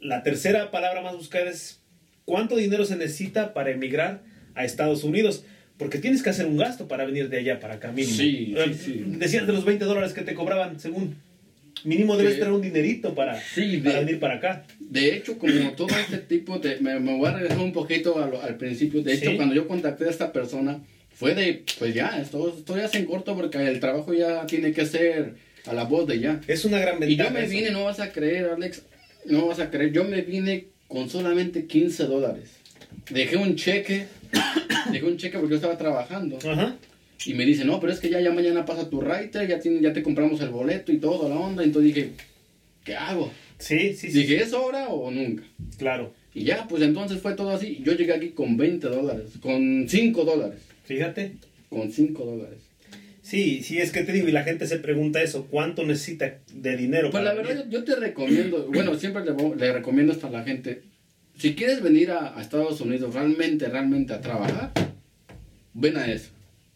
La 0.00 0.22
tercera 0.22 0.70
palabra 0.70 1.02
más 1.02 1.14
buscada 1.16 1.50
es 1.50 1.80
cuánto 2.24 2.56
dinero 2.56 2.84
se 2.84 2.96
necesita 2.96 3.52
para 3.54 3.70
emigrar 3.70 4.22
a 4.54 4.64
Estados 4.64 5.04
Unidos. 5.04 5.44
Porque 5.76 5.98
tienes 5.98 6.22
que 6.22 6.28
hacer 6.30 6.44
un 6.46 6.58
gasto 6.58 6.88
para 6.88 7.06
venir 7.06 7.28
de 7.30 7.38
allá 7.38 7.58
para 7.58 7.74
acá 7.74 7.90
mínimo. 7.90 8.14
Sí, 8.14 8.54
Eh, 8.56 8.74
sí, 8.74 8.92
sí. 8.92 9.02
Decías 9.06 9.46
de 9.46 9.52
los 9.54 9.64
20 9.64 9.84
dólares 9.86 10.12
que 10.12 10.20
te 10.22 10.34
cobraban, 10.34 10.78
según. 10.78 11.16
Mínimo 11.84 12.18
debes 12.18 12.34
Sí. 12.34 12.38
tener 12.40 12.52
un 12.52 12.60
dinerito 12.60 13.14
para, 13.14 13.40
Sí, 13.40 13.76
de- 13.78 13.88
para 13.90 14.00
venir 14.00 14.20
para 14.20 14.34
acá. 14.34 14.66
De 14.78 15.14
hecho, 15.14 15.38
como 15.38 15.52
todo 15.76 15.88
este 15.98 16.18
tipo 16.18 16.58
de... 16.58 16.76
Me, 16.80 17.00
me 17.00 17.16
voy 17.16 17.26
a 17.28 17.32
regresar 17.32 17.58
un 17.60 17.72
poquito 17.72 18.18
al 18.42 18.56
principio. 18.56 19.02
De 19.02 19.14
hecho, 19.14 19.30
Sí. 19.30 19.36
cuando 19.36 19.54
yo 19.54 19.66
contacté 19.66 20.04
a 20.04 20.10
esta 20.10 20.32
persona, 20.32 20.80
fue 21.14 21.34
de, 21.34 21.64
pues 21.78 21.94
ya, 21.94 22.20
esto, 22.20 22.54
esto 22.58 22.76
ya 22.76 22.86
se 22.88 22.98
en 22.98 23.06
corto 23.06 23.34
porque 23.34 23.56
el 23.66 23.80
trabajo 23.80 24.12
ya 24.12 24.44
tiene 24.46 24.72
que 24.72 24.84
ser 24.84 25.34
a 25.66 25.72
la 25.72 25.84
voz 25.84 26.06
de 26.06 26.18
ya. 26.20 26.40
Es 26.46 26.66
una 26.66 26.78
gran 26.78 26.96
Y 26.96 27.00
yo 27.00 27.06
ventaja. 27.24 27.30
me 27.30 27.40
eso. 27.44 27.50
vine, 27.50 27.70
no 27.70 27.84
vas 27.84 28.00
a 28.00 28.12
creer, 28.12 28.46
Alex, 28.50 28.82
no 29.26 29.46
vas 29.46 29.60
a 29.60 29.70
creer, 29.70 29.92
yo 29.92 30.04
me 30.04 30.22
vine 30.22 30.66
con 30.88 31.08
solamente 31.08 31.66
15 31.66 32.04
dólares. 32.04 32.50
Dejé 33.10 33.36
un 33.36 33.56
cheque, 33.56 34.06
dejé 34.92 35.04
un 35.04 35.16
cheque 35.16 35.38
porque 35.38 35.50
yo 35.52 35.56
estaba 35.56 35.78
trabajando. 35.78 36.38
Ajá. 36.38 36.76
Y 37.26 37.34
me 37.34 37.44
dice, 37.44 37.64
no, 37.64 37.80
pero 37.80 37.92
es 37.92 38.00
que 38.00 38.08
ya, 38.08 38.20
ya 38.20 38.32
mañana 38.32 38.64
pasa 38.64 38.88
tu 38.88 39.00
writer, 39.00 39.46
ya, 39.46 39.60
tiene, 39.60 39.80
ya 39.80 39.92
te 39.92 40.02
compramos 40.02 40.40
el 40.40 40.48
boleto 40.48 40.90
y 40.90 40.98
todo, 40.98 41.28
la 41.28 41.36
onda. 41.36 41.62
Entonces 41.62 41.94
dije, 41.94 42.10
¿qué 42.84 42.96
hago? 42.96 43.30
Sí, 43.58 43.94
sí, 43.94 44.10
sí. 44.10 44.20
Dije, 44.20 44.42
¿es 44.42 44.52
ahora 44.54 44.88
o 44.88 45.10
nunca? 45.10 45.44
Claro. 45.76 46.14
Y 46.34 46.44
ya, 46.44 46.66
pues 46.66 46.82
entonces 46.82 47.20
fue 47.20 47.34
todo 47.34 47.50
así. 47.50 47.82
Yo 47.84 47.92
llegué 47.92 48.14
aquí 48.14 48.30
con 48.30 48.56
20 48.56 48.88
dólares, 48.88 49.32
con 49.42 49.86
5 49.88 50.24
dólares, 50.24 50.60
Fíjate. 50.84 51.32
con 51.68 51.92
5 51.92 52.24
dólares. 52.24 52.58
Sí, 53.30 53.62
sí, 53.62 53.78
es 53.78 53.92
que 53.92 54.02
te 54.02 54.10
digo, 54.10 54.26
y 54.26 54.32
la 54.32 54.42
gente 54.42 54.66
se 54.66 54.78
pregunta 54.78 55.22
eso, 55.22 55.46
¿cuánto 55.48 55.86
necesita 55.86 56.38
de 56.52 56.76
dinero? 56.76 57.12
Pues 57.12 57.22
para 57.22 57.32
la 57.32 57.40
verdad, 57.40 57.64
yo, 57.64 57.78
yo 57.78 57.84
te 57.84 57.94
recomiendo, 57.94 58.66
bueno, 58.66 58.96
siempre 58.96 59.22
le, 59.24 59.32
le 59.54 59.72
recomiendo 59.72 60.12
esto 60.12 60.26
a 60.26 60.30
la 60.30 60.42
gente. 60.42 60.82
Si 61.38 61.54
quieres 61.54 61.80
venir 61.80 62.10
a, 62.10 62.36
a 62.36 62.42
Estados 62.42 62.80
Unidos 62.80 63.14
realmente, 63.14 63.68
realmente 63.68 64.14
a 64.14 64.20
trabajar, 64.20 64.72
ven 65.74 65.96
a 65.96 66.10
eso. 66.10 66.30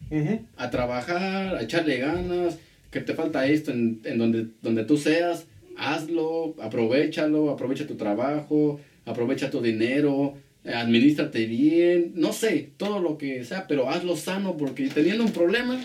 Ujú. 0.09 0.45
A 0.55 0.69
trabajar, 0.69 1.57
a 1.57 1.61
echarle 1.61 1.97
ganas, 1.97 2.57
que 2.89 3.01
te 3.01 3.15
falta 3.15 3.45
esto 3.45 3.71
en, 3.71 3.99
en 4.05 4.17
donde, 4.17 4.47
donde 4.61 4.85
tú 4.85 4.95
seas, 4.95 5.47
hazlo, 5.75 6.55
aprovechalo, 6.61 7.49
aprovecha 7.49 7.85
tu 7.85 7.95
trabajo, 7.95 8.79
aprovecha 9.03 9.51
tu 9.51 9.61
dinero, 9.61 10.37
administrate 10.63 11.47
bien, 11.47 12.13
no 12.15 12.31
sé, 12.31 12.69
todo 12.77 13.01
lo 13.01 13.17
que 13.17 13.43
sea, 13.43 13.67
pero 13.67 13.89
hazlo 13.89 14.15
sano 14.15 14.55
porque 14.55 14.87
teniendo 14.87 15.25
un 15.25 15.33
problema, 15.33 15.77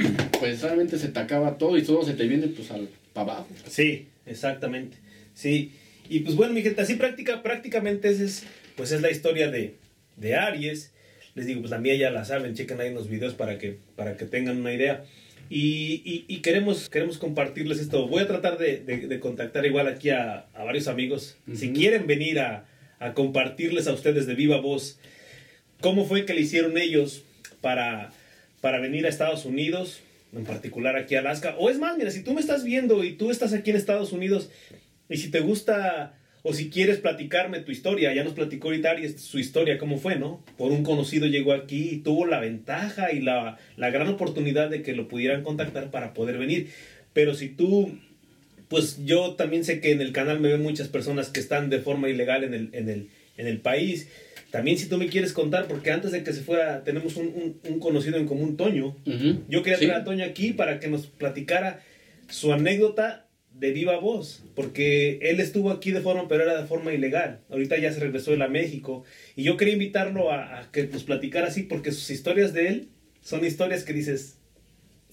pues 0.40 0.62
realmente 0.62 0.98
se 0.98 1.08
te 1.08 1.18
acaba 1.20 1.58
todo 1.58 1.76
y 1.78 1.82
todo 1.82 2.04
se 2.04 2.14
te 2.14 2.26
viene 2.26 2.48
pues 2.48 2.70
al 2.70 2.88
para 3.12 3.32
abajo. 3.32 3.48
Sí, 3.68 4.08
exactamente. 4.26 4.96
Sí. 5.34 5.72
Y 6.08 6.20
pues 6.20 6.34
bueno, 6.36 6.52
mi 6.52 6.62
gente, 6.62 6.80
así 6.82 6.94
práctica, 6.94 7.42
prácticamente 7.42 8.08
esa 8.10 8.24
es, 8.24 8.44
pues 8.76 8.92
es 8.92 9.00
la 9.02 9.10
historia 9.10 9.50
de, 9.50 9.76
de 10.16 10.34
Aries. 10.36 10.92
Les 11.34 11.46
digo, 11.46 11.60
pues 11.60 11.70
la 11.70 11.78
mía 11.78 11.94
ya 11.94 12.10
la 12.10 12.24
saben, 12.24 12.54
chequen 12.54 12.80
ahí 12.80 12.88
en 12.88 12.94
los 12.94 13.08
videos 13.08 13.34
para 13.34 13.58
que, 13.58 13.78
para 13.96 14.16
que 14.16 14.26
tengan 14.26 14.58
una 14.58 14.72
idea. 14.74 15.04
Y, 15.48 16.02
y- 16.04 16.24
y 16.28 16.38
queremos, 16.38 16.88
queremos 16.90 17.18
compartirles 17.18 17.78
esto. 17.78 18.06
Voy 18.08 18.22
a 18.22 18.26
tratar 18.26 18.58
de, 18.58 18.78
de- 18.78 19.06
de 19.06 19.20
contactar 19.20 19.64
igual 19.66 19.86
aquí 19.88 20.10
a, 20.10 20.46
a 20.54 20.64
varios 20.64 20.88
amigos. 20.88 21.36
Si 21.54 21.72
quieren 21.72 22.06
venir 22.06 22.40
a, 22.40 22.66
a 22.98 23.14
compartirles 23.14 23.86
a 23.86 23.92
ustedes 23.92 24.26
de 24.26 24.34
viva 24.34 24.60
voz 24.60 24.98
cómo 25.80 26.04
fue 26.04 26.24
que 26.26 26.34
le 26.34 26.42
hicieron 26.42 26.78
ellos 26.78 27.24
para, 27.60 28.12
para 28.62 28.80
venir 28.80 29.04
a 29.04 29.10
Estados 29.10 29.44
Unidos, 29.44 30.00
en 30.34 30.44
particular 30.44 30.96
aquí 30.96 31.14
a 31.14 31.18
Alaska. 31.18 31.56
O 31.58 31.68
es 31.68 31.78
más, 31.78 31.98
mira, 31.98 32.10
si 32.10 32.22
tú 32.22 32.32
me 32.32 32.40
estás 32.40 32.64
viendo 32.64 33.04
y 33.04 33.12
tú 33.12 33.30
estás 33.30 33.52
aquí 33.52 33.68
en 33.68 33.76
Estados 33.76 34.12
Unidos 34.12 34.48
y 35.10 35.18
si 35.18 35.30
te 35.30 35.40
gusta 35.40 36.14
o 36.42 36.54
si 36.54 36.70
quieres 36.70 36.98
platicarme 36.98 37.60
tu 37.60 37.70
historia, 37.70 38.14
ya 38.14 38.24
nos 38.24 38.32
platicó 38.32 38.68
ahorita 38.68 38.96
su 39.18 39.38
historia, 39.38 39.76
cómo 39.76 39.98
fue, 39.98 40.16
¿no? 40.16 40.42
Por 40.56 40.72
un 40.72 40.82
conocido 40.82 41.26
llegó 41.26 41.52
aquí 41.52 41.90
y 41.90 41.98
tuvo 41.98 42.24
la 42.24 42.40
ventaja 42.40 43.12
y 43.12 43.20
la, 43.20 43.58
la 43.76 43.90
gran 43.90 44.08
oportunidad 44.08 44.70
de 44.70 44.82
que 44.82 44.94
lo 44.94 45.08
pudieran 45.08 45.42
contactar 45.42 45.90
para 45.90 46.14
poder 46.14 46.38
venir. 46.38 46.70
Pero 47.12 47.34
si 47.34 47.48
tú 47.48 47.92
pues 48.72 49.04
yo 49.04 49.34
también 49.34 49.64
sé 49.64 49.80
que 49.80 49.90
en 49.90 50.00
el 50.00 50.12
canal 50.12 50.40
me 50.40 50.48
ven 50.48 50.62
muchas 50.62 50.88
personas 50.88 51.28
que 51.28 51.40
están 51.40 51.68
de 51.68 51.80
forma 51.80 52.08
ilegal 52.08 52.42
en 52.42 52.54
el, 52.54 52.70
en 52.72 52.88
el, 52.88 53.10
en 53.36 53.46
el 53.46 53.60
país. 53.60 54.08
También 54.52 54.78
si 54.78 54.86
tú 54.88 54.98
me 54.98 55.08
quieres 55.08 55.32
contar, 55.32 55.66
porque 55.66 55.90
antes 55.90 56.12
de 56.12 56.22
que 56.22 56.32
se 56.32 56.42
fuera, 56.42 56.84
tenemos 56.84 57.16
un, 57.16 57.26
un- 57.28 57.60
un 57.72 57.78
conocido 57.80 58.18
en 58.18 58.26
común, 58.26 58.56
Toño. 58.56 58.94
Yo 59.48 59.62
quería 59.62 59.78
Sí. 59.78 59.86
traer 59.86 60.02
a 60.02 60.04
Toño 60.04 60.24
aquí 60.24 60.52
para 60.52 60.78
que 60.78 60.86
nos 60.88 61.06
platicara 61.08 61.80
su 62.28 62.52
anécdota 62.52 63.26
de 63.54 63.72
viva 63.72 63.98
voz, 63.98 64.44
porque 64.54 65.18
él 65.22 65.40
estuvo 65.40 65.70
aquí 65.70 65.90
de 65.90 66.00
forma, 66.00 66.28
pero 66.28 66.42
era 66.44 66.60
de 66.60 66.66
forma 66.66 66.92
ilegal. 66.92 67.40
Ahorita 67.50 67.78
ya 67.78 67.92
se 67.92 68.00
regresó 68.00 68.32
él 68.34 68.42
a 68.42 68.48
México. 68.48 69.04
Y 69.36 69.42
yo 69.42 69.56
quería 69.56 69.74
invitarlo 69.74 70.30
a, 70.30 70.60
a 70.60 70.70
que 70.70 70.86
nos 70.86 71.04
platicara 71.04 71.48
así, 71.48 71.62
porque 71.62 71.90
sus 71.92 72.10
historias 72.10 72.52
de 72.52 72.68
él 72.68 72.88
son 73.22 73.44
historias 73.44 73.84
que 73.84 73.92
dices, 73.94 74.38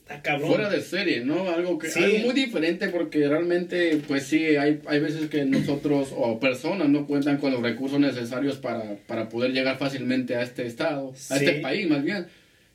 está 0.09 0.21
cabrón. 0.21 0.49
Fuera 0.49 0.69
de 0.69 0.81
serie, 0.81 1.23
¿no? 1.23 1.49
Algo 1.49 1.77
que 1.77 1.87
Sí. 1.89 2.03
algo 2.03 2.17
muy 2.19 2.33
diferente 2.33 2.89
porque 2.89 3.27
realmente, 3.27 3.99
pues 4.07 4.23
sí, 4.23 4.43
hay, 4.55 4.79
hay 4.87 4.99
veces 4.99 5.29
que 5.29 5.45
nosotros 5.45 6.09
o 6.15 6.39
personas 6.39 6.89
no 6.89 7.05
cuentan 7.05 7.37
con 7.37 7.51
los 7.51 7.61
recursos 7.61 7.99
necesarios 7.99 8.57
para, 8.57 8.95
para 9.07 9.29
poder 9.29 9.51
llegar 9.51 9.77
fácilmente 9.77 10.35
a 10.35 10.41
este 10.41 10.65
estado, 10.65 11.13
Sí. 11.15 11.33
a 11.33 11.37
este 11.37 11.51
país 11.59 11.87
más 11.89 12.03
bien. 12.03 12.25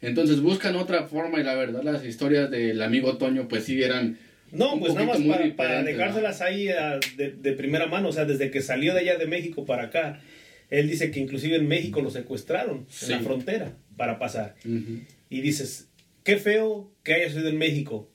Entonces 0.00 0.40
buscan 0.40 0.76
otra 0.76 1.04
forma 1.06 1.40
y 1.40 1.44
la 1.44 1.54
verdad 1.54 1.82
las 1.82 2.04
historias 2.04 2.50
del 2.50 2.80
amigo 2.82 3.16
Toño 3.16 3.48
pues 3.48 3.64
sí 3.64 3.82
eran... 3.82 4.18
No, 4.52 4.78
pues 4.78 4.94
nada 4.94 5.06
más 5.06 5.20
para, 5.22 5.56
para 5.56 5.82
dejárselas 5.82 6.40
ahí 6.40 6.68
a- 6.68 7.00
de, 7.16 7.30
de 7.32 7.52
primera 7.54 7.86
mano, 7.86 8.10
o 8.10 8.12
sea, 8.12 8.24
desde 8.24 8.50
que 8.50 8.60
salió 8.62 8.94
de 8.94 9.00
allá 9.00 9.16
de 9.16 9.26
México 9.26 9.64
para 9.64 9.84
acá, 9.84 10.20
él 10.70 10.88
dice 10.88 11.10
que 11.10 11.18
inclusive 11.20 11.56
en 11.56 11.66
México 11.66 12.00
lo 12.00 12.10
secuestraron 12.10 12.86
Sí. 12.88 13.06
en 13.06 13.10
la 13.12 13.20
frontera 13.20 13.72
para 13.96 14.18
pasar. 14.18 14.54
¿no? 14.64 14.78
Ujú. 14.78 15.00
Y 15.30 15.40
dices, 15.40 15.88
qué 16.24 16.38
feo 16.38 16.90
que 17.04 17.14
haya 17.14 17.30
sido 17.30 17.48
en 17.48 17.58
México. 17.58 18.10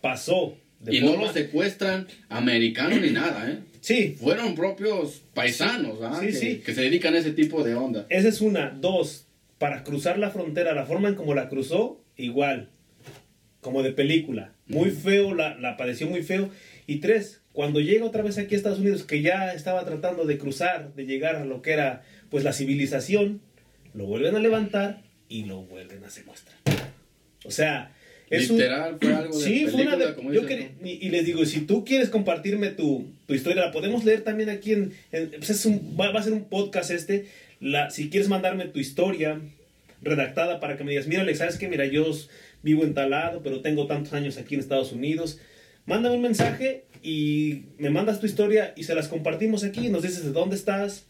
Pasó. 0.00 0.56
De 0.78 0.94
Y 0.94 1.00
no 1.00 1.16
los 1.16 1.32
secuestran 1.32 2.06
americanos 2.28 3.00
ni 3.00 3.10
nada, 3.10 3.50
¿eh? 3.50 3.58
Sí, 3.80 4.16
Fueron 4.20 4.54
propios 4.54 5.22
paisanos, 5.34 5.98
¿ah? 6.02 6.18
Sí, 6.20 6.26
que, 6.26 6.32
sí. 6.32 6.62
que 6.64 6.74
se 6.74 6.82
dedican 6.82 7.14
a 7.14 7.18
ese 7.18 7.32
tipo 7.32 7.64
de 7.64 7.74
onda. 7.74 8.06
esa 8.10 8.28
es 8.28 8.40
una. 8.40 8.70
Dos, 8.70 9.26
para 9.58 9.82
cruzar 9.82 10.18
la 10.18 10.30
frontera, 10.30 10.74
la 10.74 10.86
forma 10.86 11.08
en 11.08 11.14
como 11.16 11.34
la 11.34 11.48
cruzó, 11.48 12.00
igual. 12.16 12.70
Como 13.60 13.82
de 13.82 13.92
película. 13.92 14.52
Muy 14.66 14.90
feo, 14.90 15.34
la, 15.34 15.56
la 15.58 15.76
padeció 15.76 16.06
muy 16.08 16.22
feo. 16.22 16.50
Y 16.86 16.96
tres, 16.96 17.40
cuando 17.52 17.80
llega 17.80 18.04
otra 18.04 18.22
vez 18.22 18.38
aquí 18.38 18.54
a 18.54 18.58
Estados 18.58 18.78
Unidos, 18.78 19.02
que 19.02 19.20
ya 19.20 19.52
estaba 19.52 19.84
tratando 19.84 20.26
de 20.26 20.38
cruzar, 20.38 20.94
de 20.94 21.06
llegar 21.06 21.36
a 21.36 21.44
lo 21.44 21.60
que 21.62 21.72
era 21.72 22.04
pues 22.30 22.44
la 22.44 22.52
civilización, 22.52 23.40
lo 23.94 24.06
vuelven 24.06 24.36
a 24.36 24.38
levantar 24.38 25.02
y 25.28 25.44
lo 25.44 25.62
vuelven 25.62 26.04
a 26.04 26.10
secuestrar. 26.10 26.56
O 27.48 27.50
sea, 27.50 27.92
es 28.30 28.50
un- 28.50 28.58
Literal, 28.58 28.96
fue 29.00 29.14
algo 29.14 29.36
de 29.38 29.44
Sí, 29.44 29.66
fue 29.66 29.82
una 29.82 29.90
película, 29.92 30.14
como 30.14 30.32
yo 30.32 30.42
dices, 30.42 30.70
¿no? 30.80 30.86
y, 30.86 30.90
y 31.06 31.08
les 31.08 31.24
digo, 31.24 31.44
si 31.46 31.62
tú 31.62 31.84
quieres 31.84 32.10
compartirme 32.10 32.68
tu, 32.68 33.06
tu 33.26 33.34
historia, 33.34 33.64
la 33.64 33.72
podemos 33.72 34.04
leer 34.04 34.20
también 34.22 34.50
aquí 34.50 34.72
en... 34.72 34.92
en- 35.12 35.30
pues 35.30 35.50
es 35.50 35.64
un- 35.66 35.96
va, 35.98 36.10
va 36.12 36.20
a 36.20 36.22
ser 36.22 36.32
un 36.34 36.44
podcast 36.44 36.90
este. 36.90 37.26
La, 37.60 37.90
si 37.90 38.08
quieres 38.10 38.28
mandarme 38.28 38.66
tu 38.66 38.78
historia 38.78 39.40
redactada 40.02 40.60
para 40.60 40.76
que 40.76 40.84
me 40.84 40.90
digas, 40.92 41.06
mira, 41.08 41.22
Alex, 41.22 41.38
¿sabes 41.38 41.56
qué? 41.58 41.66
Mira, 41.68 41.86
yo 41.86 42.04
vivo 42.62 42.84
en 42.84 42.94
tal 42.94 43.10
lado, 43.10 43.40
pero 43.42 43.60
tengo 43.62 43.86
tantos 43.86 44.12
años 44.12 44.36
aquí 44.38 44.54
en 44.54 44.60
Estados 44.60 44.92
Unidos. 44.92 45.40
Mándame 45.86 46.16
un 46.16 46.22
mensaje 46.22 46.84
y 47.02 47.62
me 47.78 47.90
mandas 47.90 48.20
tu 48.20 48.26
historia 48.26 48.74
y 48.76 48.84
se 48.84 48.94
las 48.94 49.08
compartimos 49.08 49.64
aquí. 49.64 49.88
Nos 49.88 50.02
dices 50.02 50.22
de 50.24 50.32
dónde 50.32 50.54
estás, 50.56 51.06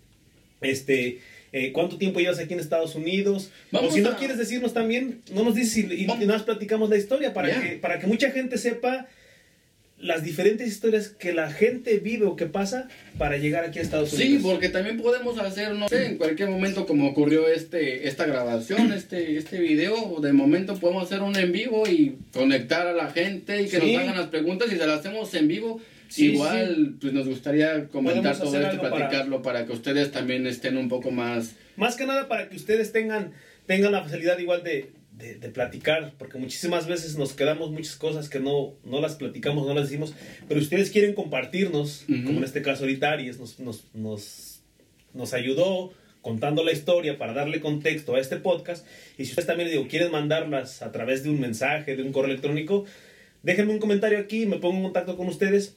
este... 0.60 1.18
eh, 1.52 1.72
¿Cuánto 1.72 1.96
tiempo 1.98 2.20
llevas 2.20 2.38
aquí 2.38 2.52
en 2.54 2.60
Estados 2.60 2.94
Unidos? 2.94 3.50
Vamos 3.72 3.92
o 3.92 3.94
si 3.94 4.00
no 4.02 4.10
a- 4.10 4.16
quieres 4.16 4.38
decirnos 4.38 4.74
también, 4.74 5.22
no 5.32 5.44
nos 5.44 5.54
dices 5.54 5.76
y, 5.78 5.94
y- 5.94 6.04
y 6.04 6.26
más 6.26 6.42
platicamos 6.42 6.90
la 6.90 6.96
historia 6.96 7.32
para, 7.32 7.48
Ya. 7.48 7.60
que, 7.62 7.68
para 7.76 7.98
que 7.98 8.06
mucha 8.06 8.30
gente 8.30 8.58
sepa 8.58 9.06
las 10.00 10.22
diferentes 10.22 10.68
historias 10.68 11.08
que 11.08 11.32
la 11.32 11.50
gente 11.50 11.98
vive 11.98 12.24
o 12.26 12.36
que 12.36 12.46
pasa 12.46 12.86
para 13.18 13.36
llegar 13.36 13.64
aquí 13.64 13.80
a 13.80 13.82
Estados 13.82 14.10
Sí, 14.10 14.22
Unidos. 14.34 14.42
porque 14.44 14.68
también 14.68 14.96
podemos 15.00 15.36
hacer, 15.40 15.74
no 15.74 15.88
sé, 15.88 16.06
en 16.06 16.18
cualquier 16.18 16.50
momento 16.50 16.86
como 16.86 17.08
ocurrió 17.08 17.48
este, 17.48 18.06
esta 18.06 18.24
grabación, 18.24 18.92
este, 18.92 19.36
este 19.36 19.58
video, 19.58 20.20
de 20.20 20.32
momento 20.32 20.78
podemos 20.78 21.02
hacer 21.02 21.22
un 21.22 21.34
en 21.36 21.50
vivo 21.50 21.82
y 21.88 22.16
conectar 22.32 22.86
a 22.86 22.92
la 22.92 23.10
gente 23.10 23.60
y 23.62 23.68
que 23.68 23.80
Sí. 23.80 23.92
nos 23.94 24.02
hagan 24.04 24.16
las 24.18 24.28
preguntas 24.28 24.68
y 24.72 24.76
se 24.76 24.86
las 24.86 25.00
hacemos 25.00 25.34
en 25.34 25.48
vivo. 25.48 25.80
Sí, 26.08 26.32
Igual, 26.32 26.94
pues 27.00 27.12
nos 27.12 27.26
gustaría 27.28 27.88
comentar 27.88 28.22
Podemos 28.22 28.38
todo 28.38 28.56
esto 28.56 28.68
algo 28.70 28.82
para- 28.82 28.96
platicarlo 28.96 29.42
para... 29.42 29.66
que 29.66 29.72
ustedes 29.72 30.10
también 30.10 30.46
estén 30.46 30.76
un 30.76 30.88
poco 30.88 31.10
más... 31.10 31.54
Más 31.76 31.96
que 31.96 32.06
nada 32.06 32.28
para 32.28 32.48
que 32.48 32.56
ustedes 32.56 32.92
tengan, 32.92 33.32
tengan 33.66 33.92
la 33.92 34.02
facilidad 34.02 34.38
igual 34.38 34.62
de, 34.64 34.90
de, 35.12 35.34
de 35.36 35.48
platicar, 35.50 36.14
porque 36.18 36.38
muchísimas 36.38 36.86
veces 36.86 37.16
nos 37.18 37.34
quedamos 37.34 37.70
muchas 37.70 37.96
cosas 37.96 38.28
que 38.28 38.40
no, 38.40 38.74
no 38.84 39.00
las 39.00 39.14
platicamos, 39.16 39.66
no 39.66 39.74
las 39.74 39.84
decimos, 39.84 40.14
pero 40.48 40.60
ustedes 40.60 40.90
quieren 40.90 41.14
compartirnos, 41.14 42.04
Ujú. 42.08 42.24
como 42.24 42.38
en 42.38 42.44
este 42.44 42.62
caso 42.62 42.84
ahorita 42.84 43.12
Aries 43.12 43.38
nos, 43.38 43.60
nos, 43.60 43.84
nos, 43.94 44.60
nos 45.14 45.34
ayudó 45.34 45.92
contando 46.22 46.64
la 46.64 46.72
historia 46.72 47.16
para 47.16 47.32
darle 47.32 47.60
contexto 47.60 48.16
a 48.16 48.20
este 48.20 48.36
podcast, 48.36 48.86
y 49.18 49.24
si 49.24 49.30
ustedes 49.30 49.46
también 49.46 49.70
digo, 49.70 49.86
quieren 49.88 50.10
mandarlas 50.10 50.82
a 50.82 50.90
través 50.90 51.22
de 51.22 51.30
un 51.30 51.38
mensaje, 51.40 51.96
de 51.96 52.02
un 52.02 52.12
correo 52.12 52.30
electrónico, 52.32 52.86
déjenme 53.42 53.72
un 53.72 53.78
comentario 53.78 54.18
aquí, 54.18 54.46
me 54.46 54.56
pongo 54.58 54.78
en 54.78 54.82
contacto 54.82 55.16
con 55.16 55.28
ustedes 55.28 55.76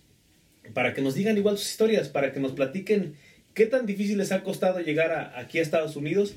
para 0.73 0.93
que 0.93 1.01
nos 1.01 1.15
digan 1.15 1.37
igual 1.37 1.57
sus 1.57 1.69
historias, 1.71 2.07
para 2.09 2.31
que 2.31 2.39
nos 2.39 2.51
platiquen 2.53 3.15
qué 3.53 3.65
tan 3.65 3.85
difícil 3.85 4.17
les 4.17 4.31
ha 4.31 4.43
costado 4.43 4.79
llegar 4.79 5.11
a- 5.11 5.37
aquí 5.39 5.59
a 5.59 5.61
Estados 5.61 5.95
Unidos. 5.95 6.33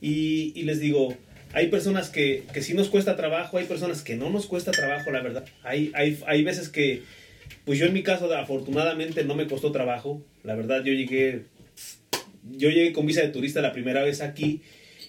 Y, 0.00 0.52
y 0.54 0.62
les 0.62 0.78
digo, 0.80 1.16
hay 1.52 1.68
personas 1.68 2.08
que, 2.10 2.44
que 2.52 2.62
sí 2.62 2.74
nos 2.74 2.88
cuesta 2.88 3.16
trabajo, 3.16 3.58
hay 3.58 3.64
personas 3.64 4.02
que 4.02 4.16
no 4.16 4.30
nos 4.30 4.46
cuesta 4.46 4.70
trabajo, 4.70 5.10
la 5.10 5.20
verdad. 5.22 5.44
Hay, 5.64 5.90
hay, 5.94 6.18
hay 6.26 6.44
veces 6.44 6.68
que, 6.68 7.02
pues 7.64 7.78
yo 7.78 7.86
en 7.86 7.92
mi 7.92 8.02
caso, 8.02 8.32
afortunadamente 8.32 9.24
no 9.24 9.34
me 9.34 9.46
costó 9.46 9.72
trabajo. 9.72 10.24
La 10.44 10.54
verdad, 10.54 10.84
yo 10.84 10.92
llegué, 10.92 11.42
yo 12.56 12.70
llegué 12.70 12.92
con 12.92 13.06
visa 13.06 13.22
de 13.22 13.28
turista 13.28 13.60
la 13.60 13.72
primera 13.72 14.02
vez 14.02 14.20
aquí. 14.20 14.62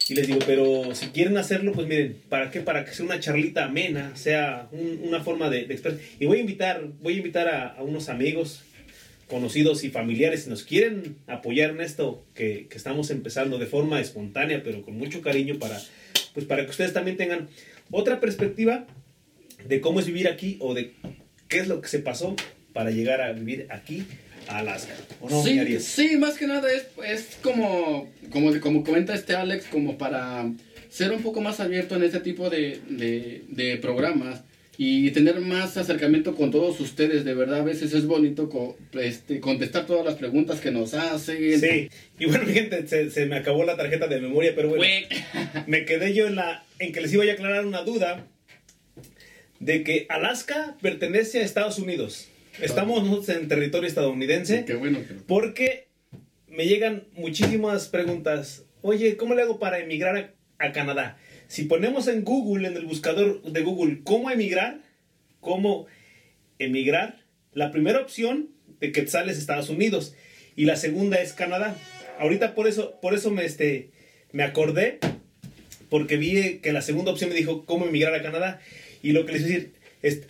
Y 0.09 0.15
les 0.15 0.27
digo, 0.27 0.39
pero 0.45 0.93
si 0.95 1.07
quieren 1.07 1.37
hacerlo, 1.37 1.71
pues 1.71 1.87
miren, 1.87 2.17
¿para 2.29 2.51
qué? 2.51 2.59
Para 2.59 2.83
que 2.83 2.91
sea 2.93 3.05
una 3.05 3.19
charlita 3.21 3.65
amena, 3.65 4.15
sea 4.15 4.67
un- 4.71 4.99
una 5.07 5.21
forma 5.23 5.49
de, 5.49 5.65
de. 5.65 5.97
Y 6.19 6.25
voy 6.25 6.39
a 6.39 6.41
invitar, 6.41 6.83
voy 7.01 7.13
a 7.13 7.17
invitar 7.17 7.47
a, 7.47 7.67
a 7.69 7.83
unos 7.83 8.09
amigos 8.09 8.63
conocidos 9.27 9.83
y 9.85 9.89
familiares, 9.89 10.43
si 10.43 10.49
nos 10.49 10.63
quieren 10.63 11.15
apoyar 11.27 11.71
en 11.71 11.81
esto 11.81 12.25
que, 12.35 12.67
que 12.69 12.77
estamos 12.77 13.09
empezando 13.09 13.57
de 13.57 13.65
forma 13.65 13.99
espontánea, 14.01 14.61
pero 14.63 14.81
con 14.83 14.97
mucho 14.97 15.21
cariño 15.21 15.57
para, 15.57 15.79
pues 16.33 16.45
para 16.45 16.65
que 16.65 16.69
ustedes 16.71 16.93
también 16.93 17.15
tengan 17.17 17.47
otra 17.89 18.19
perspectiva 18.19 18.85
de 19.65 19.79
cómo 19.81 20.01
es 20.01 20.05
vivir 20.05 20.27
aquí 20.27 20.57
o 20.59 20.73
de 20.73 20.91
qué 21.47 21.59
es 21.59 21.67
lo 21.67 21.79
que 21.81 21.87
se 21.87 21.99
pasó 21.99 22.35
para 22.73 22.91
llegar 22.91 23.21
a 23.21 23.31
vivir 23.31 23.67
aquí 23.69 24.03
Alaska. 24.47 24.93
¿O 25.21 25.29
no, 25.29 25.43
sí, 25.43 25.79
sí, 25.79 26.17
más 26.17 26.37
que 26.37 26.47
nada 26.47 26.71
es, 26.71 26.85
es 27.05 27.37
como, 27.41 28.09
como, 28.29 28.59
como 28.59 28.83
comenta 28.83 29.13
este 29.15 29.35
Alex, 29.35 29.65
como 29.71 29.97
para 29.97 30.49
ser 30.89 31.11
un 31.11 31.21
poco 31.23 31.41
más 31.41 31.59
abierto 31.59 31.95
en 31.95 32.03
este 32.03 32.19
tipo 32.19 32.49
de, 32.49 32.79
de, 32.89 33.43
de 33.47 33.77
programas 33.77 34.41
y 34.77 35.11
tener 35.11 35.39
más 35.39 35.77
acercamiento 35.77 36.35
con 36.35 36.49
todos 36.51 36.79
ustedes. 36.79 37.23
De 37.25 37.33
verdad, 37.35 37.59
a 37.61 37.63
veces 37.63 37.93
es 37.93 38.05
bonito 38.07 38.49
co- 38.49 38.75
este, 38.99 39.39
contestar 39.39 39.85
todas 39.85 40.03
las 40.05 40.15
preguntas 40.15 40.59
que 40.59 40.71
nos 40.71 40.93
hacen. 40.95 41.59
Sí. 41.59 41.89
Y 42.19 42.25
bueno, 42.25 42.45
mi 42.45 42.53
gente, 42.55 42.87
se, 42.87 43.09
se 43.11 43.25
me 43.27 43.35
acabó 43.37 43.63
la 43.65 43.77
tarjeta 43.77 44.07
de 44.07 44.19
memoria, 44.19 44.53
pero 44.55 44.69
bueno. 44.69 44.83
Me 45.67 45.85
quedé 45.85 46.13
yo 46.13 46.27
en 46.27 46.35
la 46.35 46.63
en 46.79 46.91
que 46.91 47.01
les 47.01 47.13
iba 47.13 47.23
a 47.23 47.31
aclarar 47.31 47.65
una 47.65 47.83
duda 47.83 48.27
de 49.59 49.83
que 49.83 50.05
Alaska 50.09 50.75
pertenece 50.81 51.39
a 51.39 51.43
Estados 51.43 51.79
Unidos. 51.79 52.27
Estamos 52.61 53.03
nosotros 53.03 53.29
en 53.29 53.47
territorio 53.47 53.87
estadounidense 53.87 54.63
Qué 54.65 54.75
bueno 54.75 54.99
que... 55.07 55.15
porque 55.15 55.87
me 56.47 56.67
llegan 56.67 57.07
muchísimas 57.13 57.87
preguntas. 57.87 58.65
Oye, 58.81 59.17
¿cómo 59.17 59.33
le 59.33 59.41
hago 59.41 59.59
para 59.59 59.79
emigrar 59.79 60.17
a, 60.59 60.65
a 60.65 60.71
Canadá? 60.71 61.17
Si 61.47 61.63
ponemos 61.63 62.07
en 62.07 62.23
Google, 62.23 62.67
en 62.67 62.77
el 62.77 62.85
buscador 62.85 63.41
de 63.41 63.61
Google, 63.61 64.01
¿cómo 64.03 64.29
emigrar? 64.29 64.81
¿Cómo 65.39 65.87
emigrar? 66.59 67.23
La 67.53 67.71
primera 67.71 67.99
opción 67.99 68.49
de 68.79 68.91
que 68.91 69.01
te 69.01 69.07
sale 69.07 69.31
es 69.31 69.37
Estados 69.37 69.69
Unidos 69.69 70.15
y 70.55 70.65
la 70.65 70.75
segunda 70.75 71.21
es 71.21 71.33
Canadá. 71.33 71.75
Ahorita 72.19 72.53
por 72.53 72.67
eso, 72.67 72.99
por 73.01 73.13
eso 73.13 73.31
me, 73.31 73.45
este, 73.45 73.89
me 74.31 74.43
acordé 74.43 74.99
porque 75.89 76.17
vi 76.17 76.59
que 76.59 76.73
la 76.73 76.81
segunda 76.81 77.11
opción 77.11 77.29
me 77.29 77.35
dijo 77.35 77.65
cómo 77.65 77.85
emigrar 77.85 78.13
a 78.13 78.21
Canadá. 78.21 78.61
Y 79.01 79.11
lo 79.11 79.25
que 79.25 79.33
les 79.33 79.41
voy 79.41 79.51
a 79.51 79.53
decir 79.55 79.73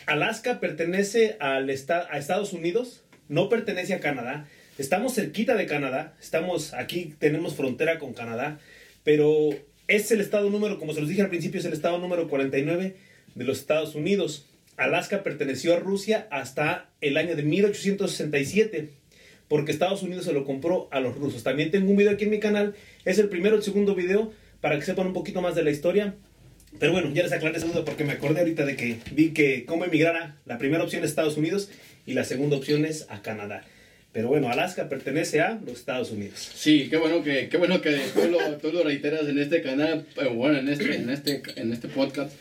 Alaska 0.05 0.59
pertenece 0.59 1.38
al 1.39 1.69
a 1.69 2.17
Estados 2.17 2.53
Unidos, 2.53 3.03
no 3.27 3.49
pertenece 3.49 3.93
a 3.93 3.99
Canadá. 3.99 4.47
Estamos 4.77 5.15
cerquita 5.15 5.55
de 5.55 5.65
Canadá, 5.65 6.15
estamos 6.21 6.73
aquí, 6.73 7.15
tenemos 7.19 7.55
frontera 7.55 7.99
con 7.99 8.13
Canadá, 8.13 8.59
pero 9.03 9.49
es 9.88 10.12
el 10.12 10.21
estado 10.21 10.49
número, 10.49 10.79
como 10.79 10.93
se 10.93 10.99
los 10.99 11.09
dije 11.09 11.21
al 11.21 11.29
principio, 11.29 11.59
es 11.59 11.65
el 11.65 11.73
estado 11.73 11.97
número 11.99 12.27
49 12.27 12.95
de 13.36 13.43
los 13.43 13.59
Estados 13.59 13.95
Unidos. 13.95 14.47
Alaska 14.77 15.23
perteneció 15.23 15.75
a 15.75 15.79
Rusia 15.79 16.27
hasta 16.31 16.89
el 17.01 17.17
año 17.17 17.36
de 17.36 17.43
1867 17.43 18.89
porque 19.47 19.71
Estados 19.71 20.01
Unidos 20.03 20.25
se 20.25 20.33
lo 20.33 20.45
compró 20.45 20.88
a 20.91 20.99
los 20.99 21.15
rusos. 21.15 21.43
También 21.43 21.69
tengo 21.69 21.91
un 21.91 21.97
video 21.97 22.13
aquí 22.13 22.23
en 22.25 22.31
mi 22.31 22.39
canal, 22.39 22.75
es 23.05 23.19
el 23.19 23.29
primero, 23.29 23.55
el 23.55 23.63
segundo 23.63 23.93
video, 23.93 24.31
para 24.62 24.79
que 24.79 24.86
sepan 24.86 25.07
un 25.07 25.13
poquito 25.13 25.41
más 25.41 25.55
de 25.55 25.63
la 25.63 25.71
historia. 25.71 26.15
Pero 26.79 26.91
bueno, 26.91 27.12
ya 27.13 27.23
les 27.23 27.31
aclaré 27.31 27.57
esa 27.57 27.67
duda 27.67 27.86
porque 27.86 28.03
me 28.03 28.13
acordé 28.13 28.39
ahorita 28.41 28.65
de 28.65 28.75
que 28.75 28.97
vi 29.12 29.29
que 29.31 29.65
cómo 29.65 29.86
emigrara, 29.86 30.36
la 30.45 30.57
primera 30.57 30.83
opción 30.83 31.03
es 31.03 31.09
Estados 31.09 31.38
Unidos 31.38 31.69
y 32.05 32.13
la 32.13 32.23
segunda 32.23 32.57
opción 32.57 32.86
es 32.86 33.05
a 33.09 33.21
Canadá. 33.21 33.63
Pero 34.12 34.27
bueno, 34.27 34.49
Alaska 34.49 34.89
pertenece 34.89 35.41
a 35.41 35.59
los 35.65 35.79
Estados 35.79 36.12
Unidos. 36.12 36.51
Sí, 36.53 36.88
qué 36.89 36.97
bueno 36.97 37.23
que, 37.23 37.49
qué 37.49 37.57
bueno 37.57 37.81
que 37.81 37.97
tú 38.13 38.29
lo, 38.29 38.57
tú 38.57 38.71
lo 38.71 38.83
reiteras 38.83 39.27
en 39.27 39.39
este 39.39 39.62
canal, 39.63 40.05
eh, 40.21 40.27
bueno, 40.27 40.59
en 40.59 40.69
este, 40.69 40.95
en 40.97 41.09
este, 41.09 41.41
en 41.55 41.73
este 41.73 41.88
podcast, 41.88 42.31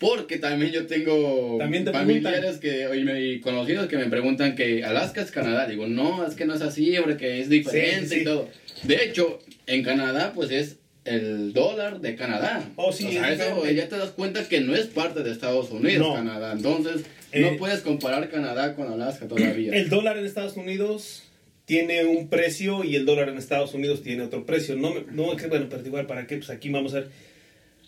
porque 0.00 0.38
también 0.38 0.72
yo 0.72 0.86
tengo 0.86 1.56
También 1.58 1.84
te 1.84 1.92
familiares 1.92 2.56
que, 2.58 2.88
y, 2.96 3.04
me- 3.04 3.20
y 3.22 3.40
conocidos 3.40 3.86
que 3.86 3.96
me 3.96 4.06
preguntan 4.06 4.56
que 4.56 4.82
Alaska 4.82 5.20
es 5.20 5.30
Canadá. 5.30 5.68
Digo, 5.68 5.86
no, 5.86 6.26
es 6.26 6.34
que 6.34 6.46
no 6.46 6.54
es 6.54 6.62
así, 6.62 6.94
porque 7.00 7.40
es 7.40 7.48
diferente 7.48 8.08
Sí, 8.08 8.14
sí. 8.16 8.20
y 8.22 8.24
todo. 8.24 8.48
De 8.82 9.04
hecho, 9.04 9.38
en 9.68 9.84
Canadá, 9.84 10.32
pues 10.34 10.50
es 10.50 10.78
el 11.14 11.52
dólar 11.52 12.00
de 12.00 12.14
Canadá. 12.16 12.68
Oh, 12.76 12.92
sí, 12.92 13.06
o 13.06 13.10
sea, 13.10 13.32
es 13.32 13.40
eso 13.40 13.54
diferente. 13.56 13.74
ya 13.74 13.88
te 13.88 13.96
das 13.98 14.10
cuenta 14.10 14.48
que 14.48 14.60
no 14.60 14.74
es 14.74 14.86
parte 14.86 15.22
de 15.22 15.30
Estados 15.32 15.70
Unidos, 15.70 16.06
No. 16.08 16.14
Canadá. 16.14 16.52
Entonces, 16.52 17.04
Eh, 17.32 17.40
no 17.42 17.56
puedes 17.58 17.80
comparar 17.80 18.28
Canadá 18.30 18.74
con 18.74 18.90
Alaska 18.92 19.28
todavía. 19.28 19.72
El 19.72 19.88
dólar 19.88 20.18
en 20.18 20.26
Estados 20.26 20.56
Unidos 20.56 21.22
tiene 21.64 22.04
un 22.04 22.28
precio 22.28 22.82
y 22.82 22.96
el 22.96 23.06
dólar 23.06 23.28
en 23.28 23.38
Estados 23.38 23.72
Unidos 23.74 24.02
tiene 24.02 24.22
otro 24.24 24.44
precio. 24.46 24.74
No, 24.76 24.92
me- 24.94 25.04
no 25.12 25.36
que 25.36 25.46
bueno, 25.46 25.66
pero 25.70 25.86
igual, 25.86 26.06
¿para 26.06 26.26
qué? 26.26 26.36
Pues 26.38 26.50
aquí 26.50 26.68
vamos 26.70 26.92
a 26.94 27.00
ver. 27.00 27.08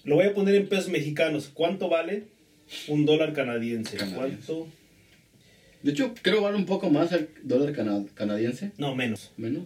Lo 0.04 0.14
voy 0.16 0.26
a 0.26 0.34
poner 0.34 0.54
en 0.54 0.68
pesos 0.68 0.88
mexicanos. 0.88 1.50
¿Cuánto 1.52 1.88
vale 1.88 2.24
un 2.88 3.04
dólar 3.06 3.32
canadiense? 3.32 3.96
Canadiense. 3.96 4.36
¿Cuánto? 4.46 4.68
De 5.82 5.90
hecho, 5.90 6.14
creo 6.22 6.36
que 6.36 6.42
vale 6.42 6.56
un 6.56 6.66
poco 6.66 6.90
más 6.90 7.10
el 7.12 7.28
dólar 7.42 7.72
cana- 7.72 8.04
canadiense. 8.14 8.70
No, 8.78 8.94
menos. 8.94 9.32
Menos. 9.36 9.64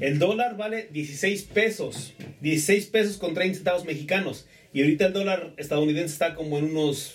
El 0.00 0.18
dólar 0.18 0.56
vale 0.56 0.88
16 0.92 1.42
pesos. 1.52 2.12
16 2.40 2.86
pesos 2.86 3.16
con 3.16 3.34
30 3.34 3.56
centavos 3.56 3.84
mexicanos. 3.84 4.46
Y 4.72 4.80
ahorita 4.82 5.06
el 5.06 5.12
dólar 5.12 5.52
estadounidense 5.56 6.12
está 6.12 6.34
como 6.34 6.58
en 6.58 6.64
unos 6.64 7.14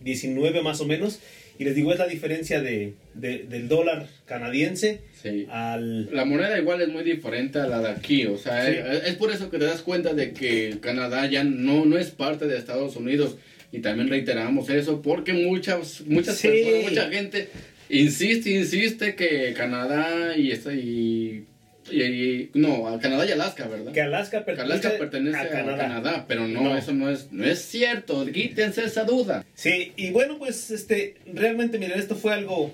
19 0.00 0.62
más 0.62 0.80
o 0.80 0.86
menos. 0.86 1.20
Y 1.58 1.64
les 1.64 1.74
digo, 1.74 1.90
es 1.92 1.98
la 1.98 2.06
diferencia 2.06 2.60
de, 2.60 2.92
de- 3.14 3.44
del 3.44 3.66
dólar 3.68 4.08
canadiense 4.26 5.00
Sí. 5.22 5.46
al... 5.50 6.14
La 6.14 6.26
moneda 6.26 6.58
igual 6.58 6.82
es 6.82 6.88
muy 6.88 7.02
diferente 7.02 7.58
a 7.58 7.66
la 7.66 7.80
de 7.80 7.88
aquí, 7.88 8.26
o 8.26 8.36
sea, 8.36 8.66
Sí. 8.66 8.72
es, 8.76 9.04
es 9.08 9.14
por 9.16 9.32
eso 9.32 9.50
que 9.50 9.58
te 9.58 9.64
das 9.64 9.80
cuenta 9.80 10.12
de 10.12 10.32
que 10.32 10.76
Canadá 10.82 11.24
ya 11.30 11.44
no, 11.44 11.86
no 11.86 11.96
es 11.96 12.10
parte 12.10 12.46
de 12.46 12.58
Estados 12.58 12.94
Unidos 12.96 13.36
y 13.72 13.78
también 13.78 14.08
reiteramos 14.10 14.68
eso 14.68 15.00
porque 15.00 15.32
muchas 15.32 16.02
muchas 16.06 16.36
Sí. 16.36 16.48
personas, 16.48 16.90
mucha 16.90 17.08
gente 17.10 17.48
insiste, 17.88 18.50
insiste 18.50 19.14
que 19.14 19.54
Canadá 19.56 20.36
y 20.36 20.50
esta 20.50 20.74
y, 20.74 21.46
y- 21.90 22.02
y- 22.02 22.50
no, 22.54 22.88
a 22.88 22.98
Canadá 23.00 23.24
y 23.26 23.32
Alaska, 23.32 23.66
¿verdad? 23.68 23.92
Que 23.92 24.00
Alaska 24.02 24.44
pertenece, 24.44 24.72
Alaska 24.86 24.98
pertenece 24.98 25.36
a 25.38 25.48
Canadá. 25.76 26.24
pero 26.28 26.46
no, 26.48 26.62
No. 26.62 26.76
eso 26.76 26.92
no 26.92 27.08
es 27.10 27.30
no 27.32 27.44
es 27.44 27.60
cierto, 27.60 28.24
quítense 28.26 28.84
esa 28.84 29.04
duda. 29.04 29.44
Sí, 29.54 29.92
y 29.96 30.10
bueno, 30.10 30.38
pues 30.38 30.70
este, 30.70 31.14
realmente, 31.32 31.78
miren, 31.78 31.98
esto 31.98 32.14
fue 32.16 32.32
algo 32.34 32.72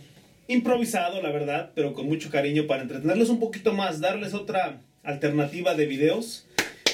improvisado, 0.49 1.23
la 1.23 1.31
verdad, 1.31 1.71
pero 1.75 1.93
con 1.95 2.07
mucho 2.07 2.31
cariño 2.31 2.67
para 2.67 2.83
entretenerlos 2.83 3.29
un 3.31 3.41
poquito 3.41 3.73
más, 3.73 4.01
darles 4.01 4.35
otra 4.35 4.81
alternativa 5.03 5.75
de 5.75 5.87
videos. 5.87 6.47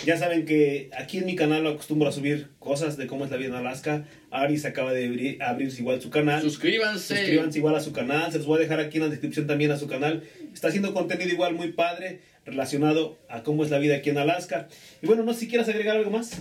Ya 0.04 0.16
saben 0.16 0.44
que 0.44 0.90
aquí 0.96 1.18
en 1.18 1.26
mi 1.26 1.36
canal 1.36 1.66
acostumbro 1.66 2.08
a 2.08 2.12
subir 2.12 2.48
cosas 2.58 2.96
de 2.96 3.06
cómo 3.06 3.24
es 3.24 3.30
la 3.30 3.36
vida 3.36 3.48
en 3.48 3.54
Alaska. 3.54 4.06
Aris 4.30 4.64
acaba 4.64 4.92
de 4.92 5.06
abrir, 5.06 5.42
abrir 5.42 5.72
igual 5.78 6.00
su 6.00 6.10
canal. 6.10 6.40
Suscríbanse. 6.42 7.16
Suscríbanse 7.16 7.58
igual 7.58 7.74
a 7.74 7.80
su 7.80 7.92
canal, 7.92 8.30
se 8.32 8.38
los 8.38 8.46
voy 8.46 8.58
a 8.58 8.62
dejar 8.62 8.80
aquí 8.80 8.98
en 8.98 9.04
la 9.04 9.08
descripción 9.10 9.46
también 9.46 9.70
a 9.70 9.76
su 9.76 9.86
canal. 9.86 10.22
Está 10.52 10.68
haciendo 10.68 10.94
contenido 10.94 11.30
igual 11.30 11.54
muy 11.54 11.72
padre 11.72 12.20
relacionado 12.46 13.18
a 13.28 13.42
cómo 13.42 13.64
es 13.64 13.70
la 13.70 13.78
vida 13.78 13.96
aquí 13.96 14.10
en 14.10 14.18
Alaska. 14.18 14.68
Y 15.02 15.06
bueno, 15.06 15.22
no 15.24 15.34
sé 15.34 15.40
si 15.40 15.48
quieras 15.48 15.68
agregar 15.68 15.96
algo 15.96 16.10
más. 16.10 16.38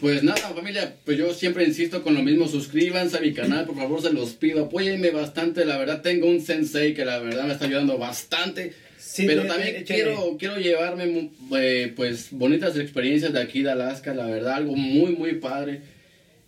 Pues 0.00 0.22
nada, 0.22 0.38
familia, 0.38 0.96
pues 1.04 1.18
yo 1.18 1.34
siempre 1.34 1.64
insisto 1.64 2.02
con 2.02 2.14
lo 2.14 2.22
mismo, 2.22 2.48
suscríbanse 2.48 3.18
a 3.18 3.20
mi 3.20 3.34
canal, 3.34 3.66
por 3.66 3.76
favor, 3.76 4.00
se 4.00 4.10
los 4.10 4.30
pido, 4.30 4.64
apóyenme 4.64 5.10
bastante, 5.10 5.66
la 5.66 5.76
verdad 5.76 6.00
tengo 6.00 6.26
un 6.26 6.40
sensei 6.40 6.94
que 6.94 7.04
la 7.04 7.18
verdad 7.18 7.44
me 7.44 7.52
está 7.52 7.66
ayudando 7.66 7.98
bastante, 7.98 8.72
Sí, 9.12 9.24
pero 9.26 9.44
también 9.44 9.76
échale. 9.76 9.84
quiero, 10.02 10.36
quiero 10.38 10.56
llevarme 10.58 11.30
eh, 11.56 11.92
pues 11.96 12.28
bonitas 12.30 12.76
experiencias 12.78 13.32
de 13.32 13.40
aquí 13.40 13.62
de 13.62 13.70
Alaska, 13.72 14.14
la 14.14 14.26
verdad, 14.26 14.54
algo 14.54 14.76
muy, 14.76 15.16
muy 15.16 15.34
padre. 15.34 15.80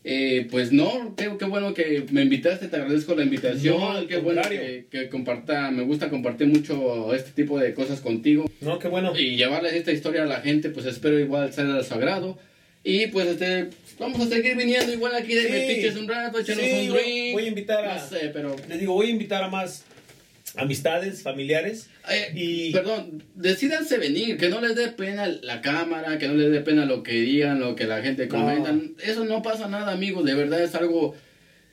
Eh, 0.04 0.48
pues 0.50 0.72
no, 0.72 1.14
qué, 1.16 1.30
qué 1.38 1.44
bueno 1.44 1.74
que 1.74 2.04
me 2.10 2.22
invitaste, 2.22 2.66
te 2.68 2.74
agradezco 2.76 3.14
la 3.14 3.22
invitación, 3.22 3.78
No, 3.78 4.06
qué 4.08 4.16
bueno 4.16 4.42
que, 4.48 4.86
que 4.90 5.08
comparta, 5.08 5.70
me 5.70 5.84
gusta 5.84 6.10
compartir 6.10 6.48
mucho 6.48 7.14
este 7.14 7.30
tipo 7.30 7.56
de 7.60 7.72
cosas 7.72 8.00
contigo 8.00 8.50
No, 8.60 8.80
qué 8.80 8.88
bueno. 8.88 9.12
y 9.16 9.36
llevarles 9.36 9.74
esta 9.74 9.92
historia 9.92 10.24
a 10.24 10.26
la 10.26 10.40
gente, 10.40 10.70
pues 10.70 10.86
espero 10.86 11.20
igual 11.20 11.52
sea 11.52 11.64
de 11.64 11.84
su 11.84 11.94
agrado. 11.94 12.36
Y 12.84 13.06
pues 13.08 13.28
este, 13.28 13.68
vamos 14.00 14.20
a 14.20 14.26
seguir 14.26 14.56
viniendo 14.56 14.92
igual 14.92 15.14
aquí 15.14 15.34
de 15.34 15.42
Sí. 15.92 15.98
Un 15.98 16.08
rato, 16.08 16.40
échenos 16.40 16.64
Sí, 16.64 16.88
un 16.88 16.96
drink. 16.96 17.32
voy 17.34 17.44
a 17.44 17.48
invitar 17.48 17.84
a- 17.84 17.94
No 17.98 18.08
sé, 18.08 18.30
pero... 18.32 18.56
Les 18.68 18.80
digo, 18.80 18.94
voy 18.94 19.06
a 19.06 19.10
invitar 19.10 19.44
a 19.44 19.48
más 19.48 19.84
amistades, 20.56 21.22
familiares. 21.22 21.88
Eh, 22.10 22.32
Y- 22.34 22.72
Perdón, 22.72 23.22
decídanse 23.34 23.98
venir, 23.98 24.36
que 24.36 24.48
no 24.48 24.60
les 24.60 24.74
dé 24.76 24.88
pena 24.88 25.26
la 25.26 25.60
cámara, 25.60 26.18
que 26.18 26.28
no 26.28 26.34
les 26.34 26.50
dé 26.52 26.60
pena 26.60 26.84
lo 26.84 27.02
que 27.02 27.12
digan, 27.20 27.60
lo 27.60 27.74
que 27.74 27.84
la 27.86 28.02
gente 28.02 28.26
No. 28.26 28.30
comenta. 28.32 28.74
Eso 29.04 29.24
no 29.24 29.42
pasa 29.42 29.68
nada, 29.68 29.92
amigos, 29.92 30.24
de 30.24 30.34
verdad 30.34 30.62
es 30.62 30.74
algo... 30.74 31.14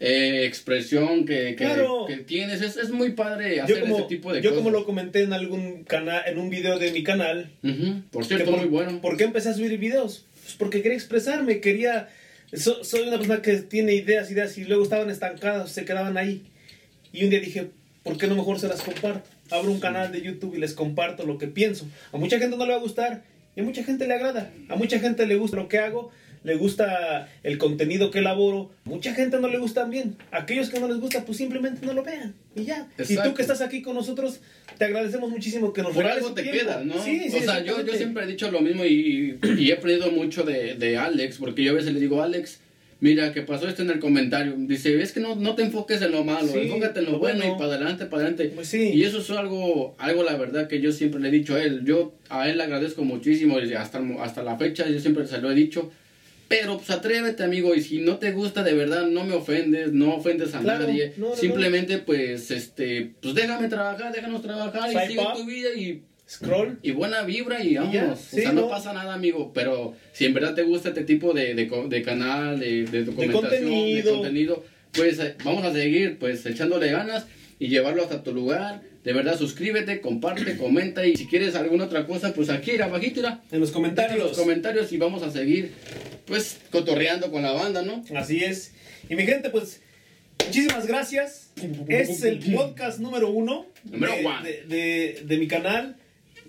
eh, 0.01 0.45
expresión 0.45 1.25
que, 1.25 1.55
que, 1.57 1.65
Claro. 1.65 2.05
que 2.07 2.15
tienes 2.19 2.61
es, 2.61 2.77
es 2.77 2.89
muy 2.89 3.09
padre 3.11 3.59
hacer 3.59 3.75
Yo 3.75 3.81
como, 3.81 3.97
ese 3.97 4.07
tipo 4.07 4.31
de 4.31 4.41
yo 4.41 4.51
cosas 4.51 4.63
como 4.63 4.71
lo 4.71 4.85
comenté 4.85 5.23
en 5.23 5.33
algún 5.33 5.83
canal, 5.83 6.23
en 6.25 6.37
un 6.39 6.49
video 6.49 6.79
de 6.79 6.93
mi 6.93 7.03
canal, 7.03 7.49
por 8.09 8.23
cierto 8.25 8.51
por, 8.51 8.59
muy 8.61 8.69
bueno 8.69 9.01
¿por 9.01 9.17
qué 9.17 9.25
empecé 9.25 9.49
a 9.49 9.53
subir 9.53 9.77
videos? 9.77 10.25
Pues 10.41 10.55
porque 10.55 10.81
quería 10.81 10.95
expresarme, 10.97 11.59
quería... 11.59 12.07
so- 12.53 12.81
soy 12.85 13.09
una 13.09 13.17
persona 13.17 13.41
que 13.41 13.57
tiene 13.57 13.93
ideas, 13.93 14.31
ideas 14.31 14.57
y 14.57 14.63
luego 14.63 14.83
estaban 14.83 15.09
estancadas, 15.09 15.69
se 15.69 15.83
quedaban 15.83 16.15
ahí. 16.17 16.43
Y 17.11 17.25
un 17.25 17.31
día 17.31 17.41
dije, 17.41 17.67
¿por 18.03 18.17
qué 18.17 18.27
no 18.27 18.35
mejor 18.35 18.59
se 18.59 18.67
las 18.67 18.81
comparto? 18.81 19.27
Abro 19.51 19.71
un 19.71 19.79
canal 19.79 20.11
de 20.11 20.21
YouTube 20.21 20.55
y 20.55 20.59
les 20.59 20.73
comparto 20.73 21.25
lo 21.25 21.37
que 21.37 21.47
pienso. 21.47 21.87
A 22.13 22.17
mucha 22.17 22.37
gente 22.39 22.55
no 22.57 22.65
le 22.65 22.71
va 22.71 22.77
a 22.77 22.81
gustar 22.81 23.23
y 23.55 23.61
a 23.61 23.63
mucha 23.63 23.83
gente 23.83 24.07
le 24.07 24.13
agrada. 24.13 24.51
A 24.69 24.75
mucha 24.75 24.99
gente 24.99 25.25
le 25.25 25.35
gusta 25.35 25.57
lo 25.57 25.67
que 25.67 25.79
hago, 25.79 26.11
le 26.43 26.55
gusta 26.55 27.27
el 27.43 27.57
contenido 27.57 28.11
que 28.11 28.19
elaboro. 28.19 28.71
Mucha 28.85 29.13
gente 29.13 29.39
no 29.39 29.47
le 29.47 29.57
gusta 29.57 29.83
bien. 29.85 30.15
Aquellos 30.31 30.69
que 30.69 30.79
no 30.79 30.87
les 30.87 30.97
gusta, 30.99 31.25
pues 31.25 31.37
simplemente 31.37 31.85
no 31.85 31.93
lo 31.93 32.03
vean 32.03 32.35
y 32.55 32.63
ya. 32.65 32.87
Y 32.97 33.03
tú 33.03 33.13
Exacto. 33.13 33.33
que 33.33 33.41
estás 33.41 33.61
aquí 33.61 33.81
con 33.81 33.95
nosotros, 33.95 34.39
te 34.77 34.85
agradecemos 34.85 35.29
muchísimo 35.29 35.73
que 35.73 35.81
nos 35.81 35.93
por 35.93 36.05
algo 36.05 36.33
te 36.33 36.43
tiempo. 36.43 36.59
queda, 36.61 36.83
¿no? 36.83 37.01
Sí, 37.03 37.29
sí, 37.29 37.37
o 37.37 37.41
sea, 37.41 37.63
yo, 37.63 37.83
yo 37.85 37.93
siempre 37.93 38.23
he 38.23 38.27
dicho 38.27 38.49
lo 38.51 38.61
mismo 38.61 38.85
y, 38.85 39.37
y 39.57 39.69
he 39.69 39.73
aprendido 39.73 40.11
mucho 40.11 40.43
de, 40.43 40.75
de 40.75 40.97
Alex, 40.97 41.37
porque 41.39 41.63
yo 41.63 41.71
a 41.71 41.75
veces 41.75 41.93
le 41.93 41.99
digo, 41.99 42.21
Alex, 42.21 42.59
Mira, 43.01 43.31
que 43.31 43.41
pasó 43.43 43.67
esto 43.69 43.81
en 43.81 43.91
el 43.91 43.99
comentario. 43.99 44.53
Dice, 44.57 45.01
es 45.01 45.13
que 45.13 45.21
no, 45.21 45.35
no 45.35 45.55
te 45.55 45.63
enfoques 45.63 46.01
en 46.01 46.11
lo 46.11 46.25
malo, 46.25 46.49
Sí, 46.51 46.59
enfócate 46.63 46.99
en 46.99 47.05
lo, 47.05 47.11
lo 47.13 47.19
bueno, 47.19 47.39
bueno. 47.39 47.55
y 47.55 47.57
para 47.57 47.73
adelante, 47.75 48.05
para 48.07 48.23
adelante. 48.23 48.51
Pues 48.53 48.67
sí. 48.67 48.91
Y 48.93 49.03
eso 49.03 49.19
es 49.19 49.29
algo, 49.29 49.95
algo 49.97 50.23
la 50.23 50.35
verdad 50.35 50.67
que 50.67 50.81
yo 50.81 50.91
siempre 50.91 51.21
le 51.21 51.29
he 51.29 51.31
dicho 51.31 51.55
a 51.55 51.63
él. 51.63 51.85
Yo 51.85 52.13
a 52.29 52.49
él 52.49 52.57
le 52.57 52.63
agradezco 52.63 53.03
muchísimo 53.05 53.57
hasta, 53.77 53.99
hasta 54.21 54.43
la 54.43 54.57
fecha 54.57 54.87
yo 54.89 54.99
siempre 54.99 55.25
se 55.27 55.39
lo 55.39 55.49
he 55.49 55.55
dicho. 55.55 55.91
Pero 56.49 56.77
pues 56.77 56.89
atrévete, 56.89 57.43
amigo, 57.43 57.75
y 57.75 57.81
si 57.81 57.99
no 57.99 58.17
te 58.17 58.31
gusta 58.31 58.63
de 58.63 58.73
verdad, 58.73 59.05
no 59.05 59.23
me 59.23 59.35
ofendes, 59.35 59.93
no 59.93 60.15
ofendes 60.15 60.55
a 60.55 60.59
Claro, 60.61 60.87
nadie. 60.87 61.13
no, 61.15 61.29
no, 61.29 61.35
Simplemente, 61.35 61.99
pues, 61.99 62.49
este, 62.49 63.11
pues 63.21 63.35
déjame 63.35 63.67
trabajar, 63.67 64.11
déjanos 64.11 64.41
trabajar 64.41 64.89
y 64.91 65.07
sigue 65.07 65.21
tu 65.35 65.45
vida 65.45 65.69
y 65.77 66.01
Scroll. 66.29 66.77
y 66.83 66.91
buena 66.91 67.23
vibra 67.23 67.63
y 67.63 67.73
ya, 67.73 67.83
o 67.83 68.15
sea, 68.15 68.51
no, 68.51 68.61
no. 68.61 68.69
pasa 68.69 68.93
nada, 68.93 69.13
amigo. 69.15 69.51
Pero 69.53 69.95
si 70.13 70.25
en 70.25 70.33
verdad 70.35 70.53
te 70.53 70.61
gusta 70.63 70.89
este 70.89 71.03
tipo 71.03 71.33
de, 71.33 71.55
de, 71.55 72.01
canal, 72.03 72.59
de, 72.59 72.83
de 72.85 73.03
documentación, 73.05 73.49
de 73.51 73.59
contenido. 73.61 74.13
contenido, 74.15 74.65
pues 74.91 75.19
eh, 75.19 75.35
vamos 75.43 75.63
a 75.65 75.73
seguir 75.73 76.17
pues 76.19 76.45
echándole 76.45 76.91
ganas 76.91 77.25
y 77.57 77.67
llevarlo 77.67 78.03
hasta 78.03 78.21
tu 78.23 78.31
lugar. 78.33 78.81
De 79.03 79.13
verdad, 79.13 79.37
suscríbete, 79.37 80.01
comparte, 80.01 80.55
comenta 80.57 81.05
y 81.07 81.15
si 81.15 81.25
quieres 81.25 81.55
alguna 81.55 81.85
otra 81.85 82.05
cosa, 82.05 82.33
pues 82.33 82.49
aquí, 82.49 82.79
abajito, 82.79 83.21
irá. 83.21 83.41
En 83.51 83.59
los 83.61 83.69
En 83.69 83.73
comentarios. 83.73 84.19
los 84.29 84.37
comentarios 84.37 84.91
y 84.91 84.97
vamos 84.97 85.23
a 85.23 85.31
seguir 85.31 85.71
pues 86.25 86.57
cotorreando 86.69 87.31
con 87.31 87.41
la 87.41 87.53
banda, 87.53 87.81
¿no? 87.81 88.03
Así 88.15 88.43
es. 88.43 88.73
Y 89.09 89.15
mi 89.15 89.23
gente, 89.23 89.49
pues, 89.49 89.81
muchísimas 90.45 90.85
gracias. 90.85 91.51
Es 91.87 92.21
el 92.23 92.39
podcast 92.53 92.99
número 92.99 93.29
uno 93.31 93.65
Número 93.83 94.13
de- 94.43 94.63
de- 94.67 95.21
de 95.25 95.37
mi 95.37 95.47
canal. 95.47 95.95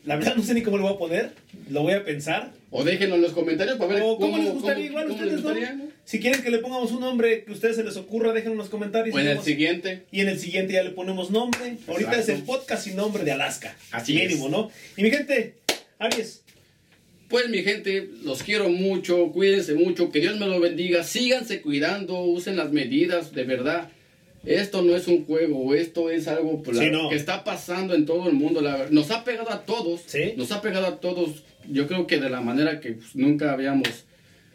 La 0.05 0.16
verdad 0.16 0.34
no 0.36 0.42
sé 0.42 0.55
ni 0.55 0.62
cómo 0.62 0.78
lo 0.78 0.84
voy 0.84 0.94
a 0.94 0.98
poner. 0.98 1.30
Lo 1.68 1.82
voy 1.82 1.92
a 1.92 2.05
pensar. 2.05 2.53
O 2.70 2.84
déjenlo 2.84 3.16
en 3.16 3.22
los 3.22 3.32
comentarios 3.32 3.76
para 3.76 3.94
ver 3.94 4.03
O 4.03 4.16
cómo, 4.16 4.36
les 4.38 4.46
cómo- 4.46 4.59
gustaría 4.61 4.86
igual 4.86 5.05
a 5.05 5.09
cómo 5.09 5.22
les 5.22 5.34
ustedes, 5.34 5.44
gustaría, 5.44 5.72
¿no? 5.74 5.90
Si 6.05 6.20
quieren 6.20 6.42
que 6.42 6.51
le 6.51 6.59
pongamos 6.59 6.90
un 6.92 7.01
nombre 7.01 7.44
que 7.44 7.51
a 7.51 7.55
ustedes 7.55 7.76
se 7.76 7.84
les 7.84 7.96
ocurra, 7.96 8.32
déjenlo 8.32 8.53
en 8.53 8.59
los 8.59 8.68
comentarios. 8.70 9.14
O 9.14 9.18
en 9.18 9.28
el 9.28 9.40
siguiente. 9.40 10.05
Y 10.11 10.20
en 10.20 10.28
el 10.28 10.38
siguiente 10.38 10.72
ya 10.72 10.82
le 10.82 10.90
ponemos 10.90 11.30
nombre. 11.30 11.76
Ahorita 11.86 12.11
Exacto. 12.12 12.32
es 12.32 12.38
el 12.38 12.42
podcast 12.44 12.84
sin 12.84 12.96
nombre 12.96 13.24
de 13.24 13.32
Alaska. 13.32 13.76
Así 13.90 14.14
Mínimo, 14.14 14.46
es. 14.46 14.51
¿no? 14.53 14.70
Y 14.96 15.03
mi 15.03 15.11
gente, 15.11 15.55
Aries, 15.98 16.42
Pues 17.28 17.48
mi 17.48 17.62
gente, 17.62 18.09
los 18.24 18.42
quiero 18.42 18.68
mucho, 18.70 19.30
cuídense 19.30 19.74
mucho, 19.74 20.11
que 20.11 20.18
Dios 20.18 20.40
me 20.40 20.46
lo 20.48 20.59
bendiga, 20.59 21.05
síganse 21.05 21.61
cuidando, 21.61 22.22
usen 22.22 22.57
las 22.57 22.72
medidas, 22.72 23.32
de 23.32 23.44
verdad. 23.44 23.88
Esto 24.45 24.80
no 24.82 24.97
es 24.97 25.07
un 25.07 25.26
juego, 25.26 25.74
esto 25.74 26.09
es 26.11 26.26
algo 26.26 26.62
Sí, 26.72 26.88
no. 26.91 27.11
que 27.11 27.16
está 27.16 27.45
pasando 27.45 27.95
en 27.95 28.07
todo 28.07 28.26
el 28.28 28.34
mundo. 28.34 28.61
la 28.62 28.86
nos 28.91 29.11
ha 29.11 29.22
pegado 29.22 29.51
a 29.51 29.64
todos, 29.66 30.01
Sí. 30.07 30.32
nos 30.36 30.51
ha 30.53 30.62
pegado 30.62 30.86
a 30.86 30.99
todos, 31.01 31.45
yo 31.68 31.86
creo 31.86 32.07
que 32.07 32.18
de 32.18 32.30
la 32.30 32.41
manera 32.41 32.80
que 32.80 32.93
pues, 32.93 33.14
nunca 33.14 33.53
habíamos 33.53 34.07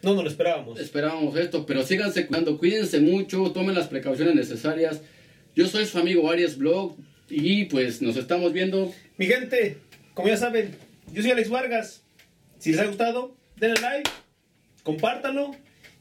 no 0.02 0.14
nos 0.14 0.24
lo 0.24 0.30
esperábamos. 0.30 0.78
esperábamos 0.80 1.36
esto, 1.36 1.66
pero 1.66 1.82
síganse 1.84 2.26
cuidando, 2.26 2.58
cuídense 2.58 3.00
mucho, 3.00 3.50
tomen 3.52 3.74
las 3.74 3.86
precauciones 3.88 4.34
necesarias. 4.34 5.02
Yo 5.54 5.66
soy 5.68 5.86
su 5.86 5.98
amigo 5.98 6.30
Arias 6.30 6.58
Blog 6.58 6.96
y 7.30 7.64
pues 7.66 8.02
nos 8.02 8.16
estamos 8.16 8.52
viendo. 8.52 8.92
Mi 9.16 9.26
gente, 9.26 9.78
como 10.14 10.28
ya 10.28 10.36
saben, 10.36 10.74
yo 11.12 11.22
soy 11.22 11.30
Alex 11.30 11.48
Vargas. 11.48 12.02
Si 12.58 12.72
les 12.72 12.80
ha 12.80 12.86
gustado, 12.86 13.36
denle 13.56 13.80
like, 13.80 14.10
compártanlo. 14.82 15.52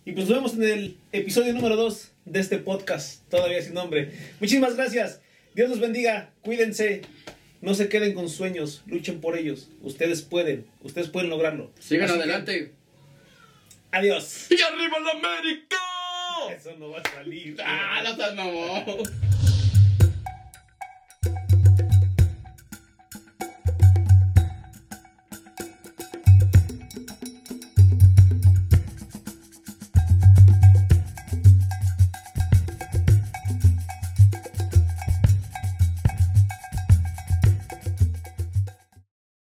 Y 0.05 0.11
pues 0.11 0.27
nos 0.27 0.37
vemos 0.37 0.53
en 0.55 0.63
el 0.63 0.97
episodio 1.11 1.53
número 1.53 1.75
2 1.75 2.11
de 2.25 2.39
este 2.39 2.57
podcast, 2.57 3.21
todavía 3.29 3.61
sin 3.61 3.73
nombre. 3.73 4.11
Muchísimas 4.39 4.75
gracias. 4.75 5.21
Dios 5.53 5.69
los 5.69 5.79
bendiga. 5.79 6.31
Cuídense. 6.41 7.01
No 7.61 7.73
se 7.73 7.87
queden 7.89 8.13
con 8.13 8.29
sueños. 8.29 8.83
Luchen 8.87 9.21
por 9.21 9.37
ellos. 9.37 9.69
Ustedes 9.81 10.21
pueden. 10.21 10.65
Ustedes 10.81 11.07
pueden 11.09 11.29
lograrlo. 11.29 11.71
Sigan 11.79 12.05
Así 12.09 12.13
que, 12.17 12.23
adelante. 12.23 12.73
adiós. 13.91 14.47
¡Y 14.51 14.61
arriba 14.61 14.97
la 14.99 15.11
América! 15.11 15.75
Eso 16.55 16.75
no 16.77 16.89
va 16.91 16.99
a 16.99 17.09
salir. 17.09 17.57
¡Ah, 17.63 18.01
no 18.03 18.15
seas 18.15 18.35
mamón! 18.35 18.85